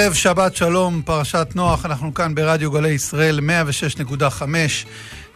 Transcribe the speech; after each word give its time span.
ערב 0.00 0.14
שבת 0.14 0.56
שלום, 0.56 1.02
פרשת 1.04 1.48
נוח, 1.54 1.86
אנחנו 1.86 2.14
כאן 2.14 2.34
ברדיו 2.34 2.70
גלי 2.70 2.88
ישראל 2.88 3.40
106.5, 4.08 4.42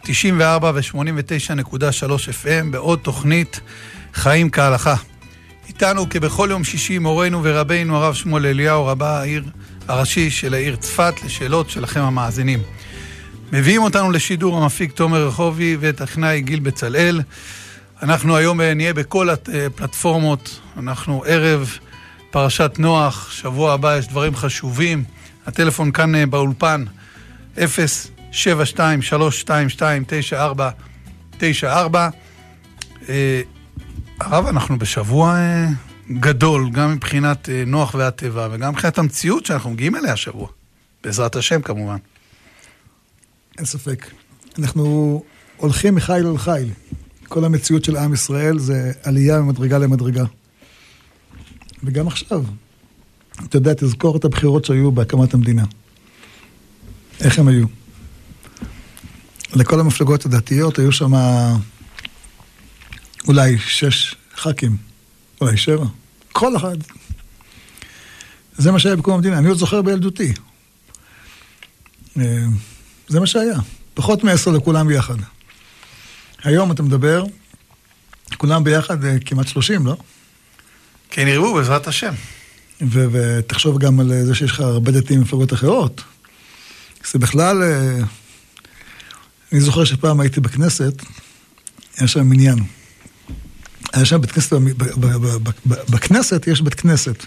94 0.03 0.71
ו-89.3 0.75 2.11
FM, 2.43 2.71
בעוד 2.71 2.99
תוכנית 2.99 3.59
חיים 4.13 4.49
כהלכה. 4.49 4.95
איתנו 5.67 6.09
כבכל 6.09 6.47
יום 6.51 6.63
שישי 6.63 6.99
מורנו 6.99 7.41
ורבינו 7.43 7.97
הרב 7.97 8.13
שמואל 8.13 8.45
אליהו, 8.45 8.85
רבה 8.85 9.19
העיר 9.19 9.43
הראשי 9.87 10.29
של 10.29 10.53
העיר 10.53 10.75
צפת, 10.75 11.13
לשאלות 11.25 11.69
שלכם 11.69 12.01
המאזינים. 12.01 12.59
מביאים 13.51 13.81
אותנו 13.81 14.11
לשידור 14.11 14.57
המפיק 14.57 14.91
תומר 14.91 15.27
רחובי 15.27 15.77
וטכנאי 15.79 16.41
גיל 16.41 16.59
בצלאל. 16.59 17.21
אנחנו 18.03 18.35
היום 18.35 18.61
נהיה 18.61 18.93
בכל 18.93 19.29
הפלטפורמות, 19.29 20.59
אנחנו 20.77 21.23
ערב 21.27 21.77
פרשת 22.35 22.71
נוח, 22.79 23.31
שבוע 23.31 23.73
הבא 23.73 23.97
יש 23.97 24.07
דברים 24.07 24.35
חשובים. 24.35 25.03
הטלפון 25.45 25.91
כאן 25.91 26.15
אה, 26.15 26.25
באולפן, 26.25 26.85
072-322-9494. 27.57 27.59
אה, 33.09 33.41
הרב, 34.19 34.45
אנחנו 34.45 34.79
בשבוע 34.79 35.35
אה, 35.35 35.67
גדול, 36.11 36.69
גם 36.69 36.93
מבחינת 36.93 37.49
נוח 37.67 37.95
והטבע, 37.95 38.47
וגם 38.51 38.71
מבחינת 38.71 38.97
המציאות 38.97 39.45
שאנחנו 39.45 39.69
מגיעים 39.69 39.95
אליה 39.95 40.13
השבוע. 40.13 40.47
בעזרת 41.03 41.35
השם, 41.35 41.61
כמובן. 41.61 41.97
אין 43.57 43.65
ספק. 43.65 44.05
אנחנו 44.59 45.23
הולכים 45.57 45.95
מחיל 45.95 46.27
אל 46.27 46.37
חיל. 46.37 46.69
כל 47.27 47.45
המציאות 47.45 47.85
של 47.85 47.97
עם 47.97 48.13
ישראל 48.13 48.59
זה 48.59 48.91
עלייה 49.03 49.39
ממדרגה 49.39 49.77
למדרגה. 49.77 50.23
וגם 51.83 52.07
עכשיו. 52.07 52.43
אתה 53.43 53.57
יודע, 53.57 53.73
תזכור 53.73 54.17
את 54.17 54.25
הבחירות 54.25 54.65
שהיו 54.65 54.91
בהקמת 54.91 55.33
המדינה. 55.33 55.63
איך 57.19 57.39
הם 57.39 57.47
היו? 57.47 57.65
לכל 59.55 59.79
המפלגות 59.79 60.25
הדתיות 60.25 60.79
היו 60.79 60.91
שם 60.91 61.13
אולי 63.27 63.57
שש 63.57 64.15
ח"כים, 64.35 64.77
אולי 65.41 65.57
שבע. 65.57 65.85
כל 66.31 66.55
אחד. 66.55 66.77
זה 68.57 68.71
מה 68.71 68.79
שהיה 68.79 68.95
בקום 68.95 69.13
המדינה. 69.13 69.37
אני 69.37 69.47
עוד 69.47 69.57
זוכר 69.57 69.81
בילדותי. 69.81 70.33
אה, 72.17 72.45
זה 73.07 73.19
מה 73.19 73.27
שהיה. 73.27 73.59
פחות 73.93 74.23
מעשר 74.23 74.51
לכולם 74.51 74.87
ביחד. 74.87 75.15
היום 76.43 76.71
אתה 76.71 76.83
מדבר, 76.83 77.23
כולם 78.37 78.63
ביחד 78.63 79.05
אה, 79.05 79.19
כמעט 79.25 79.47
שלושים, 79.47 79.85
לא? 79.85 79.97
כן 81.15 81.27
ירבו, 81.27 81.53
בעזרת 81.53 81.87
השם. 81.87 82.13
ותחשוב 82.91 83.79
גם 83.79 83.99
על 83.99 84.11
זה 84.25 84.35
שיש 84.35 84.51
לך 84.51 84.59
הרבה 84.59 84.91
דתיים 84.91 85.19
במפלגות 85.19 85.53
אחרות. 85.53 86.03
זה 87.11 87.19
בכלל... 87.19 87.63
אה, 87.63 87.97
אני 89.51 89.61
זוכר 89.61 89.83
שפעם 89.83 90.19
הייתי 90.19 90.39
בכנסת, 90.39 91.03
היה 91.97 92.07
שם 92.07 92.29
מניין. 92.29 92.59
היה 93.93 94.05
שם 94.05 94.21
בית 94.21 94.31
כנסת, 94.31 94.53
בכנסת 95.89 96.47
יש 96.47 96.61
בית 96.61 96.73
כנסת. 96.73 97.25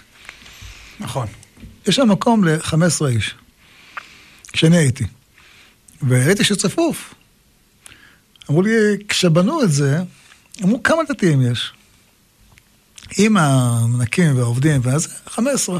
נכון. 0.99 1.27
יש 1.87 1.95
שם 1.95 2.09
מקום 2.09 2.43
ל-15 2.43 3.07
איש, 3.07 3.35
כשאני 4.53 4.77
הייתי. 4.77 5.03
וראיתי 6.07 6.43
שצפוף. 6.43 7.13
אמרו 8.49 8.61
לי, 8.61 8.71
כשבנו 9.07 9.63
את 9.63 9.71
זה, 9.71 9.97
אמרו, 10.63 10.83
כמה 10.83 11.01
דתיים 11.09 11.51
יש? 11.51 11.73
עם 13.17 13.37
המנקים 13.37 14.37
והעובדים, 14.37 14.81
ואז 14.83 15.07
15. 15.27 15.79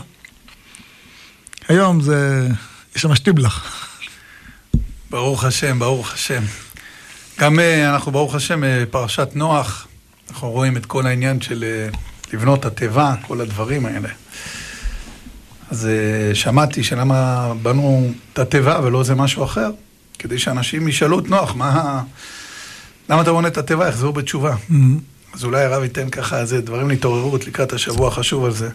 היום 1.67 2.01
זה, 2.01 2.47
יש 2.95 3.01
שם 3.01 3.15
שטיבלח. 3.15 3.85
ברוך 5.09 5.43
השם, 5.43 5.79
ברוך 5.79 6.13
השם. 6.13 6.43
גם 7.39 7.59
אה, 7.59 7.93
אנחנו, 7.93 8.11
ברוך 8.11 8.35
השם, 8.35 8.63
אה, 8.63 8.83
פרשת 8.91 9.29
נוח, 9.35 9.87
אנחנו 10.29 10.51
רואים 10.51 10.77
את 10.77 10.85
כל 10.85 11.07
העניין 11.07 11.41
של 11.41 11.63
אה, 11.63 11.89
לבנות 12.33 12.65
התיבה, 12.65 13.15
כל 13.27 13.41
הדברים 13.41 13.85
האלה. 13.85 14.09
אז 15.71 15.89
שמעתי 16.33 16.83
שלמה 16.83 17.53
בנו 17.61 18.11
את 18.33 18.39
התיבה 18.39 18.79
ולא 18.83 18.99
איזה 18.99 19.15
משהו 19.15 19.43
אחר, 19.43 19.69
כדי 20.19 20.39
שאנשים 20.39 20.87
ישאלו 20.87 21.19
את 21.19 21.29
נוח, 21.29 21.55
מה... 21.55 22.03
למה 23.09 23.21
אתה 23.21 23.31
בונה 23.31 23.47
את 23.47 23.57
התיבה? 23.57 23.87
יחזרו 23.87 24.13
בתשובה. 24.13 24.55
Mm-hmm. 24.55 24.73
אז 25.33 25.43
אולי 25.43 25.63
הרב 25.63 25.83
ייתן 25.83 26.09
ככה 26.09 26.39
איזה 26.41 26.61
דברים 26.61 26.89
להתעוררות 26.89 27.47
לקראת 27.47 27.73
השבוע 27.73 28.07
החשוב 28.07 28.45
הזה. 28.45 28.69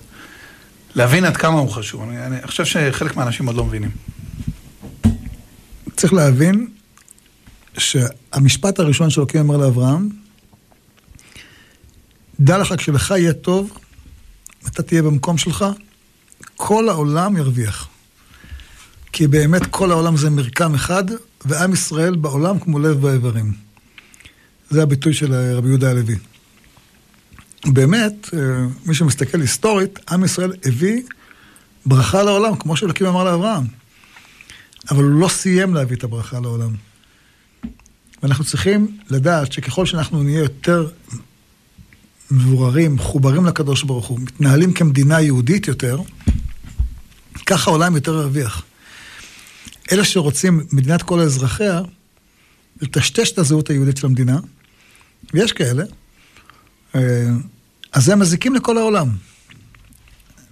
להבין 0.94 1.24
עד 1.24 1.36
כמה 1.36 1.58
הוא 1.58 1.70
חשוב. 1.70 2.02
אני, 2.02 2.26
אני 2.26 2.46
חושב 2.46 2.64
שחלק 2.64 3.16
מהאנשים 3.16 3.46
עוד 3.46 3.56
לא 3.56 3.64
מבינים. 3.64 3.90
צריך 5.96 6.12
להבין 6.12 6.68
שהמשפט 7.78 8.78
הראשון 8.78 9.10
שאלוקים 9.10 9.40
אמר 9.40 9.56
לאברהם, 9.56 10.08
דע 12.40 12.58
לך 12.58 12.74
כשלך 12.78 13.10
יהיה 13.10 13.32
טוב, 13.32 13.78
אתה 14.66 14.82
תהיה 14.82 15.02
במקום 15.02 15.38
שלך, 15.38 15.64
כל 16.56 16.88
העולם 16.88 17.36
ירוויח. 17.36 17.88
כי 19.12 19.26
באמת 19.26 19.62
כל 19.70 19.90
העולם 19.90 20.16
זה 20.16 20.30
מרקם 20.30 20.74
אחד, 20.74 21.04
ועם 21.44 21.72
ישראל 21.72 22.16
בעולם 22.16 22.58
כמו 22.58 22.78
לב 22.78 23.00
באיברים. 23.00 23.52
זה 24.70 24.82
הביטוי 24.82 25.14
של 25.14 25.34
רבי 25.56 25.68
יהודה 25.68 25.90
הלוי. 25.90 26.16
באמת, 27.66 28.30
אה, 28.34 28.38
מי 28.86 28.94
שמסתכל 28.94 29.40
היסטורית, 29.40 29.98
עם 30.10 30.24
ישראל 30.24 30.52
הביא 30.64 31.02
ברכה 31.86 32.22
לעולם, 32.22 32.56
כמו 32.56 32.76
שאלוקים 32.76 33.06
אמר 33.06 33.24
לאברהם. 33.24 33.64
אבל 34.90 35.04
הוא 35.04 35.20
לא 35.20 35.28
סיים 35.28 35.74
להביא 35.74 35.96
את 35.96 36.04
הברכה 36.04 36.40
לעולם. 36.40 36.74
ואנחנו 38.22 38.44
צריכים 38.44 38.98
לדעת 39.10 39.52
שככל 39.52 39.86
שאנחנו 39.86 40.22
נהיה 40.22 40.38
יותר 40.38 40.88
מבוררים, 42.30 42.94
מחוברים 42.94 43.46
לקדוש 43.46 43.82
ברוך 43.82 44.06
הוא, 44.06 44.20
מתנהלים 44.20 44.72
כמדינה 44.72 45.20
יהודית 45.20 45.68
יותר, 45.68 46.00
ככה 47.46 47.70
העולם 47.70 47.94
יותר 47.94 48.14
ירוויח. 48.14 48.62
אלה 49.92 50.04
שרוצים 50.04 50.66
מדינת 50.72 51.02
כל 51.02 51.20
אזרחיה, 51.20 51.80
לטשטש 52.80 53.32
את 53.32 53.38
הזהות 53.38 53.70
היהודית 53.70 53.96
של 53.96 54.06
המדינה, 54.06 54.38
ויש 55.34 55.52
כאלה, 55.52 55.84
אה, 56.94 57.00
אז 57.94 58.08
הם 58.08 58.18
מזיקים 58.18 58.54
לכל 58.54 58.78
העולם. 58.78 59.08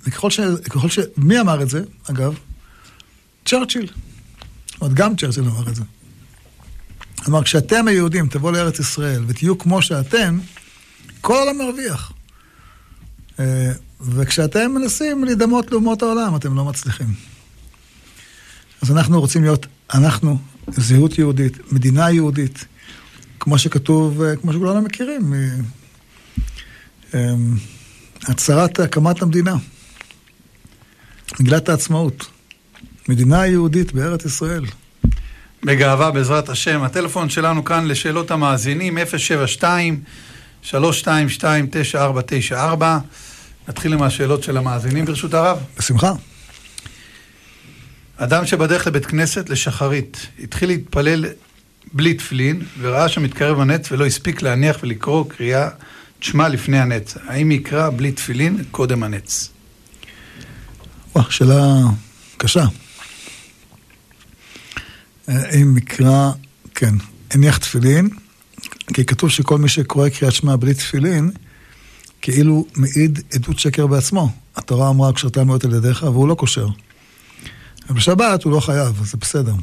וככל 0.06 0.30
ש... 0.30 0.40
ככל 0.70 0.88
ש... 0.88 0.98
מי 1.16 1.40
אמר 1.40 1.62
את 1.62 1.68
זה, 1.68 1.82
אגב? 2.10 2.34
צ'רצ'יל. 3.44 3.86
זאת 3.86 4.80
אומרת, 4.80 4.94
גם 4.94 5.16
צ'רצ'יל 5.16 5.44
אמר 5.44 5.68
את 5.68 5.74
זה. 5.74 5.82
אמר, 7.28 7.42
כשאתם 7.42 7.88
היהודים 7.88 8.28
תבואו 8.28 8.52
לארץ 8.52 8.78
ישראל 8.78 9.24
ותהיו 9.26 9.58
כמו 9.58 9.82
שאתם, 9.82 10.38
כל 11.20 11.34
העולם 11.36 11.58
מרוויח. 11.58 12.12
אה, 13.40 13.72
וכשאתם 14.00 14.70
מנסים 14.70 15.24
להידמות 15.24 15.72
לאומות 15.72 16.02
העולם, 16.02 16.36
אתם 16.36 16.56
לא 16.56 16.64
מצליחים. 16.64 17.14
אז 18.82 18.90
אנחנו 18.90 19.20
רוצים 19.20 19.42
להיות, 19.42 19.66
אנחנו, 19.94 20.38
זהות 20.68 21.18
יהודית, 21.18 21.72
מדינה 21.72 22.10
יהודית, 22.10 22.64
כמו 23.40 23.58
שכתוב, 23.58 24.22
אה, 24.22 24.36
כמו 24.36 24.52
שכולנו 24.52 24.82
מכירים, 24.82 25.34
אמ, 25.34 25.62
הצהרת 28.28 28.80
הקמת 28.80 29.22
המדינה, 29.22 29.54
מגילת 31.40 31.68
העצמאות, 31.68 32.26
מדינה 33.08 33.46
יהודית 33.46 33.92
בארץ 33.92 34.24
ישראל. 34.24 34.64
בגאווה 35.64 36.10
בעזרת 36.10 36.48
השם. 36.48 36.82
הטלפון 36.82 37.28
שלנו 37.28 37.64
כאן 37.64 37.86
לשאלות 37.86 38.30
המאזינים, 38.30 38.98
072-322-9494. 40.64 40.74
נתחיל 43.68 43.92
עם 43.92 44.02
השאלות 44.02 44.42
של 44.42 44.56
המאזינים 44.56 45.04
ברשות 45.04 45.34
הרב. 45.34 45.58
בשמחה. 45.78 46.12
אדם 48.16 48.46
שבדרך 48.46 48.86
לבית 48.86 49.06
כנסת 49.06 49.48
לשחרית, 49.50 50.26
התחיל 50.42 50.68
להתפלל 50.68 51.24
בלי 51.92 52.14
תפילין, 52.14 52.62
וראה 52.80 53.08
שמתקרב 53.08 53.60
הנץ 53.60 53.92
ולא 53.92 54.06
הספיק 54.06 54.42
להניח 54.42 54.78
ולקרוא 54.82 55.24
קריאה 55.28 55.68
תשמע 56.22 56.48
לפני 56.48 56.78
הנץ. 56.78 57.16
האם 57.26 57.50
יקרא 57.50 57.90
בלי 57.90 58.12
תפילין 58.12 58.64
קודם 58.70 59.02
הנץ? 59.02 59.50
וואו, 61.14 61.30
שאלה 61.30 61.76
קשה. 62.36 62.64
האם 65.26 65.78
יקרא, 65.78 66.30
כן, 66.74 66.94
הניח 67.30 67.56
תפילין, 67.56 68.08
כי 68.94 69.04
כתוב 69.04 69.30
שכל 69.30 69.58
מי 69.58 69.68
שקורא 69.68 70.08
קריאת 70.08 70.32
שמע 70.32 70.56
בלי 70.56 70.74
תפילין, 70.74 71.30
כאילו 72.20 72.66
מעיד 72.76 73.20
עדות 73.34 73.58
שקר 73.58 73.86
בעצמו. 73.86 74.30
התורה 74.56 74.90
אמרה, 74.90 75.12
קשרתה 75.12 75.44
מאוד 75.44 75.66
על 75.66 75.74
ידיך, 75.74 76.02
והוא 76.02 76.28
לא 76.28 76.34
קושר. 76.34 76.66
ובשבת 77.90 78.42
הוא 78.42 78.52
לא 78.52 78.60
חייב, 78.60 79.04
זה 79.04 79.16
בסדר. 79.20 79.54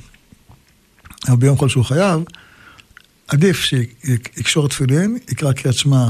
אבל 1.27 1.37
ביום 1.37 1.57
כל 1.57 1.69
שהוא 1.69 1.85
חייב, 1.85 2.23
עדיף 3.27 3.59
שיקשור 3.59 4.69
תפילין, 4.69 5.17
יקרא 5.31 5.53
קריאת 5.53 5.75
שמע 5.75 6.07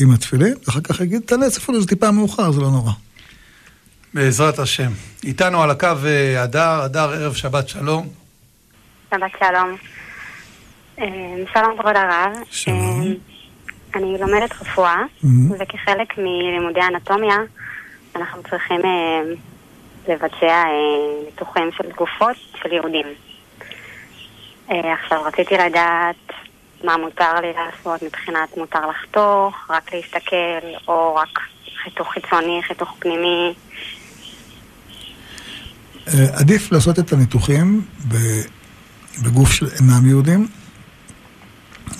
עם 0.00 0.10
התפילין, 0.14 0.54
ואחר 0.66 0.80
כך 0.80 1.00
יגיד 1.00 1.22
את 1.24 1.32
הנץ, 1.32 1.56
אפילו 1.56 1.80
זה 1.80 1.86
טיפה 1.88 2.10
מאוחר, 2.10 2.50
זה 2.52 2.60
לא 2.60 2.70
נורא. 2.70 2.92
בעזרת 4.14 4.58
השם. 4.58 4.90
איתנו 5.24 5.62
על 5.62 5.70
הקו 5.70 5.86
אה, 6.06 6.42
הדר, 6.42 6.80
הדר 6.82 7.10
ערב 7.10 7.34
שבת 7.34 7.68
שלום. 7.68 8.08
שבת 9.10 9.30
שלום. 9.38 9.76
אה, 10.98 11.06
שלום 11.54 11.78
כבוד 11.78 11.96
הרב. 11.96 12.32
שלום. 12.50 13.00
אה, 13.02 13.06
אני 14.00 14.16
לומדת 14.20 14.52
רפואה, 14.60 15.02
Mhm. 15.24 15.26
וכחלק 15.60 16.18
מלימודי 16.18 16.80
אנטומיה 16.94 17.36
אנחנו 18.16 18.42
צריכים 18.50 18.80
לבצע 20.08 20.64
ניתוחים 21.26 21.70
של 21.76 21.84
גופות 21.96 22.36
של 22.62 22.72
יהודים. 22.72 23.06
עכשיו 24.68 25.22
רציתי 25.22 25.54
לדעת 25.54 26.32
מה 26.84 26.96
מותר 26.96 27.40
לי 27.40 27.52
לעשות 27.52 28.02
מבחינת 28.02 28.56
מותר 28.56 28.86
לחתוך, 28.90 29.54
רק 29.70 29.94
להסתכל, 29.94 30.66
או 30.88 31.14
רק 31.14 31.38
חיתוך 31.84 32.08
חיצוני, 32.12 32.60
חיתוך 32.68 32.94
פנימי. 32.98 33.54
אה, 36.08 36.38
עדיף 36.40 36.72
לעשות 36.72 36.98
את 36.98 37.12
הניתוחים 37.12 37.82
בגוף 39.22 39.52
של 39.52 39.66
אינם 39.66 40.08
יהודים, 40.08 40.46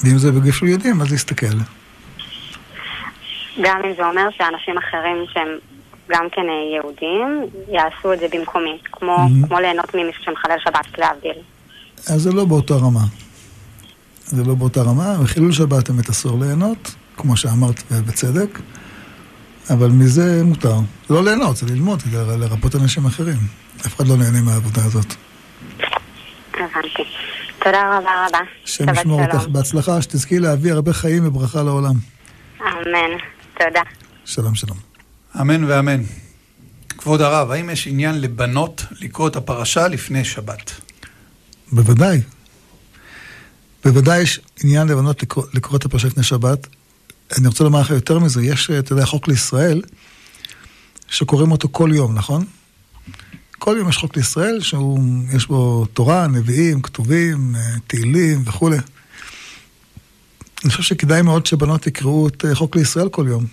ואם 0.05 0.19
זה 0.19 0.33
בגוף 0.33 0.55
של 0.55 0.67
יהודים, 0.67 1.01
אז 1.01 1.13
להסתכל. 1.13 1.57
גם 3.63 3.81
אם 3.85 3.93
זה 3.97 4.07
אומר 4.07 4.29
שאנשים 4.39 4.79
אחרים 4.79 5.25
שהם 5.33 5.49
גם 6.11 6.27
כן 6.33 6.41
אה, 6.49 6.77
יהודים, 6.77 7.41
יעשו 7.69 8.13
את 8.13 8.19
זה 8.19 8.27
במקומי, 8.33 8.79
כמו, 8.93 9.17
Mhm. 9.17 9.47
כמו 9.49 9.61
ליהנות 9.61 9.95
ממישהו 9.95 10.25
שמחלל 10.25 10.57
שבת, 10.65 10.99
להבדיל. 10.99 11.37
אז 11.97 12.23
זה 12.23 12.33
לא 12.33 12.45
באותה 12.45 12.75
רמה. 12.75 13.01
זה 14.27 14.45
לא 14.45 14.55
באותה 14.55 14.83
רמה, 14.83 15.17
וחילול 15.23 15.53
שבת 15.53 15.91
אמת 15.91 16.11
אסור 16.11 16.41
ליהנות, 16.41 16.95
כמו 17.17 17.37
שאמרת 17.37 17.83
ובצדק, 17.91 18.61
אבל 19.71 19.89
מזה 19.89 20.43
מותר. 20.45 20.77
לא 21.11 21.25
ליהנות, 21.25 21.57
זה 21.57 21.67
ללמוד, 21.67 22.03
זה 22.11 22.37
לרפות 22.37 22.75
אנשים 22.77 23.07
אחרים. 23.07 23.39
אף 23.87 23.97
אחד 23.97 24.07
לא 24.07 24.17
נהנה 24.17 24.41
מהעבודה 24.43 24.85
הזאת. 24.85 25.15
הבנתי. 26.55 27.03
תודה 27.59 27.99
רבה 27.99 28.27
רבה. 28.27 28.39
השם 28.65 28.85
ישמור 28.93 29.23
אותך. 29.25 29.47
בהצלחה, 29.49 30.03
שתזכי 30.03 30.39
להביא 30.39 30.73
הרבה 30.73 30.93
חיים 30.93 31.27
וברכה 31.27 31.63
לעולם. 31.63 31.95
אמן. 32.61 33.19
תודה. 33.59 33.83
שלום 34.25 34.55
שלום. 34.55 34.77
אמן 35.41 35.65
ואמן. 35.65 36.03
כבוד 36.89 37.21
הרב, 37.21 37.51
האם 37.51 37.71
יש 37.71 37.87
עניין 37.87 38.21
לבנות 38.21 38.85
לקרוא 39.01 39.29
את 39.29 39.37
הפרשה 39.37 39.89
לפני 39.89 40.25
שבת? 40.25 40.71
בוודאי. 41.73 42.21
בוודאי 43.85 44.23
יש 44.23 44.41
עניין 44.63 44.89
לבנות 44.89 45.23
לקרוא, 45.23 45.45
לקרוא 45.55 45.77
את 45.77 45.85
הפרשה 45.85 46.07
לפני 46.07 46.23
שבת. 46.23 46.67
אני 47.39 47.49
רוצה 47.49 47.65
לומר 47.65 47.81
לך 47.81 47.91
יותר 47.91 48.19
מזה, 48.19 48.45
יש, 48.45 48.71
אתה 48.71 48.93
יודע, 48.93 49.05
חוק 49.05 49.29
לישראל, 49.29 49.83
שקוראים 51.09 51.53
אותו 51.53 51.69
כל 51.73 51.91
יום, 51.95 52.15
נכון? 52.15 52.45
כל 53.59 53.77
יום 53.79 53.89
יש 53.89 53.97
חוק 53.97 54.17
לישראל, 54.17 54.61
שיש 54.61 55.47
בו 55.47 55.87
תורה, 55.93 56.27
נביאים, 56.27 56.83
כתובים, 56.83 57.57
אה, 57.57 57.75
תהילים 57.87 58.43
וכולי. 58.47 58.77
אני 60.65 60.71
חושב 60.71 60.83
שכדאי 60.83 61.23
מאוד 61.23 61.47
שבנות 61.47 61.87
יקראו 61.87 62.29
את 62.29 62.45
אה, 62.45 62.55
חוק 62.55 62.77
לישראל 62.77 63.09
כל 63.09 63.27
יום. 63.29 63.45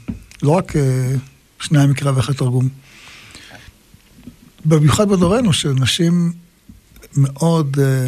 לא 0.43 0.51
רק 0.51 0.75
אה, 0.75 1.15
שניים 1.59 1.89
מקרא 1.89 2.11
ואחד 2.15 2.33
תרגום. 2.33 2.69
במיוחד 4.65 5.09
בדורנו, 5.09 5.53
שנשים 5.53 6.33
מאוד, 7.17 7.77
אה, 7.79 8.07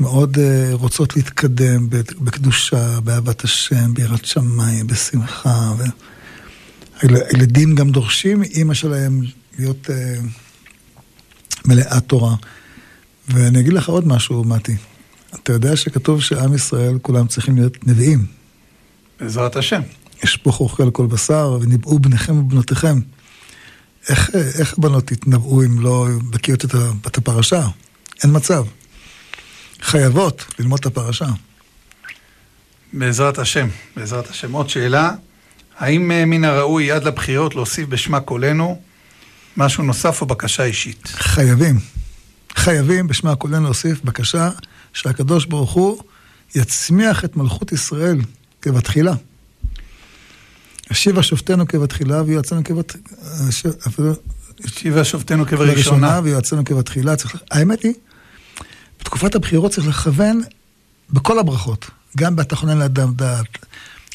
מאוד 0.00 0.38
אה, 0.38 0.68
רוצות 0.72 1.16
להתקדם 1.16 1.86
בקדושה, 2.20 3.00
באהבת 3.00 3.44
השם, 3.44 3.94
ביראת 3.94 4.24
שמיים, 4.24 4.86
בשמחה. 4.86 5.72
הילדים 7.02 7.74
גם 7.74 7.90
דורשים 7.90 8.40
מאימא 8.40 8.74
שלהם 8.74 9.20
להיות 9.58 9.90
אה, 9.90 10.14
מלאת 11.64 12.04
תורה. 12.06 12.34
ואני 13.28 13.60
אגיד 13.60 13.72
לך 13.72 13.88
עוד 13.88 14.06
משהו, 14.06 14.44
מתי. 14.44 14.76
אתה 15.34 15.52
יודע 15.52 15.76
שכתוב 15.76 16.22
שעם 16.22 16.54
ישראל, 16.54 16.98
כולם 17.02 17.26
צריכים 17.26 17.56
להיות 17.56 17.86
נביאים. 17.86 18.26
בעזרת 19.20 19.56
השם. 19.56 19.80
חוכי 20.48 20.82
על 20.82 20.90
כל 20.90 21.06
בשר, 21.06 21.58
וניבאו 21.60 21.98
בניכם 21.98 22.38
ובנותיכם. 22.38 23.00
איך, 24.08 24.30
איך 24.58 24.78
הבנות 24.78 25.12
יתנבאו 25.12 25.64
אם 25.64 25.80
לא 25.80 26.06
בקיאות 26.30 26.64
את 27.06 27.18
הפרשה? 27.18 27.68
אין 28.22 28.30
מצב. 28.36 28.64
חייבות 29.82 30.44
ללמוד 30.58 30.78
את 30.80 30.86
הפרשה. 30.86 31.26
בעזרת 32.92 33.38
השם. 33.38 33.68
בעזרת 33.96 34.30
השם. 34.30 34.52
עוד 34.52 34.68
שאלה, 34.68 35.10
האם 35.78 36.10
אה, 36.10 36.24
מן 36.24 36.44
הראוי 36.44 36.90
עד 36.90 37.04
לבחירות 37.04 37.54
להוסיף 37.54 37.88
בשמה 37.88 38.20
קולנו 38.20 38.80
משהו 39.56 39.84
נוסף 39.84 40.20
או 40.20 40.26
בקשה 40.26 40.64
אישית? 40.64 41.06
חייבים. 41.06 41.78
חייבים 42.56 43.06
בשמה 43.06 43.32
הקודם 43.32 43.62
להוסיף 43.62 44.00
בקשה 44.04 44.50
שהקדוש 44.92 45.46
ברוך 45.46 45.72
הוא 45.72 45.98
יצמיח 46.54 47.24
את 47.24 47.36
מלכות 47.36 47.72
ישראל 47.72 48.18
כבתחילה. 48.62 49.14
השיבה 50.90 51.22
שופטינו 51.22 51.68
כבתחילה 51.68 52.22
ויועצינו 52.22 52.64
כבת... 52.64 52.96
הש- 53.48 53.66
אפילו 53.86 54.12
השיבה 54.64 55.04
שופטינו 55.04 55.46
כבראשונה. 55.46 56.20
ויועצינו 56.24 56.64
כבתחילה. 56.64 57.16
צריך... 57.16 57.36
האמת 57.50 57.82
היא, 57.82 57.92
בתקופת 59.06 59.34
הבחירות 59.34 59.72
צריך 59.72 59.88
לכוון 59.88 60.40
בכל 61.10 61.38
הברכות, 61.38 61.90
גם 62.16 62.36
בתחונן 62.36 62.78
לאדם 62.78 63.14
דעת, 63.14 63.66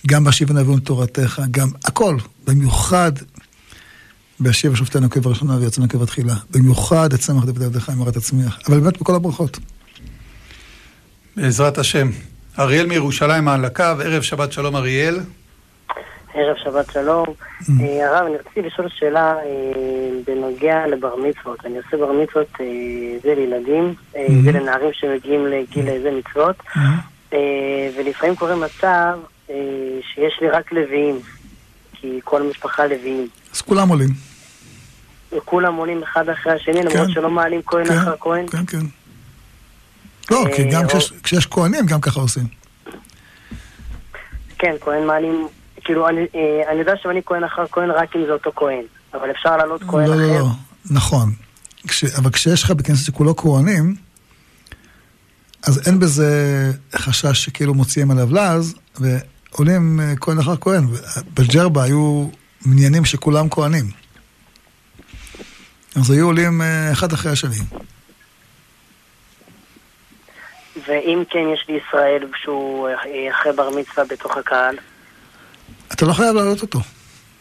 גם 0.07 0.23
בהשיב 0.23 0.51
נביאו 0.51 0.77
לתורתך, 0.77 1.41
גם 1.51 1.69
הכל, 1.85 2.17
במיוחד 2.47 3.11
בהשיב 4.39 4.75
שופטינו 4.75 5.09
כבראשונה 5.09 5.57
ויועצינו 5.57 5.89
כבתחילה, 5.89 6.35
במיוחד 6.49 7.13
את 7.13 7.19
צמח 7.19 7.45
דוד 7.45 7.63
עבדך 7.63 7.89
עם 7.89 8.01
ארת 8.01 8.17
הצמיח, 8.17 8.59
אבל 8.67 8.79
באמת 8.79 8.97
בכל 8.97 9.15
הברכות. 9.15 9.59
בעזרת 11.35 11.77
השם. 11.77 12.09
אריאל 12.59 12.85
מירושלים 12.85 13.47
על 13.47 13.65
הקו, 13.65 13.83
ערב 13.83 14.21
שבת 14.21 14.51
שלום 14.51 14.75
אריאל. 14.75 15.19
ערב 16.33 16.55
שבת 16.63 16.91
שלום. 16.93 17.25
Mm. 17.27 17.65
אה, 17.81 18.07
הרב, 18.09 18.25
אני 18.25 18.35
רציתי 18.37 18.61
לשאול 18.61 18.87
שאלה 18.89 19.35
אה, 19.35 19.41
בנוגע 20.27 20.87
לבר 20.87 21.15
מצוות. 21.15 21.65
אני 21.65 21.77
עושה 21.77 21.97
בר 21.97 22.11
מצוות, 22.11 22.47
אה, 22.59 22.65
זה 23.23 23.35
לילדים, 23.35 23.93
Mhm. 24.13 24.17
זה 24.45 24.51
לנערים 24.51 24.89
שמגיעים 24.93 25.47
לגיל 25.47 25.87
איזה 25.87 26.11
מצוות, 26.11 26.55
אה, 27.33 27.39
ולפעמים 27.97 28.35
קורה 28.35 28.55
מצב 28.55 29.19
שיש 30.01 30.33
לי 30.41 30.49
רק 30.49 30.71
לוויים, 30.71 31.19
כי 31.93 32.19
כל 32.23 32.41
משפחה 32.43 32.85
לוויים. 32.85 33.27
אז 33.53 33.61
כולם 33.61 33.89
עולים. 33.89 34.09
וכולם 35.37 35.75
עולים 35.75 36.03
אחד 36.03 36.29
אחרי 36.29 36.53
השני, 36.53 36.79
למרות 36.83 37.07
כן. 37.07 37.11
שלא 37.13 37.29
מעלים 37.29 37.61
כהן 37.65 37.85
כן, 37.85 37.97
אחר 37.97 38.15
כהן. 38.19 38.47
כן, 38.47 38.65
כן. 38.65 38.85
לא, 40.31 40.43
כי 40.55 40.63
גם 40.63 40.83
כשיש 41.23 41.45
כהנים, 41.45 41.85
גם 41.85 42.01
ככה 42.01 42.19
עושים. 42.19 42.43
כן, 44.59 44.75
כהן 44.81 45.03
מעלים, 45.05 45.47
כאילו, 45.83 46.09
אני, 46.09 46.25
אה, 46.35 46.71
אני 46.71 46.79
יודע 46.79 46.93
שאני 47.01 47.21
כהן 47.25 47.43
אחר 47.43 47.67
כהן 47.71 47.91
רק 47.91 48.15
אם 48.15 48.25
זה 48.25 48.31
אותו 48.31 48.51
כהן, 48.55 48.83
אבל 49.13 49.31
אפשר 49.31 49.57
לעלות 49.57 49.83
כהן 49.83 50.07
לא, 50.07 50.13
אחר. 50.13 50.21
לא, 50.21 50.39
לא, 50.39 50.45
נכון. 50.91 51.29
כש, 51.87 52.03
אבל 52.03 52.31
כשיש 52.31 52.63
לך 52.63 52.71
בכנסת 52.71 53.05
שכולו 53.05 53.35
כהנים, 53.35 53.95
אז 55.67 55.87
אין 55.87 55.99
בזה 55.99 56.31
חשש 56.95 57.45
שכאילו 57.45 57.73
מוציאים 57.73 58.11
עליו 58.11 58.33
לעז, 58.33 58.75
ועולים 58.99 59.99
אה, 59.99 60.13
כהן 60.21 60.39
אחר 60.39 60.55
כהן. 60.55 60.83
בג'רבה 61.33 61.83
היו 61.83 62.27
מניינים 62.65 63.05
שכולם 63.05 63.49
כהנים. 63.49 63.85
אז 65.95 66.11
היו 66.11 66.25
עולים 66.25 66.61
אה, 66.61 66.91
אחד 66.91 67.13
אחרי 67.13 67.31
השני. 67.31 67.59
ואם 70.87 71.23
כן 71.29 71.39
יש 71.53 71.65
לי 71.69 71.79
ישראל 71.87 72.27
שהוא 72.43 72.89
אחרי 73.31 73.51
בר 73.53 73.69
מצווה 73.69 74.05
בתוך 74.05 74.37
הקהל, 74.37 74.77
אתה 75.93 76.05
לא 76.05 76.13
חייב 76.13 76.35
להעלות 76.35 76.61
אותו. 76.61 76.79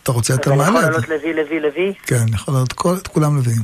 אתה 0.03 0.13
רוצה, 0.13 0.33
אז 0.33 0.39
אתה 0.39 0.51
אני 0.51 0.61
יכול 0.63 0.73
מעלה 0.75 0.87
את 0.87 0.93
לעלות. 0.93 1.09
לוי, 1.09 1.33
לוי, 1.35 1.61
לוי? 1.61 1.95
כן, 2.07 2.17
אני 2.17 2.35
יכול 2.35 2.55
להעלות 2.55 2.73
כל- 2.73 2.95
את 3.03 3.09
כולם 3.09 3.37
לוויים. 3.37 3.63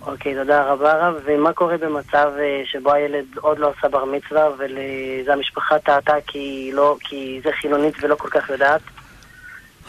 אוקיי, 0.00 0.34
תודה 0.34 0.62
רבה 0.72 0.92
רב. 1.08 1.14
ומה 1.26 1.52
קורה 1.52 1.76
במצב 1.78 2.30
אה, 2.38 2.62
שבו 2.72 2.92
הילד 2.92 3.24
עוד 3.40 3.58
לא 3.58 3.72
עשה 3.78 3.88
בר 3.88 4.04
מצווה 4.04 4.48
וזה 4.50 5.32
המשפחה 5.32 5.78
טעתה 5.78 6.12
כי, 6.26 6.70
לא, 6.74 6.96
כי 7.00 7.40
זה 7.44 7.50
חילונית 7.60 7.94
ולא 8.02 8.14
כל 8.14 8.28
כך 8.30 8.50
יודעת? 8.50 8.80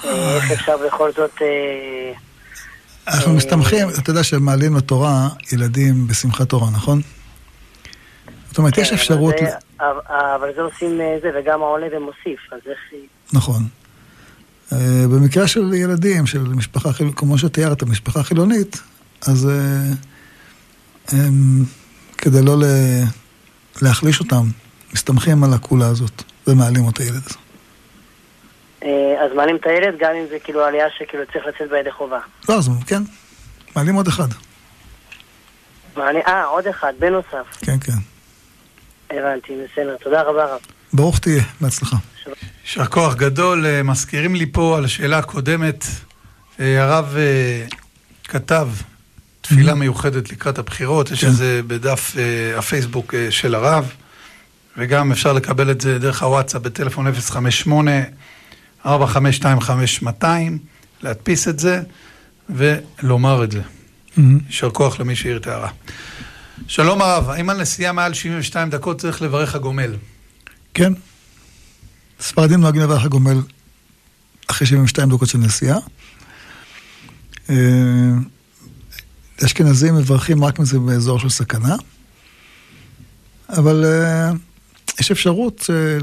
אה, 0.06 0.36
איך 0.36 0.52
אפשר 0.52 0.78
בכל 0.88 1.12
זאת... 1.12 1.42
אה, 1.42 2.12
אנחנו 3.08 3.34
מסתמכים, 3.34 3.88
אתה 4.02 4.10
יודע 4.10 4.24
שמעלים 4.24 4.76
לתורה 4.78 5.28
ילדים 5.52 6.08
בשמחת 6.08 6.50
תורה, 6.50 6.68
נכון? 6.72 7.02
זאת 8.50 8.58
אומרת, 8.58 8.78
יש 8.78 8.90
כן, 8.90 8.96
אפשרות... 8.96 9.36
אבל 9.80 10.52
זה- 10.56 10.62
עושים 10.62 10.98
זה, 11.22 11.30
וגם 11.40 11.62
העולה 11.62 11.88
ומוסיף, 11.98 12.40
אז 12.54 12.60
איך... 12.70 12.80
נכון. 13.34 13.68
אה, 14.74 15.08
במקרה 15.12 15.48
של 15.48 15.74
ילדים, 15.74 16.26
של 16.26 16.44
משפחה 16.44 16.90
כמו 17.16 17.38
שתיארת, 17.38 17.84
משפחה 17.84 18.24
חילונית, 18.24 18.82
אז 19.28 19.50
אה, 19.50 19.94
הם, 21.08 21.64
כדי 22.18 22.42
לא 22.42 22.56
להחליש 23.82 24.20
אותם, 24.20 24.44
מסתמכים 24.94 25.44
על 25.44 25.54
הקולה 25.54 25.88
הזאת 25.88 26.24
ומעלים 26.48 26.86
אותה 26.86 27.04
ילד. 27.04 27.24
אה, 28.84 29.26
אז 29.26 29.32
מעלים 29.36 29.56
את 29.56 29.66
הילד, 29.66 29.96
גם 30.00 30.12
אם 30.16 30.26
זה 30.30 30.38
כאילו 30.44 30.64
עלייה 30.66 30.86
שכאילו 30.98 31.24
צריך 31.34 31.46
לצאת 31.46 31.70
בידי 31.70 31.92
חובה. 31.92 32.20
לא, 32.50 32.58
אז 32.58 32.70
כן, 32.88 33.02
מעלים 33.76 33.96
עוד 33.96 34.08
אחד. 34.08 34.28
מעלים, 35.98 36.22
אה, 36.28 36.46
עוד 36.46 36.68
אחד, 36.68 36.94
בנוסף. 37.00 37.58
כן, 37.62 37.80
כן. 37.80 37.98
הבנתי, 39.10 39.54
בסדר. 39.54 39.96
תודה 40.04 40.22
רבה 40.22 40.46
רב. 40.46 40.60
ברוך 40.94 41.20
תהיה, 41.20 41.44
בהצלחה. 41.62 41.98
יישר 42.68 42.86
כוח 42.86 43.16
גדול. 43.16 43.66
אה, 43.66 43.84
מזכירים 43.84 44.36
לי 44.36 44.46
פה 44.46 44.78
על 44.78 44.86
השאלה 44.86 45.18
הקודמת, 45.18 45.86
אה, 46.60 46.84
הרב 46.84 47.16
אה, 47.18 47.66
כתב 48.24 48.70
תפילה 49.42 49.74
מיוחדת 49.76 50.32
לקראת 50.32 50.58
הבחירות, 50.58 51.12
יש 51.12 51.22
כן. 51.22 51.28
את 51.28 51.36
זה 51.36 51.62
בדף 51.68 52.16
הפייסבוק 52.58 53.14
של 53.30 53.56
הרב, 53.56 53.92
וגם 54.78 55.12
אפשר 55.12 55.34
לקבל 55.34 55.72
את 55.72 55.82
זה 55.82 56.00
דרך 56.00 56.24
הוואטסאפ 56.24 56.62
בטלפון 56.62 57.08
058-4525-200, 58.86 58.88
להדפיס 61.02 61.48
את 61.48 61.60
זה 61.60 61.82
ולומר 62.50 63.44
את 63.44 63.52
זה. 63.52 63.62
מהמם. 64.18 64.40
יישר 64.48 64.70
כוח 64.70 65.00
למי 65.00 65.16
שהעיר 65.16 65.38
את 65.38 65.48
ההערה. 65.48 65.70
שלום 66.68 67.02
הרב, 67.02 67.30
האם 67.30 67.50
על 67.50 67.62
נסיעה 67.62 67.92
מעל 67.92 68.14
72 68.14 68.70
דקות 68.70 69.02
צריך 69.02 69.22
לברך 69.22 69.56
הגומל? 69.56 69.96
כן. 70.74 70.94
ספרדים 72.20 72.62
נוהגים 72.62 72.82
לברך 72.82 73.06
הגומל 73.06 73.38
אחרי 74.48 74.68
72 74.68 75.10
דקות 75.10 75.30
של 75.30 75.38
נסיעה. 75.38 75.78
אה, 77.50 77.56
אשכנזים 79.46 79.96
מברכים 79.96 80.44
רק 80.44 80.60
מזה 80.60 80.80
באזור 80.80 81.20
של 81.20 81.30
סכנה. 81.30 81.76
אבל 83.50 83.86
אה, 83.86 84.32
יש 85.00 85.12
אפשרות 85.12 85.70
אה, 85.70 85.98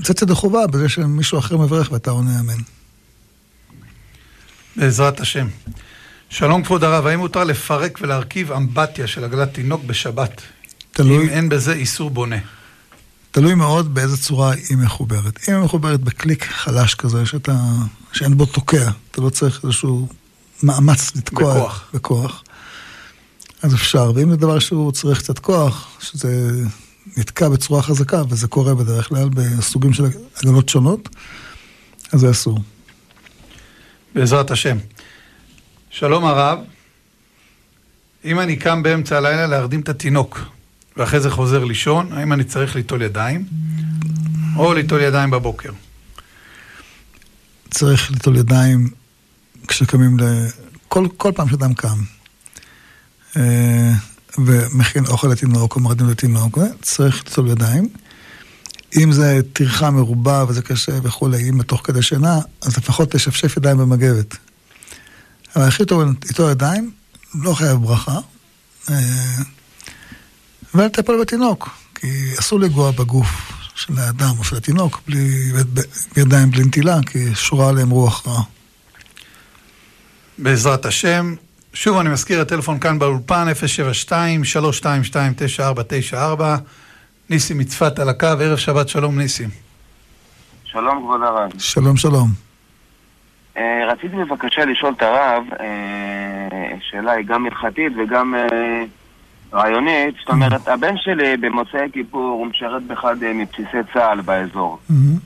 לצאת 0.00 0.22
ידי 0.22 0.34
חובה 0.34 0.66
בזה 0.66 0.88
שמישהו 0.88 1.38
אחר 1.38 1.56
מברך 1.56 1.92
ואתה 1.92 2.10
עונה 2.10 2.40
אמן. 2.40 2.62
בעזרת 4.76 5.20
השם. 5.20 5.46
שלום 6.30 6.64
כבוד 6.64 6.84
הרב, 6.84 7.06
האם 7.06 7.18
מותר 7.18 7.44
לפרק 7.44 7.98
ולהרכיב 8.02 8.52
אמבטיה 8.52 9.06
של 9.06 9.24
עגלת 9.24 9.54
תינוק 9.54 9.84
בשבת? 9.84 10.42
אם 10.42 10.76
תלוי, 10.92 11.28
אין 11.28 11.48
בזה 11.48 11.72
איסור 11.72 12.10
בונה. 12.10 12.36
תלוי 13.30 13.54
מאוד 13.54 13.94
באיזה 13.94 14.16
צורה 14.16 14.52
היא 14.52 14.76
מחוברת. 14.76 15.48
אם 15.48 15.54
היא 15.54 15.64
מחוברת 15.64 16.00
בקליק 16.00 16.44
חלש 16.44 16.94
כזה, 16.94 17.26
שאתה, 17.26 17.52
שאין 18.12 18.36
בו 18.36 18.46
תוקע, 18.46 18.90
אתה 19.10 19.20
לא 19.20 19.30
צריך 19.30 19.64
איזשהו 19.64 20.08
מאמץ 20.62 21.16
לתקוע 21.16 21.54
בכוח. 21.54 21.90
בכוח, 21.94 22.44
אז 23.62 23.74
אפשר. 23.74 24.12
ואם 24.14 24.30
זה 24.30 24.36
דבר 24.36 24.58
שהוא 24.58 24.92
צריך 24.92 25.18
קצת 25.18 25.38
כוח, 25.38 25.98
שזה 26.00 26.50
נתקע 27.16 27.48
בצורה 27.48 27.82
חזקה, 27.82 28.22
וזה 28.28 28.48
קורה 28.48 28.74
בדרך 28.74 29.08
כלל 29.08 29.28
בסוגים 29.28 29.92
של 29.92 30.04
עגלות 30.36 30.68
שונות, 30.68 31.08
אז 32.12 32.20
זה 32.20 32.30
אסור. 32.30 32.58
בעזרת 34.14 34.50
השם. 34.50 34.76
שלום 35.90 36.24
הרב, 36.24 36.58
אם 38.24 38.40
אני 38.40 38.56
קם 38.56 38.82
באמצע 38.82 39.16
הלילה 39.16 39.46
להרדים 39.46 39.80
את 39.80 39.88
התינוק, 39.88 40.40
ואחרי 41.00 41.20
זה 41.20 41.30
חוזר 41.30 41.64
לישון, 41.64 42.12
האם 42.12 42.32
אני 42.32 42.44
צריך 42.44 42.76
ליטול 42.76 43.02
ידיים? 43.02 43.44
או 44.56 44.74
ליטול 44.74 45.00
ידיים 45.00 45.30
בבוקר? 45.30 45.70
צריך 47.70 48.10
ליטול 48.10 48.36
ידיים 48.36 48.90
כשקמים 49.68 50.18
ל... 50.18 50.22
כל, 50.88 51.06
כל 51.16 51.32
פעם 51.34 51.48
שאדם 51.48 51.74
קם 51.74 51.98
אה, 53.36 53.92
ומכין 54.38 55.06
אוכל 55.06 55.28
לתינוק 55.28 55.76
או 55.76 55.80
מרדים 55.80 56.08
לתינוק, 56.08 56.58
אה, 56.58 56.64
צריך 56.82 57.24
ליטול 57.24 57.48
ידיים. 57.48 57.88
אם 58.96 59.12
זה 59.12 59.40
טרחה 59.52 59.90
מרובה 59.90 60.44
וזה 60.48 60.62
קשה 60.62 60.92
וכולי, 61.02 61.50
אם 61.50 61.62
תוך 61.62 61.80
כדי 61.84 62.02
שינה, 62.02 62.38
אז 62.62 62.76
לפחות 62.76 63.14
לשפשף 63.14 63.56
ידיים 63.56 63.78
במגבת. 63.78 64.36
אבל 65.56 65.64
הכי 65.64 65.84
טוב 65.84 66.02
ליטול 66.02 66.50
ידיים, 66.50 66.90
לא 67.34 67.54
חייב 67.54 67.76
ברכה, 67.76 68.18
אה, 68.90 68.96
ולטפל 70.74 71.20
בתינוק, 71.20 71.68
כי 71.94 72.06
אסור 72.38 72.60
לגוע 72.60 72.90
בגוף 72.90 73.52
של 73.74 73.92
האדם 73.98 74.38
או 74.38 74.44
של 74.44 74.56
התינוק 74.56 75.00
בלי, 75.06 75.52
בידיים 76.16 76.50
בלי 76.50 76.64
נטילה, 76.64 76.96
כי 77.06 77.34
שורה 77.34 77.68
עליהם 77.68 77.90
רוח 77.90 78.26
רעה. 78.26 78.42
בעזרת 80.38 80.84
השם. 80.86 81.34
שוב 81.74 81.98
אני 81.98 82.08
מזכיר, 82.08 82.40
הטלפון 82.40 82.78
כאן 82.78 82.98
באולפן, 82.98 83.46
072-322-9494. 86.12 86.16
ניסים 87.30 87.58
מצפת 87.58 87.98
על 87.98 88.08
הקו, 88.08 88.26
ערב 88.26 88.58
שבת 88.58 88.88
שלום 88.88 89.18
ניסים. 89.18 89.48
שלום 90.64 91.02
כבוד 91.02 91.22
הרב. 91.22 91.50
שלום 91.58 91.96
שלום. 91.96 92.28
אה, 93.56 93.92
רציתי 93.92 94.16
בבקשה 94.16 94.64
לשאול 94.64 94.92
את 94.96 95.02
הרב, 95.02 95.44
אה, 95.60 96.76
שאלה 96.90 97.12
היא 97.12 97.26
גם 97.26 97.46
הלכתית 97.46 97.92
וגם 97.98 98.34
אה, 98.34 98.84
רעיונית. 99.52 100.14
זאת 100.20 100.28
אומרת, 100.28 100.68
הבן 100.68 100.96
שלי 100.96 101.36
במוצאי 101.36 101.90
כיפור 101.92 102.30
הוא 102.30 102.46
משרת 102.46 102.82
באחד 102.82 103.22
אה, 103.22 103.32
מבסיסי 103.32 103.78
צה"ל 103.92 104.20
באזור. 104.20 104.78
מהמם. 104.90 105.18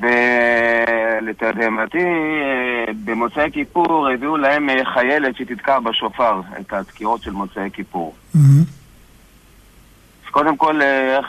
ולתדהמתי, 0.00 1.98
אה, 1.98 2.92
במוצאי 3.04 3.50
כיפור 3.52 4.08
הביאו 4.14 4.36
להם 4.36 4.70
אה, 4.70 4.84
חיילת 4.84 5.36
שתתקע 5.36 5.78
בשופר 5.80 6.40
את 6.60 6.72
הדקירות 6.72 7.22
של 7.22 7.30
מוצאי 7.30 7.70
כיפור. 7.72 8.14
מהמם. 8.34 8.64
אז 10.24 10.30
קודם 10.30 10.56
כל, 10.56 10.82
איך, 10.82 11.26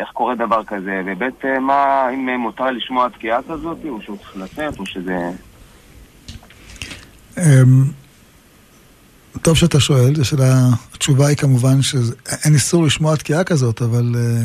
איך 0.00 0.08
קורה 0.12 0.34
דבר 0.34 0.64
כזה? 0.64 1.02
וב' 1.06 1.22
אה, 1.22 1.58
מה, 1.58 2.08
אם 2.14 2.40
מותר 2.40 2.70
לשמוע 2.70 3.08
תקיעה 3.08 3.42
כזאת, 3.42 3.78
או 3.88 4.02
שהוא 4.02 4.16
צריך 4.16 4.36
לצאת, 4.36 4.78
או 4.78 4.86
שזה... 4.86 5.30
טוב 9.42 9.56
שאתה 9.56 9.80
שואל, 9.80 10.14
זו 10.14 10.24
שאלה, 10.24 10.68
התשובה 10.94 11.26
היא 11.26 11.36
כמובן 11.36 11.82
שאין 11.82 12.54
איסור 12.54 12.84
לשמוע 12.84 13.16
תקיעה 13.16 13.44
כזאת, 13.44 13.82
אבל, 13.82 14.14
אה, 14.16 14.42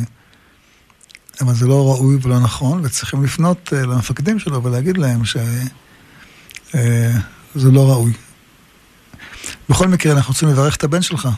אבל 1.41 1.53
זה 1.53 1.67
לא 1.67 1.87
ראוי 1.87 2.17
ולא 2.21 2.39
נכון, 2.39 2.81
וצריכים 2.83 3.23
לפנות 3.23 3.73
אה, 3.73 3.81
למפקדים 3.81 4.39
שלו 4.39 4.63
ולהגיד 4.63 4.97
להם 4.97 5.25
שזה 5.25 6.81
לא 7.71 7.89
ראוי. 7.89 8.13
בכל 9.69 9.87
מקרה, 9.87 10.13
אנחנו 10.13 10.31
רוצים 10.31 10.49
לברך 10.49 10.75
את 10.75 10.83
הבן 10.83 11.01
שלך, 11.01 11.29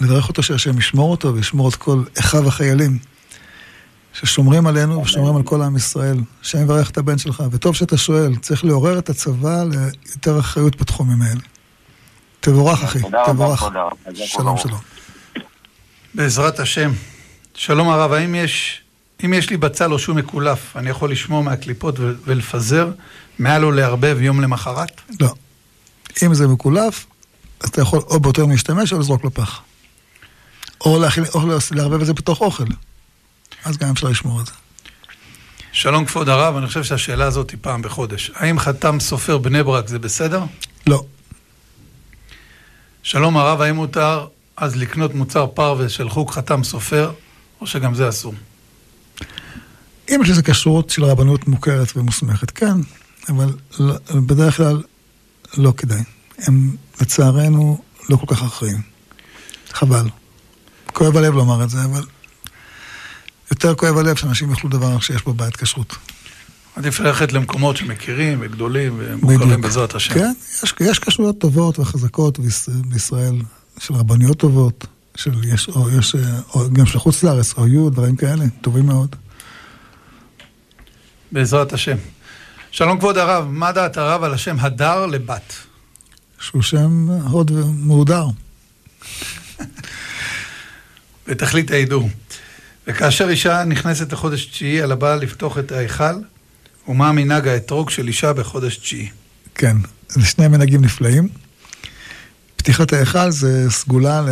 לברך 0.00 0.28
אותו 0.28 0.42
שהשם 0.42 0.78
ישמור 0.78 1.10
אותו 1.10 1.34
וישמור 1.34 1.68
את 1.68 1.74
כל 1.74 2.02
אחיו 2.18 2.48
החיילים. 2.48 2.98
ששומרים 4.12 4.66
עלינו 4.66 5.02
ושומרים 5.02 5.36
על 5.36 5.42
כל 5.42 5.62
עם 5.62 5.76
ישראל. 5.76 6.20
השם 6.42 6.62
יברך 6.62 6.90
את 6.90 6.98
הבן 6.98 7.18
שלך. 7.18 7.42
וטוב 7.50 7.74
שאתה 7.74 7.96
שואל, 7.96 8.36
צריך 8.36 8.64
לעורר 8.64 8.98
את 8.98 9.10
הצבא 9.10 9.64
ליותר 9.64 10.38
אחריות 10.38 10.76
בתחומים 10.76 11.22
האלה. 11.22 11.40
תבורך, 12.40 12.82
אחי, 12.84 13.00
תודה 13.00 13.22
רבה, 13.22 13.32
תבורך. 13.32 13.64
שלום. 14.14 14.56
שלום. 14.58 14.78
בעזרת 16.14 16.58
השם. 16.60 16.90
שלום 17.54 17.88
הרב, 17.88 18.12
האם 18.12 18.34
יש, 18.34 18.80
אם 19.24 19.34
יש 19.34 19.50
לי 19.50 19.56
בצל 19.56 19.92
או 19.92 19.98
שום 19.98 20.16
מקולף, 20.16 20.76
אני 20.76 20.90
יכול 20.90 21.12
לשמור 21.12 21.42
מהקליפות 21.42 21.94
ולפזר 21.98 22.90
מעל 23.38 23.64
או 23.64 23.70
לערבב 23.70 24.16
יום 24.20 24.40
למחרת? 24.40 25.00
לא. 25.20 25.28
אם 26.22 26.34
זה 26.34 26.48
מקולף, 26.48 27.06
אז 27.60 27.68
אתה 27.68 27.80
יכול 27.82 27.98
או 27.98 28.20
באותו 28.20 28.40
יום 28.40 28.50
להשתמש 28.50 28.92
או 28.92 28.98
לזרוק 28.98 29.24
לפח. 29.24 29.60
או 30.80 30.98
להכין- 30.98 31.24
או 31.34 31.40
לערבב 31.70 32.00
את 32.00 32.06
זה 32.06 32.12
בתוך 32.12 32.40
אוכל. 32.40 32.64
אז 33.64 33.76
גם 33.78 33.90
אפשר 33.90 34.08
לשמור 34.08 34.40
את 34.40 34.46
זה. 34.46 34.52
שלום 35.72 36.04
כבוד 36.04 36.28
הרב, 36.28 36.56
אני 36.56 36.66
חושב 36.66 36.84
שהשאלה 36.84 37.24
הזאת 37.24 37.50
היא 37.50 37.58
פעם 37.60 37.82
בחודש. 37.82 38.30
האם 38.34 38.58
חתם 38.58 39.00
סופר 39.00 39.38
בני 39.38 39.62
ברק 39.62 39.88
זה 39.88 39.98
בסדר? 39.98 40.42
לא. 40.86 41.04
שלום 43.02 43.36
הרב, 43.36 43.60
האם 43.60 43.76
מותר 43.76 44.26
אז 44.56 44.76
לקנות 44.76 45.14
מוצר 45.14 45.46
פרווה 45.46 45.88
של 45.88 46.08
חוג 46.08 46.30
חתם 46.30 46.64
סופר, 46.64 47.12
או 47.60 47.66
שגם 47.66 47.94
זה 47.94 48.08
אסור? 48.08 48.34
אם 50.08 50.20
יש 50.22 50.30
לזה 50.30 50.42
כשרות 50.42 50.90
של 50.90 51.04
רבנות 51.04 51.48
מוכרת 51.48 51.96
ומוסמכת, 51.96 52.50
כן, 52.50 52.74
אבל 53.28 53.52
לא- 53.78 53.94
בדרך 54.26 54.56
כלל 54.56 54.82
לא 55.56 55.72
כדאי. 55.76 56.00
הם 56.38 56.76
לצערנו 57.00 57.82
לא 58.10 58.16
כל 58.16 58.34
כך 58.34 58.42
אחראים. 58.42 58.82
חבל. 59.70 60.08
כואב 60.86 61.16
הלב 61.16 61.34
לומר 61.34 61.64
את 61.64 61.70
זה, 61.70 61.84
אבל 61.84 62.02
יותר 63.50 63.74
כואב 63.74 63.96
הלב 63.98 64.16
שאנשים 64.16 64.50
יאכלו 64.50 64.70
דבר 64.70 65.00
שיש 65.00 65.22
בו 65.22 65.34
בעיית 65.34 65.56
כשרות. 65.56 65.96
עדיף 66.80 67.00
ללכת 67.00 67.32
למקומות 67.32 67.76
שמכירים 67.76 68.38
וגדולים 68.40 68.94
ומוכרים. 68.98 69.60
בעזרת 69.60 69.94
השם. 69.94 70.14
כן, 70.14 70.32
יש, 70.64 70.74
יש 70.80 70.98
כשרויות 70.98 71.38
טובות 71.38 71.78
וחזקות 71.78 72.38
בישראל, 72.88 73.34
של 73.78 73.94
רבניות 73.94 74.38
טובות, 74.38 74.86
של 75.16 75.30
יש, 75.54 75.68
או 75.68 75.90
יש, 75.98 76.14
או 76.54 76.70
גם 76.72 76.86
של 76.86 76.98
חוץ 76.98 77.22
לארץ, 77.22 77.54
או 77.58 77.66
יהיו 77.66 77.90
דברים 77.90 78.16
כאלה, 78.16 78.44
טובים 78.60 78.86
מאוד. 78.86 79.16
בעזרת 81.32 81.72
השם. 81.72 81.96
שלום 82.70 82.98
כבוד 82.98 83.18
הרב, 83.18 83.46
מה 83.48 83.72
דעת 83.72 83.96
הרב 83.96 84.22
על 84.22 84.34
השם 84.34 84.56
הדר 84.60 85.06
לבת? 85.06 85.54
שהוא 86.40 86.62
שם 86.62 87.08
הוד 87.30 87.50
ומהודר. 87.50 88.26
בתכלית 91.28 91.70
ההידור. 91.70 92.08
וכאשר 92.86 93.28
אישה 93.28 93.64
נכנסת 93.64 94.12
לחודש 94.12 94.46
תשיעי, 94.46 94.82
על 94.82 94.92
הבעל 94.92 95.18
לפתוח 95.18 95.58
את 95.58 95.72
ההיכל, 95.72 96.14
ומה 96.90 97.08
המנהג 97.08 97.48
האתרוג 97.48 97.90
של 97.90 98.08
אישה 98.08 98.32
בחודש 98.32 98.76
תשיעי? 98.76 99.08
כן, 99.54 99.76
זה 100.08 100.26
שני 100.26 100.48
מנהגים 100.48 100.84
נפלאים. 100.84 101.28
פתיחת 102.56 102.92
ההיכל 102.92 103.30
זה 103.30 103.70
סגולה 103.70 104.20
ל... 104.20 104.28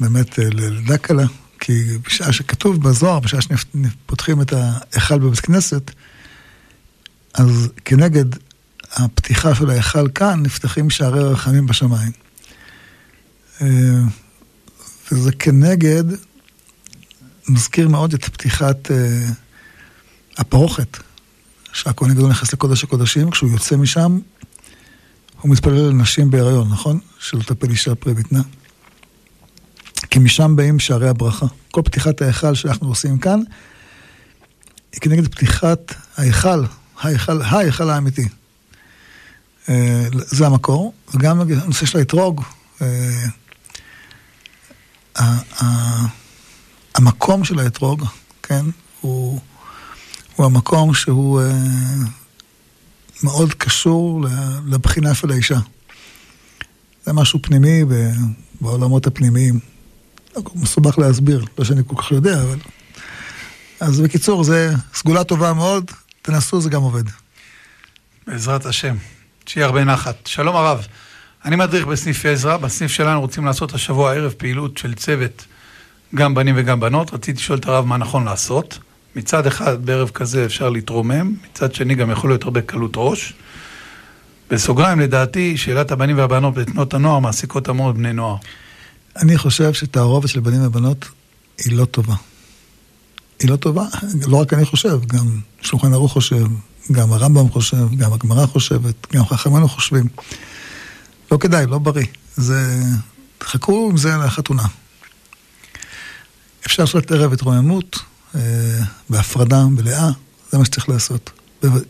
באמת 0.00 0.38
ללידה 0.38 0.98
קלה, 0.98 1.24
כי 1.60 1.72
בשעה 2.06 2.32
שכתוב 2.32 2.88
בזוהר, 2.88 3.20
בשעה 3.20 3.40
שפותחים 3.42 4.42
את 4.42 4.52
ההיכל 4.52 5.18
בבית 5.18 5.40
כנסת, 5.40 5.90
אז 7.34 7.68
כנגד 7.84 8.24
הפתיחה 8.92 9.54
של 9.54 9.70
ההיכל 9.70 10.08
כאן, 10.08 10.42
נפתחים 10.42 10.90
שערי 10.90 11.22
רחמים 11.24 11.66
בשמיים. 11.66 12.12
אה, 13.60 13.66
וזה 15.12 15.32
כנגד, 15.32 16.04
מזכיר 17.48 17.88
מאוד 17.88 18.14
את 18.14 18.24
פתיחת 18.24 18.90
אה, 18.90 19.28
הפרוכת, 20.36 20.98
שהכהן 21.72 22.10
הגדול 22.10 22.30
נכנס 22.30 22.52
לקודש 22.52 22.84
הקודשים, 22.84 23.30
כשהוא 23.30 23.50
יוצא 23.50 23.76
משם, 23.76 24.18
הוא 25.40 25.52
מתפלל 25.52 25.88
לנשים 25.88 26.30
בהיריון, 26.30 26.68
נכון? 26.68 26.98
שלא 27.18 27.42
תפל 27.42 27.70
אישה 27.70 27.94
פרי 27.94 28.14
בטנה. 28.14 28.42
כי 30.10 30.18
משם 30.18 30.56
באים 30.56 30.78
שערי 30.78 31.08
הברכה. 31.08 31.46
כל 31.70 31.82
פתיחת 31.84 32.22
ההיכל 32.22 32.54
שאנחנו 32.54 32.88
עושים 32.88 33.18
כאן, 33.18 33.40
היא 34.92 35.00
כנגד 35.00 35.28
פתיחת 35.28 35.94
ההיכל, 36.16 36.64
ההיכל, 37.00 37.42
ההיכל 37.42 37.90
האמיתי. 37.90 38.28
אה, 39.68 40.06
זה 40.12 40.46
המקור, 40.46 40.94
וגם 41.14 41.40
הנושא 41.40 41.86
של 41.86 41.98
האתרוג, 41.98 42.42
אה, 42.82 43.28
המקום 46.94 47.44
של 47.44 47.58
האתרוג, 47.58 48.04
כן, 48.42 48.64
הוא, 49.00 49.40
הוא 50.40 50.46
המקום 50.46 50.94
שהוא 50.94 51.40
אה, 51.40 51.52
מאוד 53.22 53.54
קשור 53.54 54.24
לבחינה 54.66 55.14
של 55.14 55.30
האישה. 55.30 55.58
זה 57.04 57.12
משהו 57.12 57.38
פנימי 57.42 57.84
בעולמות 58.60 59.06
הפנימיים. 59.06 59.58
מסובך 60.54 60.98
להסביר, 60.98 61.44
לא 61.58 61.64
שאני 61.64 61.82
כל 61.86 61.96
כך 61.96 62.10
יודע, 62.10 62.42
אבל... 62.42 62.58
אז 63.80 64.00
בקיצור, 64.00 64.44
זה 64.44 64.72
סגולה 64.94 65.24
טובה 65.24 65.52
מאוד, 65.52 65.90
תנסו, 66.22 66.60
זה 66.60 66.70
גם 66.70 66.82
עובד. 66.82 67.04
בעזרת 68.26 68.66
השם. 68.66 68.96
שיהיה 69.46 69.66
הרבה 69.66 69.84
נחת. 69.84 70.26
שלום 70.26 70.56
הרב, 70.56 70.86
אני 71.44 71.56
מדריך 71.56 71.86
בסניף 71.86 72.26
עזרא, 72.26 72.56
בסניף 72.56 72.90
שלנו 72.90 73.20
רוצים 73.20 73.44
לעשות 73.44 73.74
השבוע 73.74 74.14
ערב 74.14 74.32
פעילות 74.32 74.78
של 74.78 74.94
צוות, 74.94 75.44
גם 76.14 76.34
בנים 76.34 76.54
וגם 76.58 76.80
בנות. 76.80 77.14
רציתי 77.14 77.38
לשאול 77.38 77.58
את 77.58 77.66
הרב 77.66 77.84
מה 77.84 77.96
נכון 77.96 78.24
לעשות. 78.24 78.78
מצד 79.16 79.46
אחד, 79.46 79.86
בערב 79.86 80.10
כזה 80.14 80.44
אפשר 80.44 80.68
להתרומם, 80.68 81.34
מצד 81.50 81.74
שני 81.74 81.94
גם 81.94 82.10
יכול 82.10 82.30
להיות 82.30 82.42
הרבה 82.42 82.60
קלות 82.60 82.92
ראש. 82.96 83.34
בסוגריים, 84.50 85.00
לדעתי, 85.00 85.56
שאלת 85.56 85.90
הבנים 85.90 86.18
והבנות 86.18 86.54
בתנועות 86.54 86.94
הנוער 86.94 87.18
מעסיקות 87.18 87.68
המון 87.68 87.94
בני 87.94 88.12
נוער. 88.12 88.36
אני 89.16 89.38
חושב 89.38 89.72
שתערובת 89.72 90.28
של 90.28 90.40
בנים 90.40 90.66
ובנות 90.66 91.08
היא 91.58 91.76
לא 91.76 91.84
טובה. 91.84 92.14
היא 93.40 93.50
לא 93.50 93.56
טובה, 93.56 93.84
לא 94.26 94.36
רק 94.36 94.52
אני 94.52 94.64
חושב, 94.64 95.06
גם 95.06 95.26
שולחן 95.60 95.92
ערוך 95.92 96.12
חושב, 96.12 96.46
גם 96.92 97.12
הרמב"ם 97.12 97.48
חושב, 97.48 97.94
גם 97.96 98.12
הגמרא 98.12 98.46
חושבת, 98.46 99.14
גם 99.14 99.26
חכמינו 99.26 99.68
חושבים. 99.68 100.04
לא 101.32 101.36
כדאי, 101.36 101.66
לא 101.66 101.78
בריא. 101.78 102.06
זה... 102.36 102.82
חכו 103.42 103.88
עם 103.90 103.96
זה 103.96 104.16
לחתונה. 104.16 104.62
אפשר 106.66 106.82
לעשות 106.82 107.10
ערב 107.10 107.32
התרוממות, 107.32 107.98
בהפרדה 109.10 109.64
מלאה, 109.66 110.10
זה 110.50 110.58
מה 110.58 110.64
שצריך 110.64 110.88
לעשות. 110.88 111.30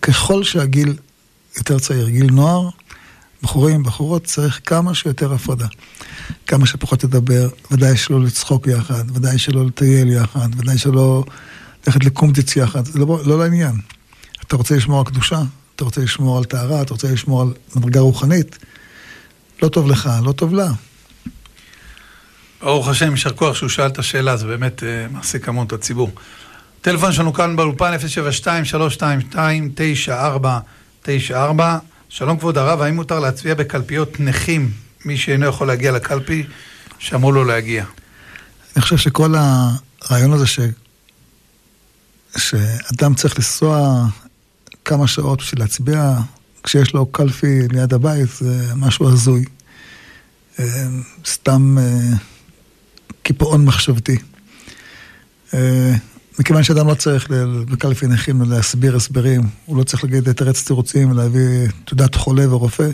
ככל 0.02 0.44
שהגיל 0.44 0.97
יותר 1.56 1.78
צעיר, 1.78 2.09
גיל 2.09 2.30
נוער, 2.32 2.68
בחורים, 3.42 3.82
בחורות, 3.82 4.25
צריך 4.25 4.61
כמה 4.66 4.94
שיותר 4.94 5.32
הפרדה. 5.35 5.66
כמה 6.47 6.66
שפחות 6.66 7.04
לדבר, 7.04 7.49
ודאי 7.71 7.97
שלא 7.97 8.21
לצחוק 8.21 8.67
יחד, 8.67 9.04
ודאי 9.17 9.38
שלא 9.38 9.67
לטייל 9.67 10.08
יחד, 10.08 10.49
ודאי 10.56 10.78
שלא 10.78 11.25
ללכת 11.86 12.04
לקומטיץ 12.04 12.56
יחד, 12.56 12.84
זה 12.84 12.99
לא, 12.99 13.21
לא 13.25 13.38
לעניין. 13.38 13.80
אתה 14.47 14.56
רוצה 14.56 14.76
לשמור 14.76 14.99
על 14.99 15.04
קדושה, 15.04 15.43
אתה 15.76 15.84
רוצה 15.84 16.00
לשמור 16.00 16.38
על 16.38 16.45
טהרה, 16.45 16.82
אתה 16.82 16.95
רוצה 16.95 17.12
לשמור 17.12 17.43
על 17.43 17.52
מדרגה 17.76 18.00
רוחנית, 18.00 18.58
לא 19.62 19.69
טוב 19.69 19.86
לך, 19.86 20.10
לא 20.23 20.32
טוב 20.32 20.54
לה. 20.54 20.73
ברוך 22.62 22.88
השם, 22.88 23.10
יישר 23.10 23.32
כוח 23.32 23.56
שהוא 23.56 23.68
שאל 23.68 23.86
את 23.86 23.99
השאלה, 23.99 24.36
זה 24.36 24.46
באמת 24.46 24.80
uh, 24.80 25.12
מעסיק 25.12 25.49
המון 25.49 25.66
את 25.66 25.73
הציבור. 25.73 26.10
טלפון 26.80 27.12
שלנו 27.12 27.32
כאן 27.32 27.56
באולפן 27.56 27.94
072-322-9494. 31.04 31.06
שלום 32.08 32.38
כבוד 32.38 32.58
הרב, 32.58 32.80
האם 32.80 32.94
מותר 32.94 33.20
להצביע 33.20 33.54
בקלפיות 33.54 34.20
נכים, 34.20 34.70
מי 35.04 35.16
שאינו 35.16 35.46
יכול 35.46 35.66
להגיע 35.66 35.92
לקלפי, 35.92 36.46
שאמרו 36.99 37.32
לו 37.32 37.44
להגיע? 37.44 37.84
אני 38.76 38.82
חושב 38.82 38.96
שכל 38.96 39.34
הרעיון 39.38 40.32
הזה 40.32 40.46
ש... 40.46 40.60
שאדם 42.36 43.14
צריך 43.14 43.36
לנסוע 43.38 44.04
כמה 44.84 45.06
שעות 45.06 45.38
בשביל 45.38 45.60
להצביע 45.60 46.14
כשיש 46.62 46.94
לו 46.94 47.06
קלפי 47.06 47.68
ליד 47.70 47.94
הבית, 47.94 48.28
זה 48.38 48.75
משהו 48.76 49.08
הזוי. 49.08 49.44
אה, 50.58 50.64
סתם 51.26 51.78
אה, 51.78 52.16
קיפאון 53.23 53.65
מחשבתי. 53.65 54.19
אה, 55.54 55.95
מכיוון 56.39 56.63
שאדם 56.63 56.89
לא 56.89 56.95
צריך 56.95 57.28
בקלפי 57.71 58.06
נכים 58.06 58.43
להסביר 58.43 58.97
הסברים, 58.97 59.41
הוא 59.67 59.76
לא 59.76 59.83
צריך 59.83 60.04
להגיד 60.04 60.28
לתרץ 60.28 60.65
תירוצים 60.65 61.11
ולהביא 61.11 61.69
תעודת 61.85 62.15
חולה 62.15 62.54
ורופא. 62.54 62.89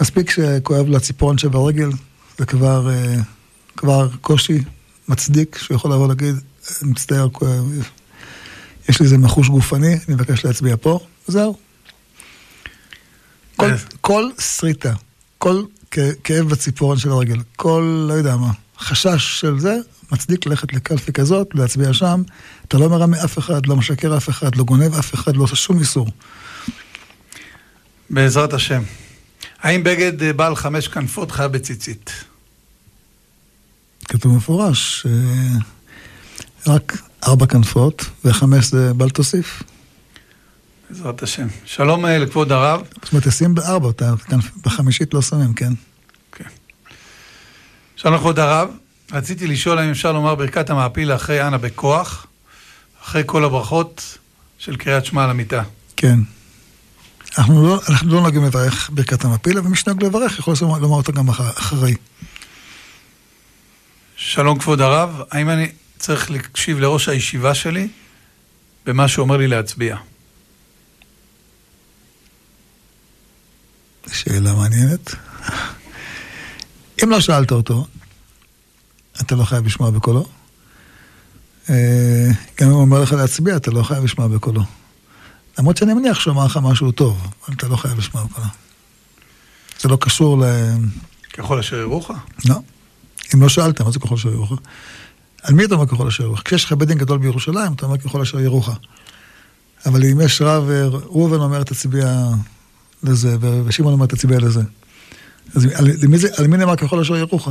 מספיק 0.00 0.30
שכואב 0.30 0.86
לו 0.88 0.96
הציפורן 0.96 1.38
שברגל, 1.38 1.90
זה 2.38 2.46
כבר, 2.46 2.90
כבר 3.76 4.08
קושי 4.20 4.58
מצדיק 5.08 5.58
שהוא 5.58 5.74
יכול 5.74 5.92
לבוא 5.92 6.08
להגיד, 6.08 6.34
מצטער, 6.82 7.28
יש 8.88 9.00
לי 9.00 9.04
איזה 9.04 9.18
מחוש 9.18 9.48
גופני, 9.48 9.92
אני 9.92 10.14
מבקש 10.14 10.44
להצביע 10.44 10.76
פה, 10.80 10.98
זהו. 11.26 11.56
כל, 13.56 13.70
כל 14.00 14.30
שריטה, 14.38 14.92
כל 15.38 15.62
כאב 16.24 16.48
בציפורן 16.48 16.98
של 16.98 17.10
הרגל, 17.10 17.38
כל, 17.56 18.06
לא 18.08 18.14
יודע 18.14 18.36
מה, 18.36 18.50
חשש 18.82 19.40
של 19.40 19.58
זה, 19.58 19.76
מצדיק 20.12 20.46
ללכת 20.46 20.72
לקלפי 20.72 21.12
כזאת, 21.12 21.48
להצביע 21.54 21.92
שם. 21.92 22.22
אתה 22.68 22.78
לא 22.78 22.88
מרמה 22.88 23.24
אף 23.24 23.38
אחד, 23.38 23.66
לא 23.66 23.76
משקר 23.76 24.16
אף 24.16 24.28
אחד, 24.28 24.56
לא 24.56 24.64
גונב 24.64 24.94
אף 24.94 25.14
אחד, 25.14 25.36
לא 25.36 25.42
עושה 25.42 25.56
שום 25.56 25.78
איסור. 25.78 26.08
בעזרת 28.10 28.52
השם. 28.52 28.82
האם 29.62 29.84
בגד 29.84 30.22
אה, 30.22 30.32
בעל 30.32 30.56
חמש 30.56 30.88
כנפות 30.88 31.30
חייב 31.30 31.52
בציצית? 31.52 32.10
כתוב 34.08 34.36
מפורש, 34.36 35.06
אה, 35.06 35.58
רק 36.66 37.02
ארבע 37.26 37.46
כנפות, 37.46 38.04
וחמש 38.24 38.66
זה 38.66 38.94
בל 38.94 39.10
תוסיף. 39.10 39.62
בעזרת 40.90 41.22
השם. 41.22 41.46
שלום 41.64 42.06
אה, 42.06 42.18
לכבוד 42.18 42.52
הרב. 42.52 42.82
זאת 43.02 43.12
אומרת, 43.12 43.28
תשים 43.28 43.54
בארבע, 43.54 43.90
בחמישית 44.64 45.14
לא 45.14 45.22
שמים? 45.22 45.54
כן. 45.54 45.72
שלום 48.02 48.14
לכבוד 48.14 48.38
הרב. 48.38 48.68
רציתי 49.12 49.46
לשאול 49.46 49.78
האם 49.78 49.90
אפשר 49.90 50.12
לומר 50.12 50.34
ברכת 50.34 50.70
המעפיל 50.70 51.12
אחרי 51.12 51.46
אנה 51.46 51.58
בכוח, 51.58 52.26
אחרי 53.02 53.22
כל 53.26 53.44
הברכות 53.44 54.18
של 54.58 54.76
קריאת 54.76 55.04
שמע 55.04 55.24
על 55.24 55.30
המיטה. 55.30 55.62
כן. 55.96 56.18
אנחנו 57.38 57.66
לא, 57.66 57.80
אנחנו 57.88 58.14
לא 58.14 58.20
נוהגים 58.20 58.44
לברך 58.44 58.90
ברכת 58.92 59.24
המעפיל, 59.24 59.58
אבל 59.58 59.68
מי 59.68 59.76
שנוהג 59.76 60.04
לברך 60.04 60.38
יכול 60.38 60.54
לומר 60.60 60.96
אותה 60.96 61.12
גם 61.12 61.28
אחרי. 61.28 61.94
שלום 64.16 64.58
כבוד 64.58 64.80
הרב, 64.80 65.20
האם 65.30 65.50
אני 65.50 65.72
צריך 65.98 66.30
להקשיב 66.30 66.78
לראש 66.78 67.08
הישיבה 67.08 67.54
שלי 67.54 67.88
במה 68.86 69.08
שהוא 69.08 69.22
אומר 69.22 69.36
לי 69.36 69.48
להצביע? 69.48 69.96
שאלה 74.12 74.52
מעניינת. 74.52 75.14
אם 77.04 77.10
לא 77.10 77.20
שאלת 77.20 77.52
אותו, 77.52 77.86
אתה 79.20 79.34
לא 79.34 79.44
חייב 79.44 79.66
לשמוע 79.66 79.90
בקולו. 79.90 80.26
אה, 81.70 82.28
גם 82.60 82.66
אם 82.66 82.72
הוא 82.72 82.80
אומר 82.80 83.02
לך 83.02 83.12
להצביע, 83.12 83.56
אתה 83.56 83.70
לא 83.70 83.82
חייב 83.82 84.04
לשמוע 84.04 84.28
בקולו. 84.28 84.62
למרות 85.58 85.76
שאני 85.76 85.94
מניח 85.94 86.20
שהוא 86.20 86.34
אמר 86.34 86.44
לך 86.44 86.56
משהו 86.62 86.92
טוב, 86.92 87.20
אבל 87.46 87.56
אתה 87.56 87.68
לא 87.68 87.76
חייב 87.76 87.98
לשמוע 87.98 88.24
בקולו. 88.24 88.46
זה 89.80 89.88
לא 89.88 89.98
קשור 90.00 90.38
ל... 90.38 90.44
ככל 91.32 91.58
אשר 91.58 91.76
ירוך? 91.76 92.10
לא. 92.44 92.56
אם 93.34 93.42
לא 93.42 93.48
שאלת, 93.48 93.80
מה 93.80 93.90
זה 93.90 93.98
ככל 93.98 94.14
אשר 94.14 94.28
ירוך? 94.28 94.52
על 95.42 95.54
מי 95.54 95.64
אתה 95.64 95.74
אומר 95.74 95.86
ככל 95.86 96.06
אשר 96.06 96.22
ירוך? 96.22 96.42
כשיש 96.44 96.64
לך 96.64 96.72
בית 96.72 96.88
דין 96.88 96.98
גדול 96.98 97.18
בירושלים, 97.18 97.72
אתה 97.72 97.86
אומר 97.86 97.98
ככל 97.98 98.20
אשר 98.20 98.40
ירוך. 98.40 98.70
אבל 99.86 100.04
אם 100.04 100.20
יש 100.20 100.42
רב, 100.42 100.70
אה, 100.70 100.86
ראובן 100.86 101.36
אומר 101.36 101.62
תצביע 101.62 102.28
לזה, 103.02 103.36
ושמעון 103.64 103.92
אומר 103.92 104.06
תצביע 104.06 104.38
לזה. 104.38 104.62
אז 105.56 105.66
על, 105.74 105.86
מי, 106.08 106.18
זה, 106.18 106.28
על 106.38 106.46
מי 106.46 106.56
נאמר 106.56 106.76
ככל 106.76 107.00
אשר 107.00 107.16
ירוך? 107.16 107.48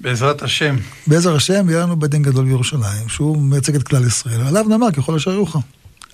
בעזרת 0.00 0.42
השם. 0.42 0.76
בעזר 1.06 1.36
השם 1.36 1.70
יהיה 1.70 1.82
לנו 1.82 1.96
בית 1.96 2.10
דין 2.10 2.22
גדול 2.22 2.44
בירושלים, 2.44 3.08
שהוא 3.08 3.42
מייצג 3.42 3.74
את 3.74 3.82
כלל 3.82 4.06
ישראל, 4.06 4.40
עליו 4.48 4.64
נאמר 4.68 4.92
ככל 4.92 5.14
אשר 5.14 5.30
יוכל. 5.30 5.58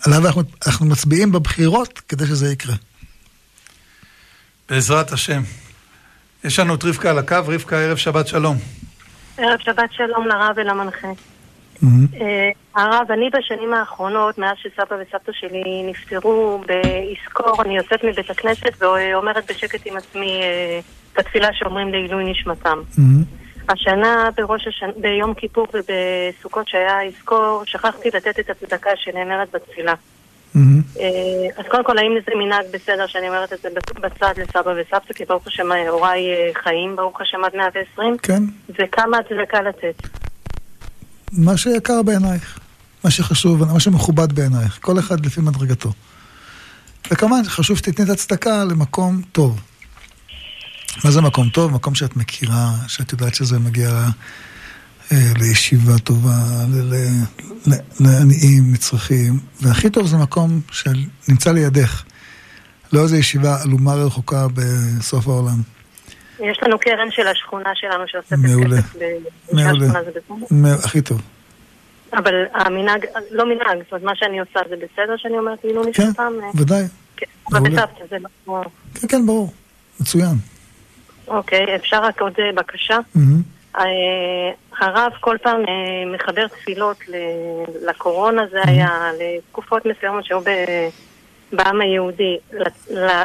עליו 0.06 0.26
אנחנו, 0.26 0.42
אנחנו 0.66 0.86
מצביעים 0.86 1.32
בבחירות 1.32 1.98
כדי 2.08 2.26
שזה 2.26 2.52
יקרה. 2.52 2.74
בעזרת 4.68 5.12
השם. 5.12 5.42
יש 6.44 6.58
לנו 6.58 6.74
את 6.74 6.84
רבקה 6.84 7.10
על 7.10 7.18
הקו, 7.18 7.36
רבקה, 7.46 7.76
ערב 7.78 7.96
שבת 7.96 8.28
שלום. 8.28 8.58
ערב 9.38 9.58
שבת 9.60 9.92
שלום 9.92 10.26
לרב 10.26 10.54
ולמנחה. 10.56 11.08
Mhm. 11.82 11.86
אה, 12.20 12.50
הרב, 12.74 13.06
אני 13.10 13.30
בשנים 13.30 13.74
האחרונות, 13.74 14.38
מאז 14.38 14.56
שסבא 14.56 14.96
וסבתא 15.00 15.32
שלי 15.32 15.82
נפטרו 15.86 16.60
ביזכור, 16.66 17.62
אני 17.62 17.76
יוצאת 17.76 18.04
מבית 18.04 18.30
הכנסת 18.30 18.82
ואומרת 18.82 19.50
בשקט 19.50 19.86
עם 19.86 19.96
עצמי 19.96 20.40
אה, 20.42 20.80
את 21.12 21.18
התפילה 21.18 21.48
שאומרים 21.52 21.88
לעילוי 21.88 22.30
נשמתם. 22.30 22.78
Mhm. 22.92 23.68
השנה 23.68 24.28
בראש 24.36 24.66
השנה, 24.66 24.92
ביום 24.96 25.34
כיפור 25.34 25.66
ובסוכות 25.74 26.68
שהיה 26.68 27.04
יזכור, 27.04 27.62
שכחתי 27.66 28.08
לתת 28.14 28.38
את 28.40 28.50
הצדקה 28.50 28.90
שנאמרת 28.96 29.48
בתפילה. 29.52 29.94
Mhm. 29.94 30.58
אה, 31.00 31.48
אז 31.56 31.64
קודם 31.68 31.84
כל, 31.84 31.98
האם 31.98 32.18
זה 32.26 32.32
מנהג 32.38 32.64
בסדר 32.72 33.06
שאני 33.06 33.28
אומרת 33.28 33.52
את 33.52 33.58
זה 33.62 33.68
בצד 34.00 34.32
לסבא 34.36 34.70
וסבתא, 34.76 35.14
כי 35.14 35.24
ברוך 35.24 35.46
השם 35.46 35.72
הוריי 35.88 36.34
אה, 36.34 36.50
חיים, 36.54 36.96
ברוך 36.96 37.20
השם 37.20 37.44
עד 37.44 37.56
120, 37.56 38.18
כן, 38.18 38.42
וכמה 38.78 39.18
הצדקה 39.18 39.62
לתת? 39.62 40.22
מה 41.32 41.56
שיקר 41.56 42.02
בעינייך, 42.02 42.58
מה 43.04 43.10
שחשוב, 43.10 43.72
מה 43.72 43.80
שמכובד 43.80 44.32
בעינייך, 44.32 44.78
כל 44.80 44.98
אחד 44.98 45.26
לפי 45.26 45.40
מדרגתו. 45.40 45.92
וכמובן, 47.10 47.42
חשוב 47.44 47.76
שתתני 47.76 48.04
את 48.04 48.10
הצדקה 48.10 48.64
למקום 48.64 49.22
טוב. 49.32 49.60
מה 51.04 51.10
זה 51.10 51.20
מקום 51.20 51.48
טוב? 51.48 51.72
מקום 51.72 51.94
שאת 51.94 52.16
מכירה, 52.16 52.72
שאת 52.86 53.12
יודעת 53.12 53.34
שזה 53.34 53.58
מגיע 53.58 54.08
אה, 55.12 55.32
לישיבה 55.38 55.98
טובה, 55.98 56.64
לעניים, 58.00 58.72
נצרכים, 58.72 59.38
והכי 59.60 59.90
טוב 59.90 60.06
זה 60.06 60.16
מקום 60.16 60.60
שנמצא 60.70 61.52
לידך. 61.52 62.02
לא 62.92 63.02
איזו 63.02 63.16
ישיבה 63.16 63.62
עלומה 63.62 63.94
רחוקה 63.94 64.46
בסוף 64.54 65.28
העולם. 65.28 65.62
יש 66.40 66.58
לנו 66.62 66.78
קרן 66.78 67.10
של 67.10 67.26
השכונה 67.26 67.70
שלנו 67.74 68.04
שאוספת 68.08 68.36
מעולה. 68.38 68.76
כסף 68.82 68.94
מעולה. 69.52 69.70
השכונה, 69.70 70.02
זה 70.04 70.10
בסדר? 70.10 70.46
מ- 70.50 70.84
הכי 70.84 71.02
טוב. 71.02 71.20
אבל 72.12 72.34
המנהג, 72.54 73.04
לא 73.30 73.44
מנהג, 73.46 73.78
זאת 73.82 73.92
אומרת, 73.92 74.04
מה 74.04 74.12
שאני 74.16 74.40
עושה 74.40 74.60
זה 74.68 74.76
בסדר 74.76 75.16
שאני 75.16 75.38
אומרת 75.38 75.60
כאילו 75.60 75.82
כן, 75.82 75.90
נשמתם? 75.90 76.32
אה, 76.42 76.48
ודאי. 76.54 76.82
כן. 77.16 77.26
מעולה. 77.50 77.70
בסבתא 77.70 78.04
זה 78.10 78.16
לא... 78.46 78.62
כן, 79.00 79.08
כן, 79.08 79.26
ברור. 79.26 79.52
מצוין. 80.00 80.34
אוקיי, 81.28 81.76
אפשר 81.76 82.02
רק 82.02 82.20
עוד 82.20 82.32
אה, 82.38 82.52
בקשה? 82.54 82.98
אה, 83.78 83.84
הרב 84.78 85.12
כל 85.20 85.36
פעם 85.42 85.60
מחבר 86.14 86.46
תפילות 86.46 86.96
לקורונה, 87.86 88.42
זה 88.50 88.58
היה 88.64 88.88
לתקופות 89.20 89.82
מסוימות 89.86 90.24
שהיו 90.24 90.40
בעם 91.52 91.80
היהודי. 91.80 92.36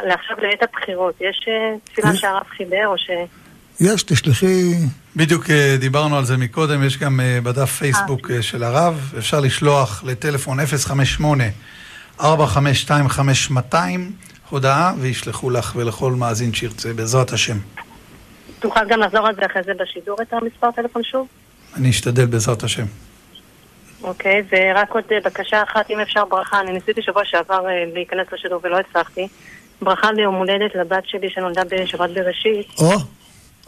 לעכשיו 0.06 0.36
לעת 0.42 0.62
הבחירות, 0.62 1.14
יש 1.20 1.46
אה, 1.48 1.76
תפילה. 1.84 2.14
שהרב 2.14 2.46
חיבר 2.56 2.86
או 2.86 2.98
ש... 2.98 3.10
יש, 3.80 4.02
תשלחי... 4.02 4.74
בדיוק 5.16 5.50
אה, 5.50 5.76
דיברנו 5.80 6.16
על 6.18 6.24
זה 6.24 6.36
מקודם, 6.36 6.84
יש 6.84 6.98
גם 6.98 7.20
אה, 7.20 7.38
בדף 7.42 7.70
פייסבוק 7.70 8.30
אה, 8.30 8.42
של 8.42 8.62
הרב, 8.62 9.12
אפשר 9.18 9.40
לשלוח 9.40 10.04
לטלפון 10.06 10.58
058-4525-200 12.20 12.24
הודעה 14.50 14.92
וישלחו 14.98 15.50
לך 15.50 15.72
ולכל 15.76 16.12
מאזין 16.12 16.54
שירצה, 16.54 16.92
בעזרת 16.92 17.32
השם. 17.32 17.56
תוכל 18.58 18.88
גם 18.88 19.00
לחזור 19.00 19.26
על 19.26 19.34
זה 19.34 19.46
אחרי 19.46 19.62
זה 19.62 19.72
בשידור 19.80 20.16
את 20.22 20.32
המספר 20.32 20.70
טלפון 20.70 21.02
שוב? 21.04 21.26
אני 21.76 21.90
אשתדל 21.90 22.26
בעזרת 22.26 22.62
השם. 22.62 22.84
אוקיי, 24.02 24.42
ורק 24.52 24.92
עוד 24.92 25.04
אה, 25.12 25.18
בקשה 25.24 25.62
אחת, 25.62 25.90
אם 25.90 26.00
אפשר 26.00 26.24
ברכה, 26.24 26.60
אני 26.60 26.72
ניסיתי 26.72 27.02
שבוע 27.02 27.22
שעבר 27.24 27.68
אה, 27.68 27.84
להיכנס 27.94 28.26
לשידור 28.32 28.60
ולא 28.64 28.76
הצלחתי. 28.78 29.28
ברכה 29.82 30.12
ליום 30.12 30.34
הולדת 30.34 30.74
לבת 30.74 31.02
שלי 31.06 31.30
שנולדה 31.30 31.62
בשבת 31.64 32.10
בראשית. 32.10 32.66
או, 32.78 32.92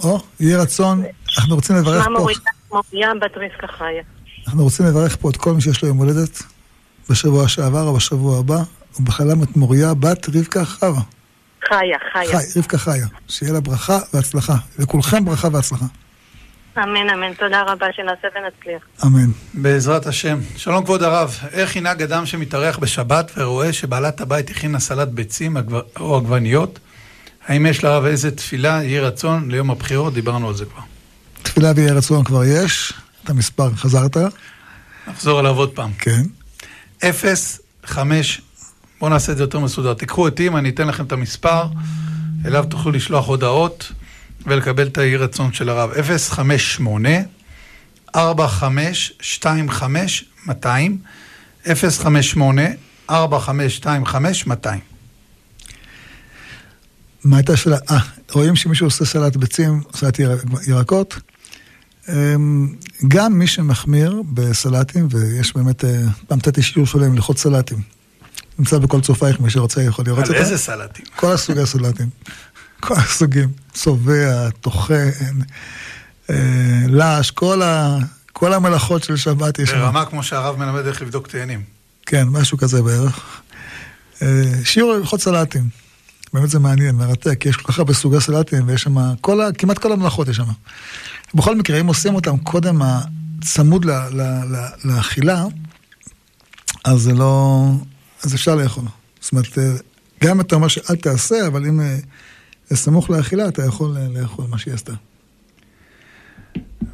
או, 0.05 0.19
יהי 0.41 0.57
רצון. 0.57 1.03
אנחנו 1.39 1.55
רוצים 1.55 1.77
לברך 1.77 2.05
פה, 2.05 2.11
מוריה 2.11 2.37
מוריה 2.73 3.15
בת 3.15 3.37
רבקה 3.37 3.67
חיה. 3.67 4.03
אנחנו 4.47 4.65
רוצים 4.65 4.87
לברך 4.87 5.17
פה 5.21 5.31
את 5.31 5.37
כל 5.37 5.53
מי 5.53 5.61
שיש 5.61 5.83
לו 5.83 5.89
יום 5.89 5.99
הולדת 5.99 6.43
בשבוע 7.11 7.49
שעבר 7.49 7.83
או 7.83 7.95
בשבוע 7.95 8.39
הבא, 8.39 8.59
ובחלם 9.01 9.43
את 9.43 9.57
מוריה 9.57 9.95
בת 9.95 10.29
רבקה 10.29 10.65
חווה. 10.65 11.03
חיה, 11.69 11.99
חיה. 12.13 12.39
חי, 12.39 12.59
רבקה 12.59 12.79
חיה. 12.79 13.07
שיהיה 13.29 13.53
לה 13.53 13.61
ברכה 13.61 13.99
והצלחה. 14.15 14.55
לכולכם 14.79 15.25
ברכה 15.25 15.49
והצלחה. 15.53 15.87
אמן, 16.79 17.11
אמן. 17.11 17.35
תודה 17.35 17.63
רבה, 17.63 17.87
שנעשה 17.97 18.29
ונצליח. 18.35 18.83
אמן. 19.07 19.31
בעזרת 19.55 20.07
השם. 20.07 20.39
שלום 20.57 20.85
כבוד 20.85 21.03
הרב, 21.03 21.39
איך 21.53 21.77
ינהג 21.77 22.03
אדם 22.03 22.27
שמתארח 22.27 22.79
בשבת 22.79 23.31
ורואה 23.37 23.73
שבעלת 23.73 24.21
הבית 24.21 24.51
הכינה 24.51 24.81
סלט 24.81 25.09
ביצים 25.09 25.57
או 26.01 26.17
עגבניות? 26.17 26.79
האם 27.47 27.67
יש 27.67 27.85
לרב 27.85 28.05
איזה 28.05 28.31
תפילה, 28.37 28.81
יהי 28.83 29.01
רצון 29.01 29.51
ליום 29.51 29.71
הבחירות? 29.71 30.15
דיברנו 30.15 30.49
על 30.49 30.55
זה 30.55 30.65
כבר. 30.65 30.83
תפילה 31.43 31.73
ויהי 31.77 31.91
רצון 31.91 32.25
כבר 32.25 32.45
יש. 32.45 32.93
את 33.25 33.31
המספר 33.31 33.71
חזרת? 33.75 34.17
נחזור 35.09 35.39
עליו 35.39 35.57
עוד 35.57 35.71
פעם. 35.71 35.93
כן. 35.99 36.23
0, 37.05 37.61
5, 37.85 38.41
בואו 39.01 39.11
נעשה 39.11 39.33
את 39.33 39.37
זה 39.37 39.43
יותר 39.43 39.59
מסודר. 39.59 39.95
תיקחו 39.95 40.29
אותי, 40.29 40.47
אם 40.47 40.57
אני 40.57 40.69
אתן 40.69 40.89
לכם 40.89 41.05
את 41.05 41.13
המספר, 41.13 41.65
אליו 42.47 42.65
תוכלו 42.69 42.93
לשלוח 42.93 43.27
הודעות 43.27 43.93
ולקבל 44.47 44.87
את 44.87 44.99
היהי 44.99 45.17
רצון 45.17 45.53
של 45.53 45.69
הרב. 45.69 45.91
058 46.03 47.09
4525 48.17 50.25
200 50.47 50.99
058 51.75 52.63
4525 53.11 54.47
200 54.47 54.81
מה 57.25 57.37
הייתה 57.37 57.53
השאלה? 57.53 57.77
אה, 57.91 57.99
רואים 58.33 58.57
שמישהו 58.57 58.87
עושה 58.87 59.05
סלט 59.05 59.37
ביצים, 59.37 59.83
סלט 59.97 60.19
ירק- 60.19 60.45
ירקות. 60.69 61.19
אמ, 62.09 62.75
גם 63.09 63.33
מי 63.39 63.47
שמחמיר 63.47 64.23
בסלטים, 64.33 65.09
ויש 65.11 65.57
באמת, 65.57 65.85
אה, 65.85 65.91
פעם 66.29 66.39
נתתי 66.39 66.63
שיעור 66.63 66.87
שלם 66.87 67.15
ללכות 67.15 67.39
סלטים. 67.39 67.79
נמצא 68.59 68.79
בכל 68.79 69.01
צופייך, 69.01 69.41
מי 69.41 69.51
שרוצה 69.51 69.83
יכול 69.83 70.05
לראות 70.05 70.19
על 70.25 70.29
אותה. 70.29 70.39
איזה 70.39 70.59
סלטים? 70.59 71.05
כל 71.17 71.33
הסוגי 71.33 71.61
הסלטים. 71.61 72.09
כל 72.81 72.95
הסוגים. 72.95 73.49
צובע, 73.73 74.51
טוחן, 74.51 75.11
אה, 76.31 76.37
לש, 76.89 77.31
כל, 77.31 77.63
ה, 77.63 77.99
כל 78.33 78.53
המלאכות 78.53 79.05
של 79.05 79.17
שבת 79.17 79.59
יש 79.59 79.71
שם. 79.71 79.79
ברמה 79.79 80.05
כמו 80.05 80.23
שהרב 80.23 80.57
מלמד 80.59 80.87
איך 80.87 81.03
לבדוק 81.03 81.29
תאנים. 81.29 81.63
כן, 82.07 82.29
משהו 82.29 82.59
כזה 82.59 82.83
בערך. 82.83 83.41
אה, 84.23 84.53
שיעור 84.65 84.93
הלכות 84.93 85.21
סלטים. 85.21 85.69
באמת 86.33 86.51
זה 86.51 86.59
מעניין, 86.59 86.95
מרתק, 86.95 87.37
כי 87.41 87.49
יש 87.49 87.57
כל 87.57 87.73
כך 87.73 87.79
הרבה 87.79 87.95
סוגי 87.95 88.21
סלטים, 88.21 88.69
ויש 88.69 88.83
שם, 88.83 89.15
כל 89.21 89.41
ה, 89.41 89.53
כמעט 89.53 89.79
כל 89.79 89.93
המלאכות 89.93 90.29
יש 90.29 90.37
שם. 90.37 90.45
בכל 91.35 91.57
מקרה, 91.57 91.81
אם 91.81 91.87
עושים 91.87 92.15
אותם 92.15 92.37
קודם 92.37 92.83
צמוד 93.45 93.85
ל, 93.85 93.91
ל, 93.91 94.23
ל, 94.23 94.67
לאכילה, 94.85 95.45
אז 96.85 97.01
זה 97.01 97.13
לא... 97.13 97.65
אז 98.23 98.35
אפשר 98.35 98.55
לאכול. 98.55 98.85
זאת 99.21 99.33
אומרת, 99.33 99.59
אה, 99.59 99.73
גם 100.25 100.41
אתה 100.41 100.55
אומר 100.55 100.69
שאל 100.69 100.97
תעשה, 100.97 101.47
אבל 101.47 101.67
אם 101.67 101.81
סמוך 102.77 103.11
לאכילה, 103.11 103.49
אתה 103.49 103.63
יכול 103.63 103.97
אה, 103.97 104.21
לאכול 104.21 104.45
מה 104.51 104.59
שהיא 104.59 104.75
עשתה. 104.75 104.93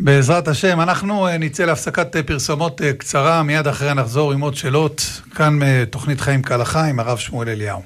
בעזרת 0.00 0.48
השם, 0.48 0.80
אנחנו 0.80 1.26
אה, 1.26 1.38
נצא 1.38 1.64
להפסקת 1.64 2.16
אה, 2.16 2.22
פרסומות 2.22 2.80
קצרה, 2.98 3.42
מיד 3.42 3.66
אחריה 3.66 3.94
נחזור 3.94 4.32
עם 4.32 4.40
עוד 4.40 4.54
שאלות, 4.54 5.00
כאן 5.34 5.58
מתוכנית 5.60 6.20
חיים 6.20 6.42
כהלכה 6.42 6.84
עם 6.84 7.00
הרב 7.00 7.18
שמואל 7.18 7.48
אליהו. 7.48 7.82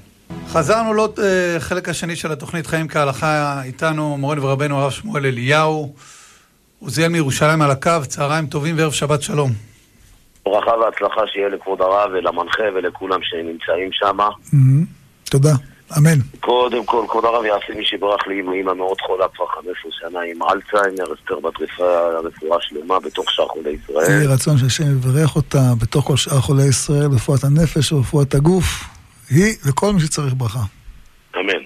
חזרנו 0.47 0.93
לעוד 0.93 1.19
חלק 1.59 1.89
השני 1.89 2.15
של 2.15 2.31
התוכנית 2.31 2.67
חיים 2.67 2.87
כהלכה, 2.87 3.63
איתנו 3.63 4.17
מורנו 4.17 4.43
ורבנו 4.43 4.81
הרב 4.81 4.91
שמואל 4.91 5.25
אליהו, 5.25 5.93
עוזיאל 6.79 7.07
מירושלים 7.07 7.61
על 7.61 7.71
הקו, 7.71 7.91
צהריים 8.07 8.47
טובים 8.47 8.77
וערב 8.77 8.91
שבת 8.91 9.21
שלום. 9.21 9.51
ברכה 10.45 10.71
והצלחה 10.71 11.21
שיהיה 11.27 11.49
לכבוד 11.49 11.81
הרב 11.81 12.11
ולמנחה 12.13 12.63
ולכולם 12.75 13.19
שנמצאים 13.23 13.89
שם. 13.91 14.17
תודה. 15.23 15.70
אמן. 15.97 16.19
קודם 16.39 16.85
כל, 16.85 17.05
כבוד 17.09 17.25
הרב 17.25 17.45
יעשה 17.45 17.73
מי 17.75 17.85
שברח 17.85 18.27
לי 18.27 18.39
עם 18.39 18.53
אמא 18.53 18.73
מאוד 18.73 19.01
חולה 19.01 19.25
כבר 19.35 19.45
15 19.45 19.91
שנה 19.91 20.19
עם 20.21 20.43
אלצהיימר, 20.43 21.13
אסתר 21.13 21.39
בת 21.39 21.53
רפואה 22.23 22.61
שלמה 22.61 22.99
בתוך 22.99 23.31
שאר 23.31 23.47
חולי 23.47 23.69
יהי 23.69 23.79
ישראל. 23.83 24.31
רצון 24.33 24.57
שהשם 24.57 24.83
יברך 24.83 25.35
אותה 25.35 25.59
בתוך 25.81 26.07
כל 26.07 26.17
שאר 26.17 26.41
חולי 26.41 26.63
ישראל, 26.63 27.07
רפואת 27.15 27.43
הנפש 27.43 27.91
ורפואת 27.91 28.33
הגוף. 28.33 28.83
היא 29.29 29.55
וכל 29.65 29.93
מי 29.93 29.99
שצריך 29.99 30.33
ברכה. 30.37 30.59
אמן. 31.39 31.63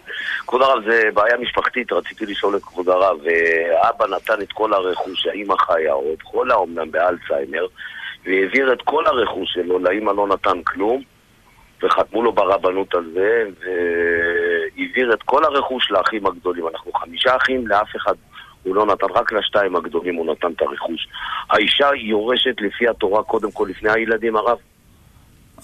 כבוד 0.47 0.61
הרב, 0.61 0.83
זה 0.87 1.09
בעיה 1.13 1.37
משפחתית, 1.37 1.91
רציתי 1.91 2.25
לשאול 2.25 2.55
את 2.55 2.63
כבוד 2.63 2.89
הרב. 2.89 3.17
אה, 3.27 3.89
אבא 3.89 4.05
נתן 4.15 4.41
את 4.41 4.51
כל 4.51 4.73
הרכוש, 4.73 5.27
האמא 5.27 5.55
חיה 5.57 5.93
עוד, 5.93 6.23
חולה 6.23 6.55
אומנם 6.55 6.91
באלצהיימר, 6.91 7.65
והעביר 8.25 8.73
את 8.73 8.81
כל 8.81 9.05
הרכוש 9.05 9.53
שלו, 9.53 9.79
לאמא 9.79 10.11
לא 10.11 10.27
נתן 10.27 10.63
כלום, 10.63 11.01
וחתמו 11.83 12.23
לו 12.23 12.31
ברבנות 12.31 12.95
על 12.95 13.11
זה, 13.13 13.43
והעביר 13.59 15.13
את 15.13 15.23
כל 15.23 15.43
הרכוש 15.43 15.91
לאחים 15.91 16.25
הגדולים. 16.25 16.67
אנחנו 16.67 16.93
חמישה 16.93 17.35
אחים, 17.35 17.67
לאף 17.67 17.95
אחד 17.95 18.13
הוא 18.63 18.75
לא 18.75 18.85
נתן, 18.85 19.07
רק 19.15 19.31
לשתיים 19.31 19.75
הגדולים 19.75 20.15
הוא 20.15 20.31
נתן 20.31 20.51
את 20.51 20.61
הרכוש. 20.61 21.07
האישה 21.49 21.89
יורשת 21.95 22.61
לפי 22.61 22.87
התורה 22.87 23.23
קודם 23.23 23.51
כל 23.51 23.67
לפני 23.69 23.91
הילדים, 23.91 24.35
הרב. 24.35 24.57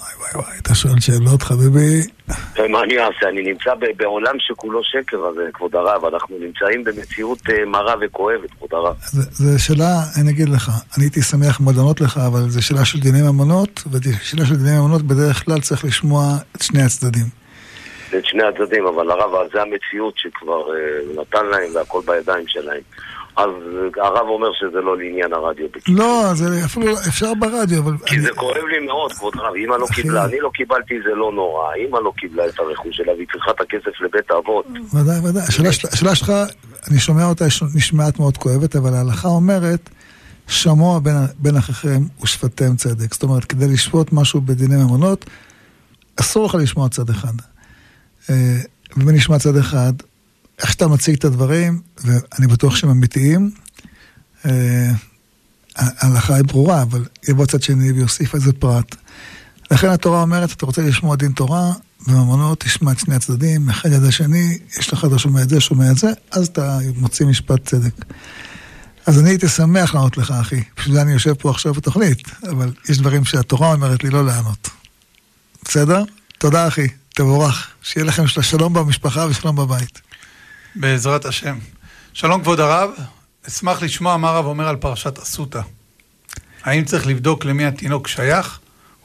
וואי 0.01 0.13
וואי 0.19 0.45
וואי, 0.45 0.57
אתה 0.61 0.75
שואל 0.75 0.99
שאלות, 0.99 1.41
חביבי. 1.41 2.01
ומה 2.57 2.83
אני 2.83 2.97
אעשה? 2.99 3.29
אני 3.29 3.41
נמצא 3.41 3.71
בעולם 3.97 4.35
שכולו 4.39 4.83
שקר, 4.83 5.17
אז 5.17 5.39
אה, 5.39 5.51
כבוד 5.53 5.75
הרב, 5.75 6.05
אנחנו 6.05 6.35
נמצאים 6.39 6.83
במציאות 6.83 7.39
אה, 7.49 7.65
מרה 7.65 7.95
וכואבת, 8.01 8.51
כבוד 8.51 8.69
הרב. 8.73 8.95
זו 9.31 9.63
שאלה, 9.65 9.93
אני 10.21 10.31
אגיד 10.31 10.49
לך, 10.49 10.69
אני 10.97 11.05
הייתי 11.05 11.21
שמח 11.21 11.59
מאוד 11.61 11.75
לענות 11.75 12.01
לך, 12.01 12.17
אבל 12.27 12.49
זו 12.49 12.65
שאלה 12.65 12.85
של 12.85 12.99
דיני 12.99 13.21
ממונות, 13.21 13.83
ושאלה 13.91 14.45
של 14.45 14.55
דיני 14.55 14.77
ממונות 14.77 15.01
בדרך 15.01 15.45
כלל 15.45 15.59
צריך 15.59 15.85
לשמוע 15.85 16.23
את 16.55 16.61
שני 16.61 16.81
הצדדים. 16.83 17.25
את 18.17 18.25
שני 18.25 18.43
הצדדים, 18.43 18.85
אבל 18.87 19.11
הרב, 19.11 19.31
זה 19.53 19.61
המציאות 19.61 20.13
שכבר 20.17 20.75
אה, 20.75 21.21
נתן 21.21 21.45
להם 21.45 21.75
והכל 21.75 22.01
בידיים 22.05 22.47
שלהם. 22.47 22.81
אז 23.37 23.49
הרב 24.03 24.27
אומר 24.27 24.47
שזה 24.59 24.81
לא 24.81 24.97
לעניין 24.97 25.33
הרדיו. 25.33 25.65
לא, 25.87 26.31
זה 26.33 26.65
אפילו 26.65 26.97
אפשר 27.07 27.33
ברדיו, 27.39 27.79
אבל... 27.83 27.93
כי 28.05 28.15
אני- 28.15 28.21
זה 28.23 28.29
כואב 28.35 28.63
לי 28.71 28.85
מאוד, 28.85 29.13
כבוד 29.13 29.33
הרב. 29.37 29.53
אמא 29.65 29.75
לא 29.75 29.85
אחי. 29.85 30.01
קיבלה, 30.01 30.25
אני 30.25 30.39
לא 30.39 30.49
קיבלתי, 30.53 30.93
זה 31.03 31.15
לא 31.15 31.31
נורא. 31.31 31.63
אמא 31.87 31.97
לא 32.03 32.13
קיבלה 32.17 32.47
את 32.47 32.59
הרכוש 32.59 32.97
שלה 32.97 33.11
והיא 33.13 33.27
צריכה 33.31 33.51
את 33.51 33.61
הכסף 33.61 34.01
לבית 34.01 34.31
האבות. 34.31 34.65
ודאי, 34.93 35.19
ודאי. 35.29 35.43
השאלה 35.47 35.71
של- 35.71 35.87
השאלה 35.93 36.15
שלך, 36.15 36.31
אני 36.91 36.99
שומע 36.99 37.25
אותה, 37.25 37.45
נשמעת 37.75 38.19
מאוד 38.19 38.37
כואבת, 38.37 38.75
אבל 38.75 38.93
ההלכה 38.93 39.27
אומרת, 39.27 39.89
שמוע 40.47 40.99
בין, 40.99 41.13
בין 41.39 41.57
אחיכם 41.57 41.99
ושפטתם 42.23 42.75
צדק. 42.75 43.13
זאת 43.13 43.23
אומרת, 43.23 43.45
כדי 43.45 43.67
לשפוט 43.67 44.13
משהו 44.13 44.41
בדיני 44.41 44.75
ממונות, 44.75 45.25
אסור 46.19 46.45
לך 46.45 46.55
לשמוע 46.55 46.89
צד 46.89 47.09
אחד. 47.09 47.33
אה, 48.29 48.35
ואם 48.97 49.09
נשמע 49.09 49.39
צד 49.39 49.57
אחד, 49.57 49.93
איך 50.61 50.71
שאתה 50.71 50.87
מציג 50.87 51.15
את 51.15 51.25
הדברים, 51.25 51.81
ואני 52.03 52.47
בטוח 52.47 52.75
שהם 52.75 52.89
אמיתיים, 52.89 53.51
אה, 54.45 54.91
ההלכה 55.75 56.35
היא 56.35 56.43
ברורה, 56.43 56.81
אבל 56.81 57.05
יבוא 57.29 57.45
צד 57.45 57.61
שני 57.61 57.91
ויוסיף 57.91 58.35
איזה 58.35 58.53
פרט. 58.53 58.95
לכן 59.71 59.89
התורה 59.89 60.21
אומרת, 60.21 60.51
אתה 60.51 60.65
רוצה 60.65 60.81
לשמוע 60.81 61.15
דין 61.15 61.31
תורה, 61.31 61.71
בממונות 62.07 62.59
תשמע 62.59 62.91
את 62.91 62.99
שני 62.99 63.15
הצדדים, 63.15 63.69
אחד 63.69 63.91
יד 63.91 64.03
השני, 64.03 64.57
יש 64.79 64.93
לך, 64.93 65.05
אתה 65.05 65.19
שומע 65.19 65.41
את 65.41 65.49
זה, 65.49 65.61
שומע 65.61 65.91
את 65.91 65.97
זה, 65.97 66.07
אז 66.31 66.47
אתה 66.47 66.77
מוציא 66.95 67.25
משפט 67.25 67.65
צדק. 67.65 67.93
אז 69.05 69.19
אני 69.19 69.29
הייתי 69.29 69.47
שמח 69.47 69.93
לענות 69.95 70.17
לך, 70.17 70.31
אחי. 70.31 70.63
בשביל 70.77 70.95
זה 70.95 71.01
אני 71.01 71.11
יושב 71.11 71.33
פה 71.33 71.49
עכשיו 71.49 71.73
בתוכנית, 71.73 72.17
אבל 72.49 72.71
יש 72.89 72.97
דברים 72.97 73.25
שהתורה 73.25 73.73
אומרת 73.73 74.03
לי 74.03 74.09
לא 74.09 74.25
לענות. 74.25 74.69
בסדר? 75.65 76.03
תודה, 76.37 76.67
אחי. 76.67 76.87
תבורך. 77.15 77.67
שיהיה 77.81 78.05
לכם 78.05 78.27
של- 78.27 78.41
שלום 78.41 78.73
במשפחה 78.73 79.27
ושלום 79.29 79.55
בבית. 79.55 80.01
בעזרת 80.75 81.25
השם. 81.25 81.57
שלום 82.13 82.41
כבוד 82.41 82.59
הרב, 82.59 82.89
אשמח 83.47 83.81
לשמוע 83.81 84.17
מה 84.17 84.29
הרב 84.29 84.45
אומר 84.45 84.67
על 84.67 84.75
פרשת 84.75 85.19
אסותא. 85.19 85.61
האם 86.63 86.85
צריך 86.85 87.07
לבדוק 87.07 87.45
למי 87.45 87.65
התינוק 87.65 88.07
שייך, 88.07 88.59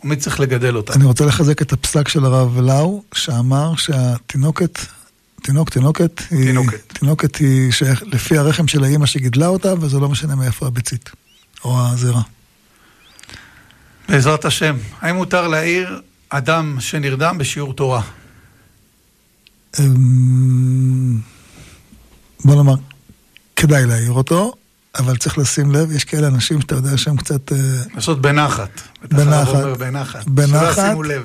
ומי 0.04 0.16
צריך 0.16 0.40
לגדל 0.40 0.76
אותה? 0.76 0.92
אני 0.92 1.04
רוצה 1.04 1.26
לחזק 1.26 1.62
את 1.62 1.72
הפסק 1.72 2.08
של 2.08 2.24
הרב 2.24 2.60
לאו, 2.60 3.02
שאמר 3.14 3.76
שהתינוקת, 3.76 4.78
תינוק, 5.42 5.70
תינוקת, 5.70 6.22
היא, 6.30 6.46
תינוקת. 6.46 6.92
תינוקת 6.98 7.36
היא 7.36 7.72
שייך 7.72 8.02
לפי 8.02 8.38
הרחם 8.38 8.68
של 8.68 8.84
האימא 8.84 9.06
שגידלה 9.06 9.46
אותה, 9.46 9.74
וזה 9.80 9.98
לא 9.98 10.08
משנה 10.08 10.34
מאיפה 10.34 10.66
הביצית, 10.66 11.10
או 11.64 11.86
הזרע. 11.88 12.22
בעזרת 14.08 14.44
השם. 14.44 14.76
האם 15.00 15.16
מותר 15.16 15.48
להעיר 15.48 16.00
אדם 16.28 16.76
שנרדם 16.80 17.38
בשיעור 17.38 17.74
תורה? 17.74 18.02
בוא 22.44 22.54
נאמר, 22.54 22.74
כדאי 23.56 23.86
להעיר 23.86 24.12
אותו, 24.12 24.54
אבל 24.98 25.16
צריך 25.16 25.38
לשים 25.38 25.72
לב, 25.72 25.92
יש 25.92 26.04
כאלה 26.04 26.26
אנשים 26.26 26.60
שאתה 26.60 26.74
יודע 26.74 26.96
שהם 26.96 27.16
קצת... 27.16 27.52
אה, 27.52 27.58
לעשות 27.94 28.20
בנחת. 28.20 28.80
בנחת. 29.02 29.78
בנחת. 29.78 30.24
בנחת. 30.26 30.74
שלא 30.74 30.84
ישימו 30.84 31.02
לב. 31.02 31.22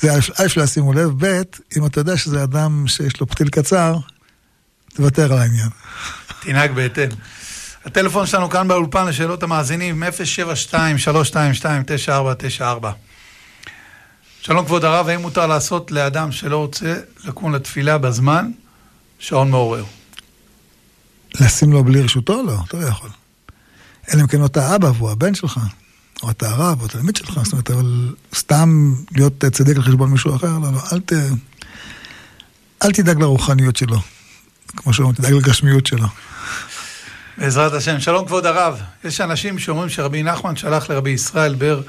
זה 0.00 0.14
א', 0.14 0.18
א', 0.36 0.46
לא 0.56 0.62
ישימו 0.62 0.92
לב, 0.92 1.26
ב', 1.26 1.42
אם 1.76 1.86
אתה 1.86 2.00
יודע 2.00 2.16
שזה 2.16 2.42
אדם 2.42 2.84
שיש 2.88 3.20
לו 3.20 3.26
פתיל 3.26 3.48
קצר, 3.48 3.96
תוותר 4.94 5.32
על 5.32 5.38
העניין. 5.38 5.68
תנהג 6.40 6.72
בהתאם. 6.72 7.08
הטלפון 7.84 8.26
שלנו 8.26 8.50
כאן 8.50 8.68
באולפן 8.68 9.06
לשאלות 9.06 9.42
המאזינים, 9.42 10.02
072-322-9494. 10.02 12.86
שלום 14.40 14.64
כבוד 14.64 14.84
הרב, 14.84 15.08
האם 15.08 15.20
מותר 15.20 15.46
לעשות 15.46 15.90
לאדם 15.90 16.32
שלא 16.32 16.56
רוצה 16.56 16.94
לקום 17.24 17.54
לתפילה 17.54 17.98
בזמן 17.98 18.50
שעון 19.18 19.50
מעורר? 19.50 19.84
לשים 21.34 21.72
לו 21.72 21.84
בלי 21.84 22.02
רשותו? 22.02 22.42
לא, 22.46 22.58
אתה 22.68 22.76
לא 22.76 22.86
יכול. 22.86 23.10
אלא 24.14 24.22
אם 24.22 24.26
כן 24.26 24.44
אתה 24.44 24.74
אבא 24.74 24.86
והוא 24.86 25.10
הבן 25.10 25.34
שלך, 25.34 25.60
או 26.22 26.30
אתה 26.30 26.50
הרב, 26.50 26.80
או 26.80 26.86
התלמיד 26.86 27.16
שלך, 27.16 27.40
זאת 27.44 27.52
אומרת, 27.52 27.70
אבל 27.70 28.14
סתם 28.34 28.94
להיות 29.12 29.44
צדיק 29.52 29.76
על 29.76 29.82
חשבון 29.82 30.10
מישהו 30.10 30.36
אחר, 30.36 30.58
לא, 30.58 30.72
לא, 30.72 30.78
אל 30.92 31.00
ת... 31.00 31.12
אל 32.82 32.92
תדאג 32.92 33.20
לרוחניות 33.20 33.76
שלו. 33.76 33.98
כמו 34.76 34.92
שאומרים, 34.92 35.16
תדאג 35.16 35.32
לגשמיות 35.32 35.86
שלו. 35.86 36.06
בעזרת 37.38 37.72
השם. 37.72 38.00
שלום 38.00 38.26
כבוד 38.26 38.46
הרב, 38.46 38.80
יש 39.04 39.20
אנשים 39.20 39.58
שאומרים 39.58 39.88
שרבי 39.88 40.22
נחמן 40.22 40.56
שלח 40.56 40.90
לרבי 40.90 41.10
ישראל 41.10 41.54
בר 41.54 41.82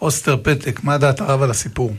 אוסטר 0.00 0.36
פתק, 0.42 0.80
מה 0.84 0.98
דעת 0.98 1.20
הרב 1.20 1.42
על 1.42 1.50
הסיפור? 1.50 1.96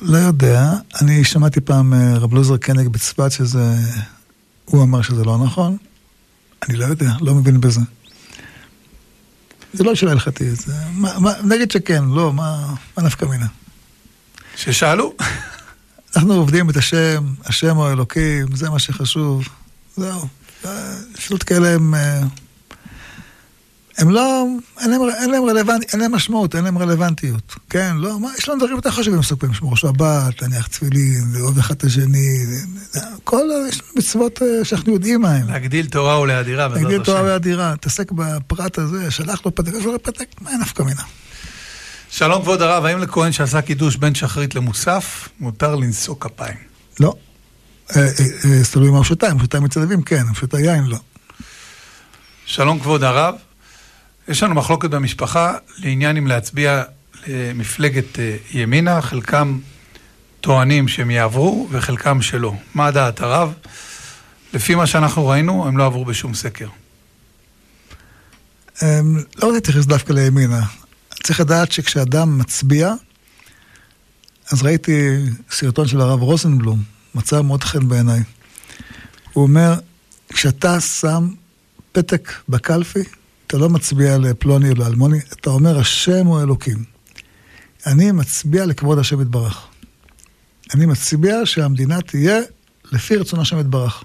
לא 0.00 0.18
יודע, 0.18 0.72
אני 1.00 1.24
שמעתי 1.24 1.60
פעם 1.60 1.94
אה, 1.94 2.18
רב 2.18 2.34
לוזר 2.34 2.56
קנג 2.56 2.88
בצפת 2.88 3.32
שזה... 3.32 3.74
הוא 4.70 4.82
אמר 4.82 5.02
שזה 5.02 5.24
לא 5.24 5.38
נכון. 5.38 5.76
אני 6.68 6.76
לא 6.76 6.84
יודע, 6.84 7.10
לא 7.20 7.34
מבין 7.34 7.60
בזה. 7.60 7.80
זה 9.72 9.84
לא 9.84 9.94
שאלה 9.94 10.12
הלכתית, 10.12 10.56
זה... 10.56 10.72
מה, 10.92 11.18
מה, 11.18 11.32
נגיד 11.44 11.70
שכן, 11.70 12.04
לא, 12.04 12.32
מה, 12.32 12.74
מה 12.96 13.02
נפקא 13.02 13.24
מינה? 13.24 13.46
ששאלו? 14.56 15.14
אנחנו 16.16 16.34
עובדים 16.34 16.70
את 16.70 16.76
השם, 16.76 17.24
השם 17.44 17.76
הוא 17.76 17.84
האלוקים, 17.84 18.56
זה 18.56 18.70
מה 18.70 18.78
שחשוב. 18.78 19.48
זהו. 19.96 20.28
אה, 20.64 20.96
שאלות 21.18 21.42
כאלה 21.42 21.68
הם... 21.68 21.94
הם 23.98 24.10
לא... 24.10 24.44
אין 24.80 24.90
להם, 24.90 25.00
אין 25.20 25.30
להם 25.30 25.44
רלוונט... 25.44 25.92
אין 25.92 26.00
להם 26.00 26.12
משמעות, 26.12 26.54
אין 26.54 26.64
להם 26.64 26.78
רלוונטיות. 26.78 27.54
כן, 27.70 27.96
לא, 27.96 28.20
מה, 28.20 28.28
יש 28.38 28.48
לנו 28.48 28.58
דברים 28.58 28.76
יותר 28.76 28.90
חשובים 28.90 29.20
מסופרים, 29.20 29.52
לשמור 29.52 29.76
שבת, 29.76 30.42
להניח 30.42 30.66
תפילין, 30.66 31.24
לאהוב 31.32 31.58
אחד 31.58 31.74
את 31.74 31.84
השני, 31.84 32.46
כל... 33.24 33.42
יש 33.68 33.80
לנו 33.80 33.90
מצוות 33.96 34.42
אה, 34.42 34.64
שאנחנו 34.64 34.92
יודעים 34.92 35.20
מה 35.20 35.30
הם. 35.30 35.48
להגדיל 35.48 35.86
תורה 35.86 36.20
ולאדירה, 36.20 36.68
בעזרת 36.68 36.82
להגדיל 36.82 37.04
תורה 37.04 37.20
השם. 37.20 37.28
ואדירה, 37.28 37.74
תעסק 37.80 38.12
בפרט 38.12 38.78
הזה, 38.78 39.10
שלח 39.10 39.40
לו 39.44 39.54
פתק, 39.54 39.72
יש 39.78 39.84
לו 39.84 40.02
פתק, 40.02 40.26
מה 40.40 40.50
נפקא 40.60 40.82
מינה? 40.82 41.02
שלום 42.10 42.42
כבוד 42.42 42.62
הרב, 42.62 42.84
האם 42.84 42.98
לכהן 42.98 43.32
שעשה 43.32 43.62
קידוש 43.62 43.96
בין 43.96 44.14
שחרית 44.14 44.54
למוסף, 44.54 45.28
מותר 45.40 45.74
לנשוא 45.74 46.14
כפיים? 46.20 46.56
לא. 47.00 47.14
אה, 47.96 48.02
אה, 48.44 48.60
תלוי 48.72 48.90
מה 48.90 48.96
הוא 48.96 49.04
שותה, 49.04 49.26
אם 49.26 49.32
הוא 49.32 49.40
שותה 49.40 49.60
מצד 49.60 49.82
אביב, 49.82 50.00
כן, 50.06 50.22
שותה 50.34 50.60
יין, 50.60 50.84
לא. 50.84 50.98
שלום 52.46 52.80
כבוד 52.80 53.04
הרב, 53.04 53.34
יש 54.30 54.42
לנו 54.42 54.54
מחלוקת 54.54 54.90
במשפחה 54.90 55.54
לעניין 55.78 56.16
אם 56.16 56.26
להצביע 56.26 56.82
למפלגת 57.26 58.18
אה, 58.18 58.36
ימינה, 58.52 59.02
חלקם 59.02 59.58
טוענים 60.40 60.88
שהם 60.88 61.10
יעברו 61.10 61.68
וחלקם 61.70 62.22
שלא. 62.22 62.54
מה 62.74 62.90
דעת 62.90 63.20
הרב? 63.20 63.52
לפי 64.54 64.74
מה 64.74 64.86
שאנחנו 64.86 65.26
ראינו, 65.26 65.66
הם 65.66 65.78
לא 65.78 65.86
עברו 65.86 66.04
בשום 66.04 66.34
סקר. 66.34 66.68
אמ, 68.82 69.16
לא 69.16 69.46
רוצה 69.46 69.52
להתייחס 69.52 69.86
דווקא 69.86 70.12
לימינה. 70.12 70.62
צריך 71.22 71.40
לדעת 71.40 71.72
שכשאדם 71.72 72.38
מצביע, 72.38 72.92
אז 74.52 74.62
ראיתי 74.62 75.16
סרטון 75.50 75.86
של 75.86 76.00
הרב 76.00 76.22
רוזנבלום, 76.22 76.82
מצא 77.14 77.42
מאוד 77.42 77.64
חן 77.64 77.88
בעיניי. 77.88 78.20
הוא 79.32 79.42
אומר, 79.42 79.74
כשאתה 80.28 80.80
שם 80.80 81.28
פתק 81.92 82.32
בקלפי, 82.48 83.04
אתה 83.50 83.58
לא 83.58 83.68
מצביע 83.68 84.18
לפלוני 84.18 84.70
או 84.70 84.74
לאלמוני, 84.74 85.18
אתה 85.32 85.50
אומר, 85.50 85.78
השם 85.78 86.26
הוא 86.26 86.40
אלוקים. 86.40 86.84
אני 87.86 88.12
מצביע 88.12 88.66
לכבוד 88.66 88.98
השם 88.98 89.20
יתברך. 89.20 89.66
אני 90.74 90.86
מצביע 90.86 91.36
שהמדינה 91.44 92.00
תהיה 92.00 92.38
לפי 92.92 93.16
רצון 93.16 93.40
השם 93.40 93.58
יתברך. 93.60 94.04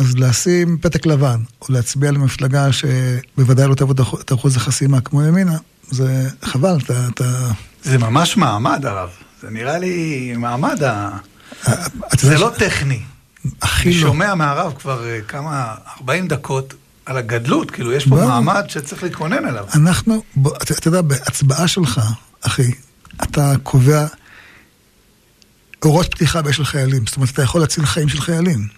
אז 0.00 0.16
לשים 0.16 0.78
פתק 0.78 1.06
לבן, 1.06 1.40
או 1.62 1.66
להצביע 1.68 2.10
למפלגה 2.10 2.68
שבוודאי 2.72 3.68
לא 3.68 3.74
תעבוד 3.74 4.00
את 4.00 4.32
אחוז 4.32 4.56
החסימה 4.56 5.00
כמו 5.00 5.22
ימינה, 5.22 5.56
זה 5.90 6.28
חבל, 6.42 6.76
אתה... 6.84 7.08
אתה... 7.14 7.50
זה 7.82 7.98
ממש 7.98 8.36
מעמד 8.36 8.86
הרב. 8.86 9.10
זה 9.42 9.50
נראה 9.50 9.78
לי 9.78 10.32
מעמד 10.36 10.82
ה... 10.82 11.10
אתה 11.62 11.76
זה 12.20 12.26
יודע 12.32 12.38
לא 12.46 12.52
ש- 12.54 12.58
טכני. 12.58 13.00
הכי 13.62 13.88
אני 13.88 13.94
לא. 13.94 14.00
שומע 14.00 14.34
מהרב 14.34 14.72
כבר 14.78 15.06
אה, 15.08 15.20
כמה, 15.28 15.74
40 16.00 16.28
דקות 16.28 16.74
על 17.06 17.16
הגדלות, 17.16 17.70
כאילו 17.70 17.92
יש 17.92 18.08
פה. 18.08 18.14
מעמד 18.14 18.64
שצריך 18.68 19.02
להתכונן 19.02 19.48
אליו. 19.48 19.66
אנחנו, 19.74 20.22
אתה, 20.62 20.74
אתה 20.74 20.88
יודע, 20.88 21.02
בהצבעה 21.02 21.68
שלך, 21.68 22.00
אחי, 22.40 22.70
אתה 23.22 23.52
קובע 23.62 24.06
הוראות 25.84 26.14
פתיחה 26.14 26.42
באש 26.42 26.56
של 26.56 26.64
חיילים. 26.64 27.06
זאת 27.06 27.16
אומרת, 27.16 27.30
אתה 27.30 27.42
יכול 27.42 27.60
להציל 27.60 27.86
חיים 27.86 28.08
של 28.08 28.20
חיילים. 28.20 28.68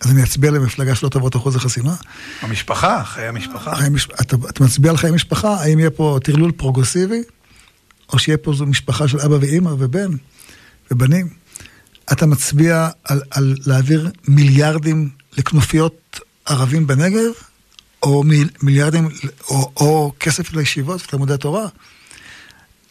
אז 0.00 0.10
אני 0.10 0.22
אצביע 0.22 0.50
למפלגה 0.50 0.94
שלא 0.94 1.08
תעבור 1.08 1.28
את 1.28 1.36
אחוז 1.36 1.56
החסימה? 1.56 1.94
המשפחה, 2.40 3.04
חיי 3.04 3.28
המשפחה. 3.28 3.76
חיי 3.76 3.88
מש... 3.88 4.08
אתה, 4.20 4.36
אתה 4.50 4.64
מצביע 4.64 4.90
על 4.90 4.96
חיי 4.96 5.10
משפחה, 5.10 5.54
האם 5.54 5.78
יהיה 5.78 5.90
פה 5.90 6.18
טרלול 6.24 6.52
פרוגרסיבי, 6.52 7.22
או 8.12 8.18
שיהיה 8.18 8.38
פה 8.38 8.52
זו 8.52 8.66
משפחה 8.66 9.08
של 9.08 9.20
אבא 9.20 9.34
ואימא 9.40 9.68
ובן 9.78 10.10
ובנים? 10.90 11.28
אתה 12.12 12.26
מצביע 12.26 12.88
על, 13.04 13.22
על 13.30 13.56
להעביר 13.66 14.10
מיליארדים 14.28 15.08
לכנופיות 15.38 16.20
ערבים 16.46 16.86
בנגב, 16.86 17.30
או 18.02 18.22
מיל, 18.22 18.48
מיליארדים, 18.62 19.08
או, 19.48 19.72
או 19.76 20.12
כסף 20.20 20.52
לישיבות 20.52 21.02
ותלמודי 21.02 21.34
התורה? 21.34 21.66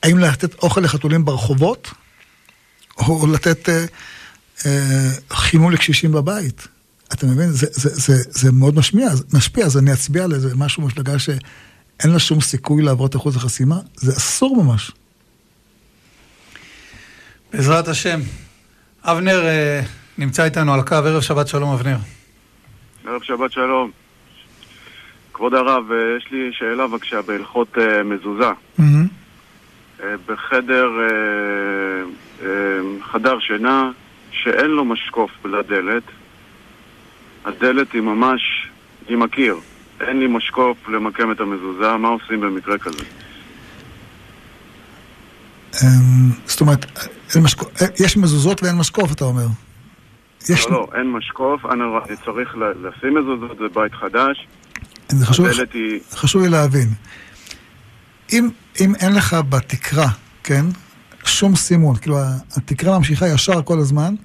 האם 0.04 0.17
לתת 0.17 0.63
אוכל 0.63 0.82
לחתולים 0.82 1.26
ברחובות, 1.26 1.91
או 2.97 3.28
לתת 3.28 3.69
אה, 3.69 3.86
אה, 4.65 5.10
חימום 5.32 5.71
לקשישים 5.71 6.12
בבית? 6.12 6.67
אתה 7.13 7.26
מבין? 7.26 7.52
זה, 7.52 7.67
זה, 7.71 7.89
זה, 7.89 8.13
זה 8.30 8.52
מאוד 8.52 8.76
משמיע, 8.76 9.10
משפיע, 9.34 9.65
אז 9.65 9.78
אני 9.78 9.93
אצביע 9.93 10.24
על 10.24 10.34
איזה 10.34 10.56
משהו 10.56 10.84
מפלגה 10.84 11.19
שאין 11.19 12.12
לה 12.13 12.19
שום 12.19 12.41
סיכוי 12.41 12.84
לעבור 12.84 13.06
את 13.06 13.15
אחוז 13.15 13.36
החסימה, 13.36 13.80
זה 13.95 14.12
אסור 14.12 14.63
ממש. 14.63 14.91
בעזרת 17.54 17.88
השם. 17.88 18.21
אבנר 19.04 19.47
אה, 19.47 19.82
נמצא 20.17 20.43
איתנו 20.43 20.74
על 20.74 20.82
קו, 20.82 20.95
ערב 20.95 21.21
שבת 21.21 21.47
שלום 21.47 21.74
אבנר. 21.74 21.97
ערב 23.08 23.21
שבת 23.24 23.52
שלום. 23.52 24.00
כבוד 25.41 25.54
הרב, 25.54 25.91
אה, 25.91 26.17
יש 26.17 26.32
לי 26.32 26.49
שאלה 26.54 26.88
בבקשה 26.88 27.21
בהלכות 27.21 27.77
uh, 27.77 28.04
מזוזה. 28.06 28.49
Mm-hmm. 28.80 30.04
בחדר, 30.27 30.89
חדר 33.01 33.39
שינה 33.39 33.91
שאין 34.32 34.71
לו 34.71 34.86
משקוף 34.86 35.32
לדלת, 35.45 36.04
הדלת 37.45 37.91
היא 37.93 38.01
ממש 38.01 38.41
עם 39.08 39.21
הקיר. 39.21 39.56
אין 40.01 40.19
לי 40.19 40.27
משקוף 40.27 40.89
למקם 40.89 41.32
את 41.32 41.39
המזוזה, 41.39 41.97
מה 41.97 42.08
עושים 42.08 42.41
במקרה 42.41 42.77
כזה? 42.77 43.04
אמ, 45.73 46.30
זאת 46.45 46.62
אומרת, 46.62 46.86
יש 47.99 48.17
מזוזות 48.17 48.63
ואין 48.63 48.77
משקוף, 48.77 49.12
אתה 49.12 49.25
אומר. 49.25 49.45
יש... 50.49 50.65
לא, 50.65 50.71
לא, 50.71 50.88
אין 50.95 51.12
משקוף, 51.12 51.65
אני 51.65 51.84
צריך 52.25 52.56
לשים 52.58 53.17
מזוזות, 53.17 53.58
זה 53.58 53.65
בית 53.73 53.93
חדש. 53.93 54.47
זה 55.19 55.26
חשוב, 55.26 55.45
היא... 55.74 56.00
חשוב 56.12 56.43
לי 56.43 56.50
להבין. 56.50 56.93
אם, 58.32 58.50
אם 58.80 58.95
אין 58.95 59.13
לך 59.13 59.36
בתקרה, 59.50 60.08
כן, 60.43 60.65
שום 61.26 61.56
סימון, 61.56 61.95
כאילו 61.95 62.17
התקרה 62.56 62.97
ממשיכה 62.97 63.28
ישר 63.28 63.62
כל 63.62 63.80
הזמן, 63.80 64.15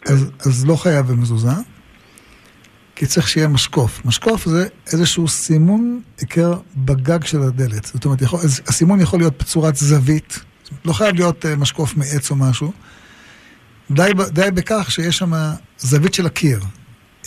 כן. 0.00 0.12
אז, 0.12 0.30
אז 0.40 0.66
לא 0.66 0.76
חייב 0.76 1.06
במזוזה, 1.06 1.50
כי 2.96 3.06
צריך 3.06 3.28
שיהיה 3.28 3.48
משקוף. 3.48 4.04
משקוף 4.04 4.48
זה 4.48 4.68
איזשהו 4.92 5.28
סימון 5.28 6.00
עיקר 6.20 6.54
בגג 6.76 7.24
של 7.24 7.42
הדלת. 7.42 7.84
זאת 7.84 8.04
אומרת, 8.04 8.22
יכול, 8.22 8.40
הסימון 8.66 9.00
יכול 9.00 9.18
להיות 9.18 9.38
בצורת 9.38 9.76
זווית, 9.76 10.38
לא 10.84 10.92
חייב 10.92 11.14
להיות 11.14 11.44
uh, 11.44 11.48
משקוף 11.56 11.96
מעץ 11.96 12.30
או 12.30 12.36
משהו. 12.36 12.72
די, 13.90 14.10
די 14.28 14.50
בכך 14.54 14.90
שיש 14.90 15.18
שם 15.18 15.32
זווית 15.78 16.14
של 16.14 16.26
הקיר. 16.26 16.60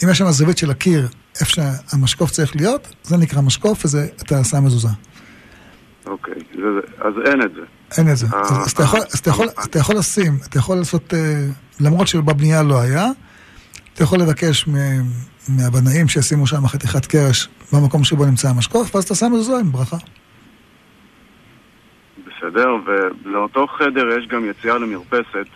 אם 0.03 0.09
יש 0.09 0.17
שם 0.17 0.25
זווית 0.25 0.57
של 0.57 0.71
הקיר, 0.71 1.07
איפה 1.39 1.51
שהמשקוף 1.51 2.31
צריך 2.31 2.55
להיות, 2.55 2.95
זה 3.03 3.17
נקרא 3.17 3.41
משקוף, 3.41 3.85
וזה, 3.85 4.07
אתה 4.21 4.43
שם 4.43 4.65
מזוזה. 4.65 4.87
אוקיי, 6.05 6.33
אז 6.99 7.13
אין 7.25 7.41
את 7.41 7.53
זה. 7.53 7.61
אין 7.97 8.11
את 8.11 8.17
זה. 8.17 8.27
אז, 8.33 8.51
אז, 8.65 8.71
אתה 8.71 8.83
יכול, 8.83 8.99
אז 9.07 9.19
אתה, 9.69 9.79
יכול, 9.79 9.95
לשים, 9.95 10.37
אתה 10.49 10.59
יכול 10.59 10.77
לעשות, 10.77 11.13
אה, 11.13 11.19
למרות 11.79 12.07
שבבנייה 12.07 12.63
לא 12.63 12.81
היה, 12.81 13.07
אתה 13.93 14.03
יכול 14.03 14.19
לבקש 14.19 14.65
מהבנאים 15.49 16.07
שישימו 16.07 16.47
שם 16.47 16.67
חתיכת 16.67 17.05
קרש 17.05 17.49
במקום 17.73 18.03
שבו 18.03 18.25
נמצא 18.25 18.49
המשקוף, 18.49 18.95
ואז 18.95 19.03
אתה 19.03 19.15
שם 19.15 19.31
מזוזה 19.33 19.57
עם 19.57 19.71
ברכה. 19.71 19.97
בסדר, 22.17 22.69
ולאותו 22.85 23.67
חדר 23.67 24.07
יש 24.19 24.27
גם 24.27 24.45
יציאה 24.49 24.77
למרפסת. 24.77 25.47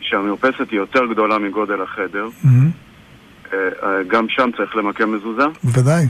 שהמרפסת 0.00 0.70
היא 0.70 0.78
יותר 0.78 1.06
גדולה 1.06 1.38
מגודל 1.38 1.82
החדר. 1.82 2.28
גם 4.08 4.26
שם 4.28 4.50
צריך 4.56 4.76
למקם 4.76 5.12
מזוזה? 5.12 5.42
בוודאי, 5.64 6.06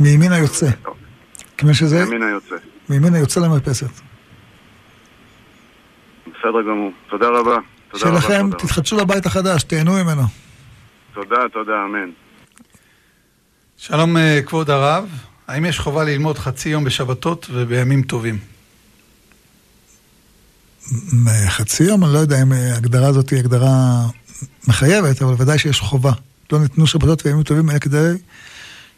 מימין 0.00 0.32
היוצא. 0.32 0.70
כמו 1.58 1.74
שזה... 1.74 2.04
מימין 2.04 2.22
היוצא. 2.22 2.54
מימין 2.88 3.14
היוצא 3.14 3.40
למרפסת. 3.40 3.90
בסדר 6.26 6.62
גמור. 6.62 6.92
תודה 7.10 7.28
רבה. 7.28 7.58
שיהיה 7.96 8.14
לכם, 8.14 8.50
תתחדשו 8.58 8.96
לבית 8.96 9.26
החדש, 9.26 9.62
תהנו 9.62 9.92
ממנו. 9.92 10.22
תודה, 11.14 11.48
תודה, 11.52 11.72
אמן. 11.84 12.10
שלום 13.76 14.16
אה, 14.16 14.40
כבוד 14.46 14.70
הרב, 14.70 15.08
האם 15.48 15.64
יש 15.64 15.78
חובה 15.78 16.04
ללמוד 16.04 16.38
חצי 16.38 16.68
יום 16.68 16.84
בשבתות 16.84 17.46
ובימים 17.52 18.02
טובים? 18.02 18.38
חצי 21.48 21.84
יום, 21.84 22.04
אני 22.04 22.12
לא 22.12 22.18
יודע 22.18 22.42
אם 22.42 22.52
ההגדרה 22.52 23.08
הזאת 23.08 23.30
היא 23.30 23.38
הגדרה 23.38 23.68
מחייבת, 24.68 25.22
אבל 25.22 25.34
ודאי 25.38 25.58
שיש 25.58 25.80
חובה. 25.80 26.12
לא 26.52 26.58
ניתנו 26.58 26.86
שבתות 26.86 27.26
וימים 27.26 27.42
טובים 27.42 27.70
אלא 27.70 27.78
כדי 27.78 28.12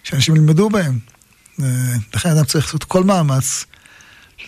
שאנשים 0.02 0.36
ילמדו 0.36 0.70
בהם. 0.70 0.98
אה, 1.62 1.66
לכן 2.14 2.28
אדם 2.28 2.44
צריך 2.44 2.64
לעשות 2.64 2.84
כל 2.84 3.04
מאמץ 3.04 3.64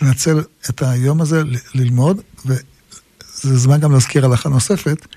לנצל 0.01 0.41
את 0.69 0.81
היום 0.81 1.21
הזה, 1.21 1.41
ללמוד, 1.75 2.21
וזה 2.45 3.57
זמן 3.57 3.79
גם 3.79 3.91
להזכיר 3.91 4.25
הלכה 4.25 4.49
נוספת. 4.49 5.07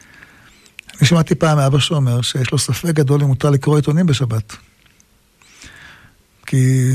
אני 0.98 1.06
שמעתי 1.06 1.34
פעם 1.34 1.58
מאבא 1.58 1.78
שאומר 1.78 2.22
שיש 2.22 2.52
לו 2.52 2.58
ספק 2.58 2.88
גדול 2.88 3.22
אם 3.22 3.26
מותר 3.26 3.50
לקרוא 3.50 3.76
עיתונים 3.76 4.06
בשבת. 4.06 4.56
כי 6.46 6.90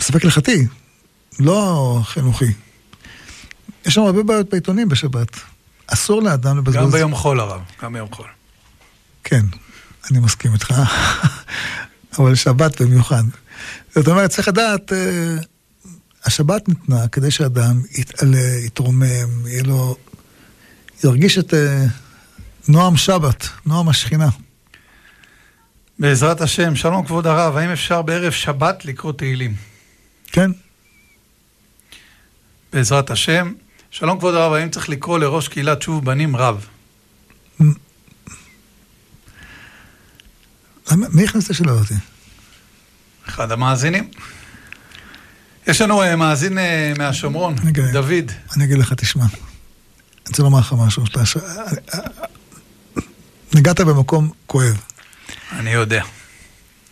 ספק 0.00 0.24
הלכתי, 0.24 0.66
לא 1.38 2.00
חינוכי. 2.04 2.52
יש 3.86 3.94
שם 3.94 4.00
הרבה 4.00 4.22
בעיות 4.22 4.50
בעיתונים 4.50 4.88
בשבת. 4.88 5.40
אסור 5.86 6.22
לאדם 6.22 6.58
לבזבז... 6.58 6.76
גם 6.76 6.90
ביום 6.90 7.14
חול 7.14 7.40
הרב, 7.40 7.60
גם 7.82 7.92
ביום 7.92 8.08
חול. 8.12 8.26
כן, 9.24 9.46
אני 10.10 10.18
מסכים 10.18 10.54
איתך, 10.54 10.74
אבל 12.18 12.34
שבת 12.34 12.82
במיוחד. 12.82 13.22
זאת 13.94 14.08
אומרת, 14.08 14.30
צריך 14.30 14.48
לדעת, 14.48 14.92
אה, 14.92 15.36
השבת 16.24 16.68
ניתנה 16.68 17.08
כדי 17.08 17.30
שאדם 17.30 17.82
יתעלה, 17.98 18.56
יתרומם, 18.64 19.46
יהיה 19.46 19.62
לו, 19.62 19.96
ירגיש 21.04 21.38
את 21.38 21.54
אה, 21.54 21.84
נועם 22.68 22.96
שבת, 22.96 23.48
נועם 23.66 23.88
השכינה. 23.88 24.28
בעזרת 25.98 26.40
השם, 26.40 26.76
שלום 26.76 27.06
כבוד 27.06 27.26
הרב, 27.26 27.56
האם 27.56 27.70
אפשר 27.70 28.02
בערב 28.02 28.32
שבת 28.32 28.84
לקרוא 28.84 29.12
תהילים? 29.12 29.54
כן. 30.32 30.50
בעזרת 32.72 33.10
השם. 33.10 33.52
שלום 33.90 34.18
כבוד 34.18 34.34
הרב, 34.34 34.52
האם 34.52 34.70
צריך 34.70 34.88
לקרוא 34.88 35.18
לראש 35.18 35.48
קהילת 35.48 35.82
שוב 35.82 36.04
בנים 36.04 36.36
רב? 36.36 36.66
מי 40.96 41.24
הכניס 41.24 41.44
את 41.44 41.50
השאלה 41.50 41.72
אותי? 41.72 41.94
אחד 43.28 43.52
המאזינים. 43.52 44.10
יש 45.66 45.80
לנו 45.80 46.02
uh, 46.02 46.16
מאזין 46.16 46.58
uh, 46.58 46.98
מהשומרון, 46.98 47.54
דוד. 47.92 48.32
אני 48.56 48.64
אגיד 48.64 48.78
לך, 48.78 48.92
תשמע, 48.92 49.22
אני 49.24 49.32
רוצה 50.28 50.42
לומר 50.42 50.58
לך 50.58 50.74
משהו. 50.78 51.04
ש... 51.24 51.36
נגעת 53.54 53.80
במקום 53.80 54.30
כואב. 54.46 54.80
אני 55.52 55.70
יודע. 55.70 56.02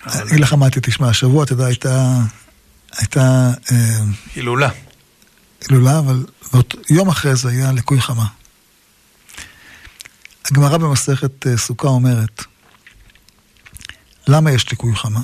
אני 0.06 0.22
אגיד 0.22 0.40
לך 0.40 0.52
מה 0.52 0.70
תשמע, 0.70 1.08
השבוע, 1.08 1.44
אתה 1.44 1.52
יודע, 1.52 1.66
הייתה... 1.66 2.20
הייתה... 2.96 3.50
אה, 3.72 4.00
הילולה. 4.34 4.68
הילולה, 5.68 5.98
אבל 5.98 6.26
יום 6.90 7.08
אחרי 7.08 7.37
זה 7.37 7.48
היה 7.48 7.72
ליקוי 7.72 8.00
חמה. 8.00 8.26
הגמרא 10.50 10.76
במסכת 10.76 11.46
סוכה 11.56 11.88
אומרת, 11.88 12.44
למה 14.29 14.53
יש 14.53 14.71
ליקוי 14.71 14.97
חמה? 14.97 15.21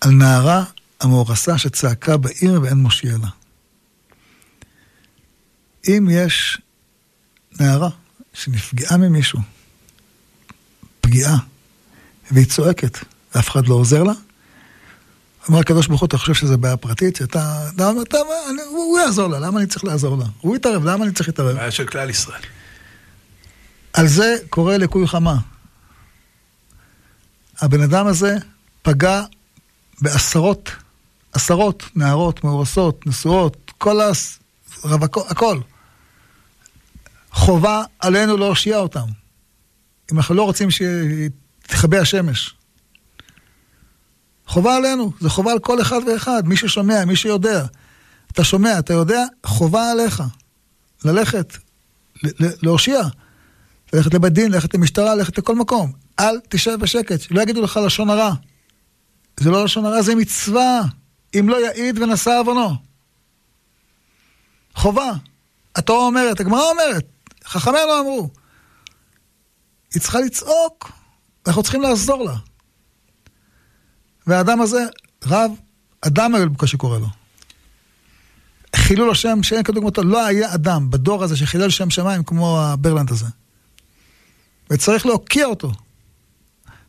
על 0.00 0.10
נערה 0.10 0.64
המאורסה 1.00 1.58
שצעקה 1.58 2.16
בעיר 2.16 2.60
ואין 2.62 2.76
מושיע 2.76 3.16
לה. 3.22 3.28
אם 5.88 6.08
יש 6.10 6.60
נערה 7.60 7.88
שנפגעה 8.34 8.96
ממישהו, 8.96 9.40
פגיעה, 11.00 11.36
והיא 12.30 12.46
צועקת, 12.46 12.98
ואף 13.34 13.50
אחד 13.50 13.66
לא 13.68 13.74
עוזר 13.74 14.02
לה, 14.02 14.12
אומר 15.48 15.58
הקדוש 15.58 15.86
ברוך 15.86 16.00
הוא, 16.00 16.06
אתה 16.06 16.18
חושב 16.18 16.34
שזו 16.34 16.58
בעיה 16.58 16.76
פרטית? 16.76 17.16
שאתה, 17.16 17.70
למה, 17.78 18.02
אתה, 18.02 18.18
אני, 18.50 18.62
הוא, 18.62 18.78
הוא 18.78 18.98
יעזור 18.98 19.28
לה, 19.28 19.38
למה 19.38 19.58
אני 19.58 19.66
צריך 19.66 19.84
לעזור 19.84 20.18
לה? 20.18 20.24
הוא 20.40 20.56
יתערב, 20.56 20.84
למה 20.84 21.04
אני 21.04 21.12
צריך 21.12 21.28
להתערב? 21.28 21.56
בעיה 21.56 21.70
של 21.70 21.86
כלל 21.86 22.10
ישראל. 22.10 22.40
על 23.92 24.06
זה 24.06 24.36
קורה 24.50 24.78
ליקוי 24.78 25.06
חמה. 25.06 25.36
הבן 27.60 27.82
אדם 27.82 28.06
הזה 28.06 28.36
פגע 28.82 29.22
בעשרות, 30.00 30.70
עשרות 31.32 31.82
נערות 31.94 32.44
מאורסות, 32.44 33.06
נשואות, 33.06 33.72
כל 33.78 34.00
הרווקות, 34.82 35.30
הכל. 35.30 35.60
חובה 37.30 37.84
עלינו 37.98 38.36
להושיע 38.36 38.78
אותם. 38.78 39.06
אם 40.12 40.16
אנחנו 40.16 40.34
לא 40.34 40.42
רוצים 40.42 40.68
שתכבה 40.70 42.00
השמש. 42.00 42.54
חובה 44.46 44.76
עלינו, 44.76 45.12
זה 45.20 45.30
חובה 45.30 45.52
על 45.52 45.58
כל 45.58 45.82
אחד 45.82 46.00
ואחד, 46.06 46.42
מי 46.46 46.56
ששומע, 46.56 47.04
מי 47.04 47.16
שיודע. 47.16 47.64
אתה 48.32 48.44
שומע, 48.44 48.78
אתה 48.78 48.92
יודע, 48.92 49.24
חובה 49.46 49.90
עליך. 49.90 50.22
ללכת, 51.04 51.56
להושיע. 52.62 53.00
ללכת 53.92 54.14
לבית 54.14 54.32
דין, 54.32 54.52
ללכת 54.52 54.74
למשטרה, 54.74 55.14
ללכת 55.14 55.38
לכל 55.38 55.54
מקום. 55.54 56.05
אל 56.20 56.40
תשב 56.48 56.76
בשקט, 56.80 57.20
שלא 57.20 57.42
יגידו 57.42 57.62
לך 57.62 57.80
לשון 57.86 58.10
הרע. 58.10 58.32
זה 59.40 59.50
לא 59.50 59.64
לשון 59.64 59.84
הרע, 59.84 60.02
זה 60.02 60.14
מצווה. 60.14 60.82
אם 61.38 61.48
לא 61.48 61.66
יעיד 61.66 61.98
ונשא 61.98 62.38
עוונו. 62.40 62.74
חובה. 64.74 65.12
התורה 65.76 66.06
אומרת, 66.06 66.40
הגמרא 66.40 66.70
אומרת, 66.70 67.06
חכמינו 67.44 68.00
אמרו. 68.00 68.30
היא 69.94 70.02
צריכה 70.02 70.20
לצעוק, 70.20 70.92
אנחנו 71.46 71.62
צריכים 71.62 71.82
לעזור 71.82 72.24
לה. 72.24 72.36
והאדם 74.26 74.60
הזה, 74.60 74.84
רב, 75.24 75.50
אדם 76.00 76.34
היום 76.34 76.52
בקושי 76.52 76.76
קורא 76.76 76.98
לו. 76.98 77.06
חילול 78.76 79.10
השם 79.10 79.42
שאין 79.42 79.62
כדוגמתו, 79.62 80.02
לא 80.02 80.26
היה 80.26 80.54
אדם 80.54 80.90
בדור 80.90 81.24
הזה 81.24 81.36
שחילל 81.36 81.70
שם 81.70 81.90
שמיים 81.90 82.22
כמו 82.24 82.60
הברלנד 82.60 83.10
הזה. 83.10 83.26
וצריך 84.70 85.06
להוקיע 85.06 85.46
אותו. 85.46 85.72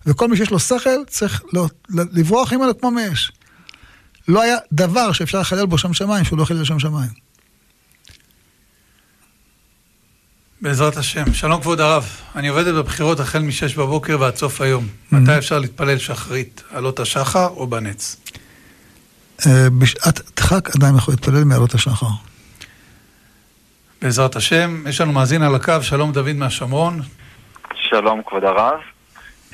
וכל 0.07 0.27
מי 0.27 0.37
שיש 0.37 0.51
לו 0.51 0.59
שכל 0.59 1.05
צריך 1.07 1.43
לא, 1.53 1.65
לברוח 1.89 2.53
ממנו 2.53 2.79
כמו 2.79 2.91
מאש. 2.91 3.31
לא 4.27 4.41
היה 4.41 4.57
דבר 4.71 5.11
שאפשר 5.11 5.39
לחלל 5.39 5.65
בו 5.65 5.77
שם 5.77 5.93
שמיים 5.93 6.25
שהוא 6.25 6.39
לא 6.39 6.45
חילל 6.45 6.63
שם 6.63 6.79
שמיים. 6.79 7.09
בעזרת 10.61 10.97
השם. 10.97 11.33
שלום 11.33 11.61
כבוד 11.61 11.79
הרב, 11.79 12.05
אני 12.35 12.47
עובדת 12.47 12.75
בבחירות 12.75 13.19
החל 13.19 13.39
מ-6 13.39 13.77
בבוקר 13.77 14.17
ועד 14.19 14.35
סוף 14.35 14.61
היום. 14.61 14.83
Mm-hmm. 14.83 15.15
מתי 15.15 15.37
אפשר 15.37 15.59
להתפלל 15.59 15.97
שחרית? 15.97 16.63
עלות 16.71 16.99
השחר 16.99 17.47
או 17.47 17.67
בנץ? 17.67 18.15
אה, 19.47 19.69
בשעת 19.79 20.21
דחק 20.35 20.75
אדם 20.75 20.97
יכול 20.97 21.13
להתפלל 21.13 21.43
מעלות 21.43 21.73
השחר. 21.73 22.07
בעזרת 24.01 24.35
השם, 24.35 24.83
יש 24.87 25.01
לנו 25.01 25.11
מאזין 25.11 25.41
על 25.41 25.55
הקו, 25.55 25.73
שלום 25.81 26.11
דוד 26.11 26.33
מהשומרון. 26.33 27.01
שלום 27.89 28.21
כבוד 28.25 28.43
הרב. 28.43 28.79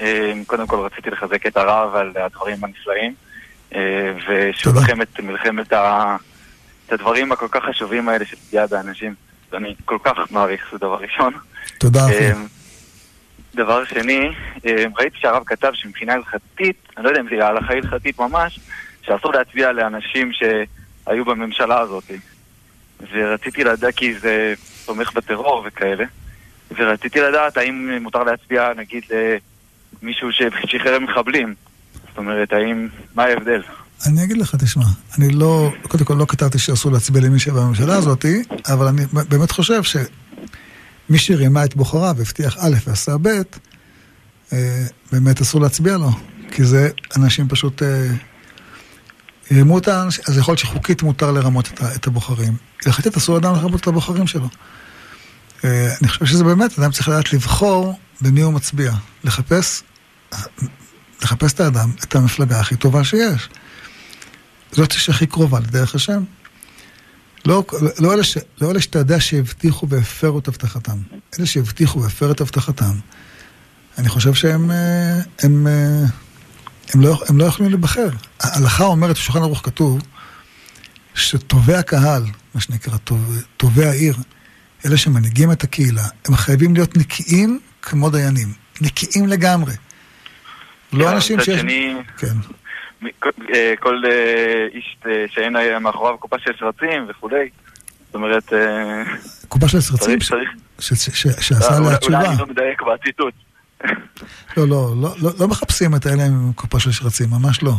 אה, 0.01 0.33
קודם 0.47 0.67
כל 0.67 0.79
רציתי 0.79 1.09
לחזק 1.09 1.47
את 1.47 1.57
הרב 1.57 1.95
על 1.95 2.11
הדברים 2.15 2.63
הנפלאים, 2.63 3.13
אה, 3.75 4.13
ושלכם 4.27 5.01
את 5.01 5.19
מלחמת 5.19 5.73
ה... 5.73 6.15
את 6.87 6.93
הדברים 6.93 7.31
הכל 7.31 7.47
כך 7.51 7.63
חשובים 7.69 8.09
האלה 8.09 8.25
של 8.25 8.35
פגיעה 8.35 8.67
באנשים. 8.67 9.13
אני 9.53 9.75
כל 9.85 9.97
כך 10.03 10.31
מעריך, 10.31 10.69
זה 10.71 10.77
דבר 10.77 10.95
ראשון. 10.95 11.33
תודה 11.77 12.05
אחי. 12.05 12.31
דבר 13.55 13.85
שני, 13.85 14.29
ראיתי 14.97 15.17
שהרב 15.19 15.43
כתב 15.45 15.71
שמבחינה 15.73 16.13
הלכתית, 16.13 16.75
אני 16.97 17.03
לא 17.03 17.09
יודע 17.09 17.21
אם 17.21 17.27
זה 17.29 17.47
הלכה 17.47 17.73
הלכתית 17.73 18.19
ממש, 18.19 18.59
שאסור 19.01 19.33
להצביע 19.33 19.71
לאנשים 19.71 20.31
שהיו 20.33 21.25
בממשלה 21.25 21.79
הזאת. 21.79 22.11
ורציתי 23.11 23.63
לדעת 23.63 23.95
כי 23.95 24.13
זה 24.13 24.53
תומך 24.85 25.13
בטרור 25.13 25.63
וכאלה. 25.65 26.05
ורציתי 26.77 27.19
לדעת 27.19 27.57
האם 27.57 27.97
מותר 28.01 28.23
להצביע 28.23 28.73
נגיד 28.77 29.03
למישהו 30.03 30.29
ששחרר 30.31 30.99
מחבלים. 30.99 31.53
זאת 32.09 32.17
אומרת, 32.17 32.53
האם, 32.53 32.87
מה 33.15 33.23
ההבדל? 33.23 33.61
אני 34.05 34.23
אגיד 34.23 34.37
לך, 34.37 34.55
תשמע, 34.55 34.83
אני 35.17 35.29
לא, 35.29 35.71
קודם 35.87 36.05
כל 36.05 36.13
לא 36.13 36.25
כתבתי 36.29 36.59
שאסור 36.59 36.91
להצביע 36.91 37.21
למי 37.21 37.39
שבממשלה 37.39 37.95
הזאת, 37.95 38.25
אבל 38.65 38.87
אני 38.87 39.01
באמת 39.29 39.51
חושב 39.51 39.83
שמי 39.83 41.17
שרימה 41.17 41.65
את 41.65 41.75
בוחריו 41.75 42.13
והבטיח 42.17 42.57
א' 42.59 42.75
ועשה 42.87 43.11
ב', 43.21 43.27
אה, 44.53 44.85
באמת 45.11 45.41
אסור 45.41 45.61
להצביע 45.61 45.97
לו, 45.97 46.09
כי 46.51 46.63
זה 46.63 46.89
אנשים 47.17 47.47
פשוט 47.47 47.83
אה, 47.83 48.07
רימו 49.51 49.77
את 49.77 49.87
האנשים, 49.87 50.23
אז 50.27 50.37
יכול 50.37 50.51
להיות 50.51 50.59
שחוקית 50.59 51.03
מותר 51.03 51.31
לרמות 51.31 51.71
את 51.95 52.07
הבוחרים. 52.07 52.53
הלכתית 52.85 53.17
אסור 53.17 53.37
אדם 53.37 53.53
לרמות 53.53 53.81
את 53.81 53.87
הבוחרים 53.87 54.27
שלו. 54.27 54.47
אה, 55.65 55.93
אני 56.01 56.09
חושב 56.09 56.25
שזה 56.25 56.43
באמת, 56.43 56.79
אדם 56.79 56.91
צריך 56.91 57.07
לדעת 57.07 57.33
לבחור 57.33 57.99
במי 58.21 58.41
הוא 58.41 58.53
מצביע. 58.53 58.91
לחפש, 59.23 59.83
לחפש 61.21 61.53
את 61.53 61.59
האדם, 61.59 61.91
את 62.03 62.15
המפלגה 62.15 62.59
הכי 62.59 62.75
טובה 62.75 63.03
שיש. 63.03 63.49
זאת 64.71 64.91
שהכי 64.91 65.25
קרובה 65.25 65.59
לדרך 65.59 65.95
השם. 65.95 66.23
לא, 67.45 67.65
לא, 67.99 68.13
אלה 68.13 68.23
ש, 68.23 68.37
לא 68.61 68.71
אלה 68.71 68.79
שאתה 68.79 68.99
יודע 68.99 69.19
שהבטיחו 69.19 69.89
והפרו 69.89 70.39
את 70.39 70.47
הבטחתם. 70.47 70.97
אלה 71.39 71.45
שהבטיחו 71.45 72.01
והפרו 72.01 72.31
את 72.31 72.41
הבטחתם, 72.41 72.95
אני 73.97 74.09
חושב 74.09 74.33
שהם 74.33 74.71
אה, 74.71 75.19
הם, 75.39 75.67
הם, 75.67 75.67
הם 76.93 77.01
לא, 77.01 77.23
הם 77.27 77.37
לא 77.37 77.45
יכולים 77.45 77.71
להיבחר. 77.71 78.09
ההלכה 78.39 78.83
אומרת, 78.83 79.15
בשולחן 79.15 79.41
ערוך 79.41 79.61
כתוב, 79.63 80.01
שטובי 81.15 81.75
הקהל, 81.75 82.25
מה 82.55 82.61
שנקרא, 82.61 82.97
טובי 83.57 83.85
העיר, 83.85 84.17
אלה 84.85 84.97
שמנהיגים 84.97 85.51
את 85.51 85.63
הקהילה, 85.63 86.07
הם 86.25 86.35
חייבים 86.35 86.73
להיות 86.73 86.97
נקיים 86.97 87.59
כמו 87.81 88.09
דיינים. 88.09 88.53
נקיים 88.81 89.27
לגמרי. 89.27 89.73
לא 90.93 91.05
כן, 91.05 91.13
אנשים 91.13 91.39
שיש... 91.39 91.61
כן. 92.17 92.35
אה, 93.53 93.73
כל 93.79 94.01
אה, 94.05 94.67
איש 94.73 94.97
אה, 95.05 95.25
שאין 95.29 95.55
מאחוריו 95.81 96.17
קופה 96.17 96.35
של 96.39 96.51
שרצים 96.59 97.05
וכולי. 97.09 97.49
זאת 98.05 98.15
אומרת... 98.15 98.53
קופה 99.47 99.67
של 99.67 99.81
שרצים? 99.81 100.19
שעשה 100.79 101.77
עליה 101.77 101.97
תשובה. 101.97 102.17
אולי 102.17 102.29
אני 102.29 102.39
לא 102.39 102.45
מדייק 102.45 102.81
בציטוט. 102.81 103.33
לא, 104.57 104.67
לא, 104.67 104.93
לא, 105.01 105.09
לא, 105.21 105.31
לא 105.39 105.47
מחפשים 105.47 105.95
את 105.95 106.05
האלה 106.05 106.25
עם 106.25 106.53
קופה 106.55 106.79
של 106.79 106.91
שרצים, 106.91 107.29
ממש 107.29 107.63
לא. 107.63 107.71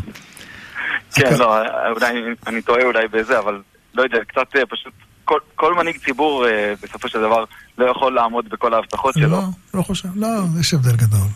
כן, 1.14 1.38
לא, 1.38 1.58
אולי 1.90 2.24
אני 2.46 2.62
טועה 2.62 2.82
אולי 2.84 3.08
בזה, 3.08 3.38
אבל 3.38 3.62
לא 3.94 4.02
יודע, 4.02 4.18
קצת 4.28 4.48
פשוט, 4.70 4.92
כל, 5.24 5.38
כל 5.54 5.74
מנהיג 5.74 5.96
ציבור 6.04 6.46
בסופו 6.82 7.08
של 7.08 7.20
דבר 7.20 7.44
לא 7.78 7.90
יכול 7.90 8.14
לעמוד 8.14 8.48
בכל 8.48 8.74
ההבטחות 8.74 9.14
שלו. 9.14 9.28
לא, 9.28 9.42
לא 9.74 9.82
חושב, 9.82 10.08
לא, 10.16 10.28
יש 10.60 10.74
הבדל 10.74 10.96
גדול. 10.96 11.28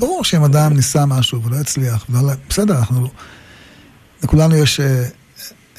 ברור 0.00 0.24
שאם 0.24 0.44
אדם 0.44 0.72
ניסה 0.72 1.06
משהו 1.06 1.42
ולא 1.42 1.56
הצליח, 1.56 2.06
ולא, 2.08 2.32
בסדר, 2.48 2.78
אנחנו... 2.78 3.10
לכולנו 4.22 4.56
יש 4.56 4.80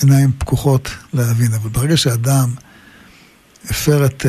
עיניים 0.02 0.32
פקוחות 0.38 0.90
להבין, 1.14 1.54
אבל 1.54 1.70
ברגע 1.70 1.98
שאדם 1.98 2.54
הפר 3.70 4.06
את... 4.06 4.26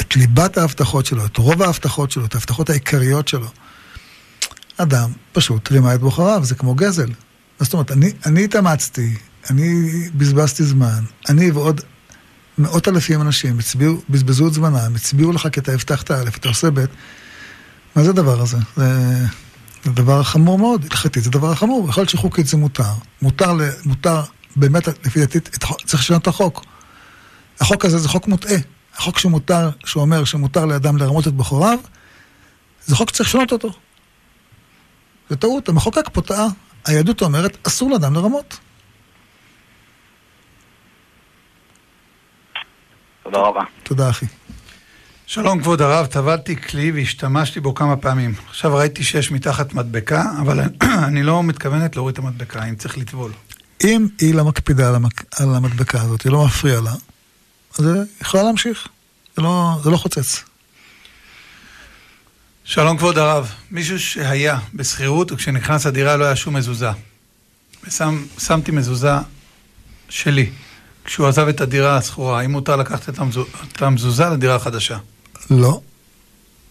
את 0.00 0.16
ליבת 0.16 0.58
ההבטחות 0.58 1.06
שלו, 1.06 1.26
את 1.26 1.36
רוב 1.36 1.62
ההבטחות 1.62 2.10
שלו, 2.10 2.24
את 2.24 2.34
ההבטחות 2.34 2.70
העיקריות 2.70 3.28
שלו. 3.28 3.48
אדם 4.76 5.10
פשוט 5.32 5.72
רימה 5.72 5.94
את 5.94 6.00
בוחריו, 6.00 6.44
זה 6.44 6.54
כמו 6.54 6.74
גזל. 6.74 7.10
זאת 7.60 7.72
אומרת, 7.72 7.92
אני, 7.92 8.12
אני 8.26 8.44
התאמצתי, 8.44 9.14
אני 9.50 9.84
בזבזתי 10.14 10.64
זמן, 10.64 11.04
אני 11.28 11.50
ועוד 11.50 11.80
מאות 12.58 12.88
אלפים 12.88 13.20
אנשים 13.20 13.58
הצביעו, 13.58 14.02
בזבזו 14.10 14.48
את 14.48 14.54
זמנם, 14.54 14.94
הצביעו 14.94 15.32
לך 15.32 15.48
כי 15.52 15.60
אתה 15.60 15.72
הבטחת 15.72 16.10
א', 16.10 16.28
אתה 16.36 16.48
עושה 16.48 16.70
ב', 16.70 16.84
מה 17.96 18.02
זה 18.02 18.10
הדבר 18.10 18.40
הזה? 18.40 18.56
זה, 18.76 18.84
זה 19.84 19.90
דבר 19.90 20.22
חמור 20.22 20.58
מאוד, 20.58 20.86
הלכתית 20.90 21.24
זה 21.24 21.30
דבר 21.30 21.54
חמור, 21.54 21.88
יכול 21.88 22.00
להיות 22.00 22.10
שחוקית 22.10 22.46
זה 22.46 22.56
מותר, 22.56 22.92
מותר, 23.22 23.52
מותר 23.84 24.20
באמת, 24.56 24.88
לפי 25.06 25.20
דעתי, 25.20 25.40
צריך 25.84 26.02
לשנות 26.02 26.22
את 26.22 26.26
החוק. 26.26 26.64
החוק 27.60 27.84
הזה 27.84 27.98
זה 27.98 28.08
חוק 28.08 28.28
מוטעה. 28.28 28.58
החוק 28.96 29.18
שמותר, 29.18 29.70
שאומר 29.84 30.24
שמותר 30.24 30.66
לאדם 30.66 30.96
לרמות 30.96 31.26
את 31.26 31.32
בכוריו, 31.32 31.78
זה 32.86 32.96
חוק 32.96 33.08
שצריך 33.08 33.28
לשנות 33.28 33.52
אותו. 33.52 33.72
זה 35.30 35.36
טעות, 35.36 35.68
המחוקק 35.68 36.08
פה 36.12 36.22
טעה. 36.22 36.46
היהדות 36.86 37.22
אומרת, 37.22 37.66
אסור 37.66 37.90
לאדם 37.90 38.14
לרמות. 38.14 38.58
תודה 43.22 43.38
רבה. 43.38 43.62
תודה, 43.82 44.10
אחי. 44.10 44.26
שלום 45.28 45.60
כבוד 45.60 45.82
הרב, 45.82 46.06
טבלתי 46.06 46.56
כלי 46.56 46.92
והשתמשתי 46.92 47.60
בו 47.60 47.74
כמה 47.74 47.96
פעמים. 47.96 48.34
עכשיו 48.48 48.74
ראיתי 48.74 49.04
שיש 49.04 49.30
מתחת 49.30 49.74
מדבקה, 49.74 50.24
אבל 50.40 50.60
אני 51.08 51.22
לא 51.22 51.42
מתכוונת 51.42 51.96
להוריד 51.96 52.12
את 52.12 52.18
המדבקה, 52.18 52.64
אם 52.64 52.76
צריך 52.76 52.98
לטבול. 52.98 53.32
אם 53.84 54.06
היא 54.20 54.34
לא 54.34 54.44
מקפידה 54.44 54.88
על 55.36 55.54
המדבקה 55.54 56.02
הזאת, 56.02 56.22
היא 56.22 56.32
לא 56.32 56.46
מפריעה 56.46 56.80
לה, 56.80 56.92
זה 57.74 58.02
יכולה 58.20 58.42
להמשיך, 58.42 58.88
זה 59.36 59.42
לא, 59.42 59.80
זה 59.84 59.90
לא 59.90 59.96
חוצץ. 59.96 60.44
שלום 62.64 62.98
כבוד 62.98 63.18
הרב, 63.18 63.52
מישהו 63.70 64.00
שהיה 64.00 64.58
בשכירות 64.74 65.32
וכשנכנס 65.32 65.86
לדירה 65.86 66.16
לא 66.16 66.24
היה 66.24 66.36
שום 66.36 66.56
מזוזה. 66.56 66.90
ושמתי 67.84 68.70
מזוזה 68.72 69.12
שלי. 70.08 70.50
כשהוא 71.04 71.26
עזב 71.26 71.48
את 71.48 71.60
הדירה 71.60 71.96
השכורה, 71.96 72.40
האם 72.40 72.50
מותר 72.50 72.76
לקחת. 72.76 73.08
את 73.72 73.82
המזוזה 73.82 74.24
לדירה 74.24 74.54
החדשה? 74.54 74.98
לא, 75.50 75.80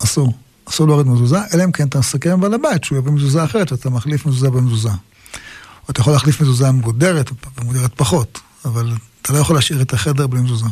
אסור. 0.03 0.34
אסור 0.70 0.88
להוריד 0.88 1.07
מזוזה, 1.07 1.38
אלא 1.53 1.63
אם 1.63 1.72
כן 1.72 1.88
אתה 1.88 1.99
מסכם 1.99 2.30
עם 2.30 2.41
בעל 2.41 2.53
הבית 2.53 2.84
שהוא 2.84 2.97
יביא 2.97 3.11
מזוזה 3.11 3.43
אחרת 3.43 3.72
ואתה 3.72 3.89
מחליף 3.89 4.26
מזוזה 4.26 4.49
במזוזה. 4.49 4.89
או 4.89 5.91
אתה 5.91 6.01
יכול 6.01 6.13
להחליף 6.13 6.41
מזוזה 6.41 6.72
מבודרת, 6.72 7.32
מבודרת 7.61 7.91
פחות, 7.95 8.39
אבל 8.66 8.91
אתה 9.22 9.34
לא 9.34 9.38
יכול 9.38 9.55
להשאיר 9.55 9.82
את 9.82 9.93
החדר 9.93 10.28
בלי 10.28 10.41
מזוזה. 10.41 10.66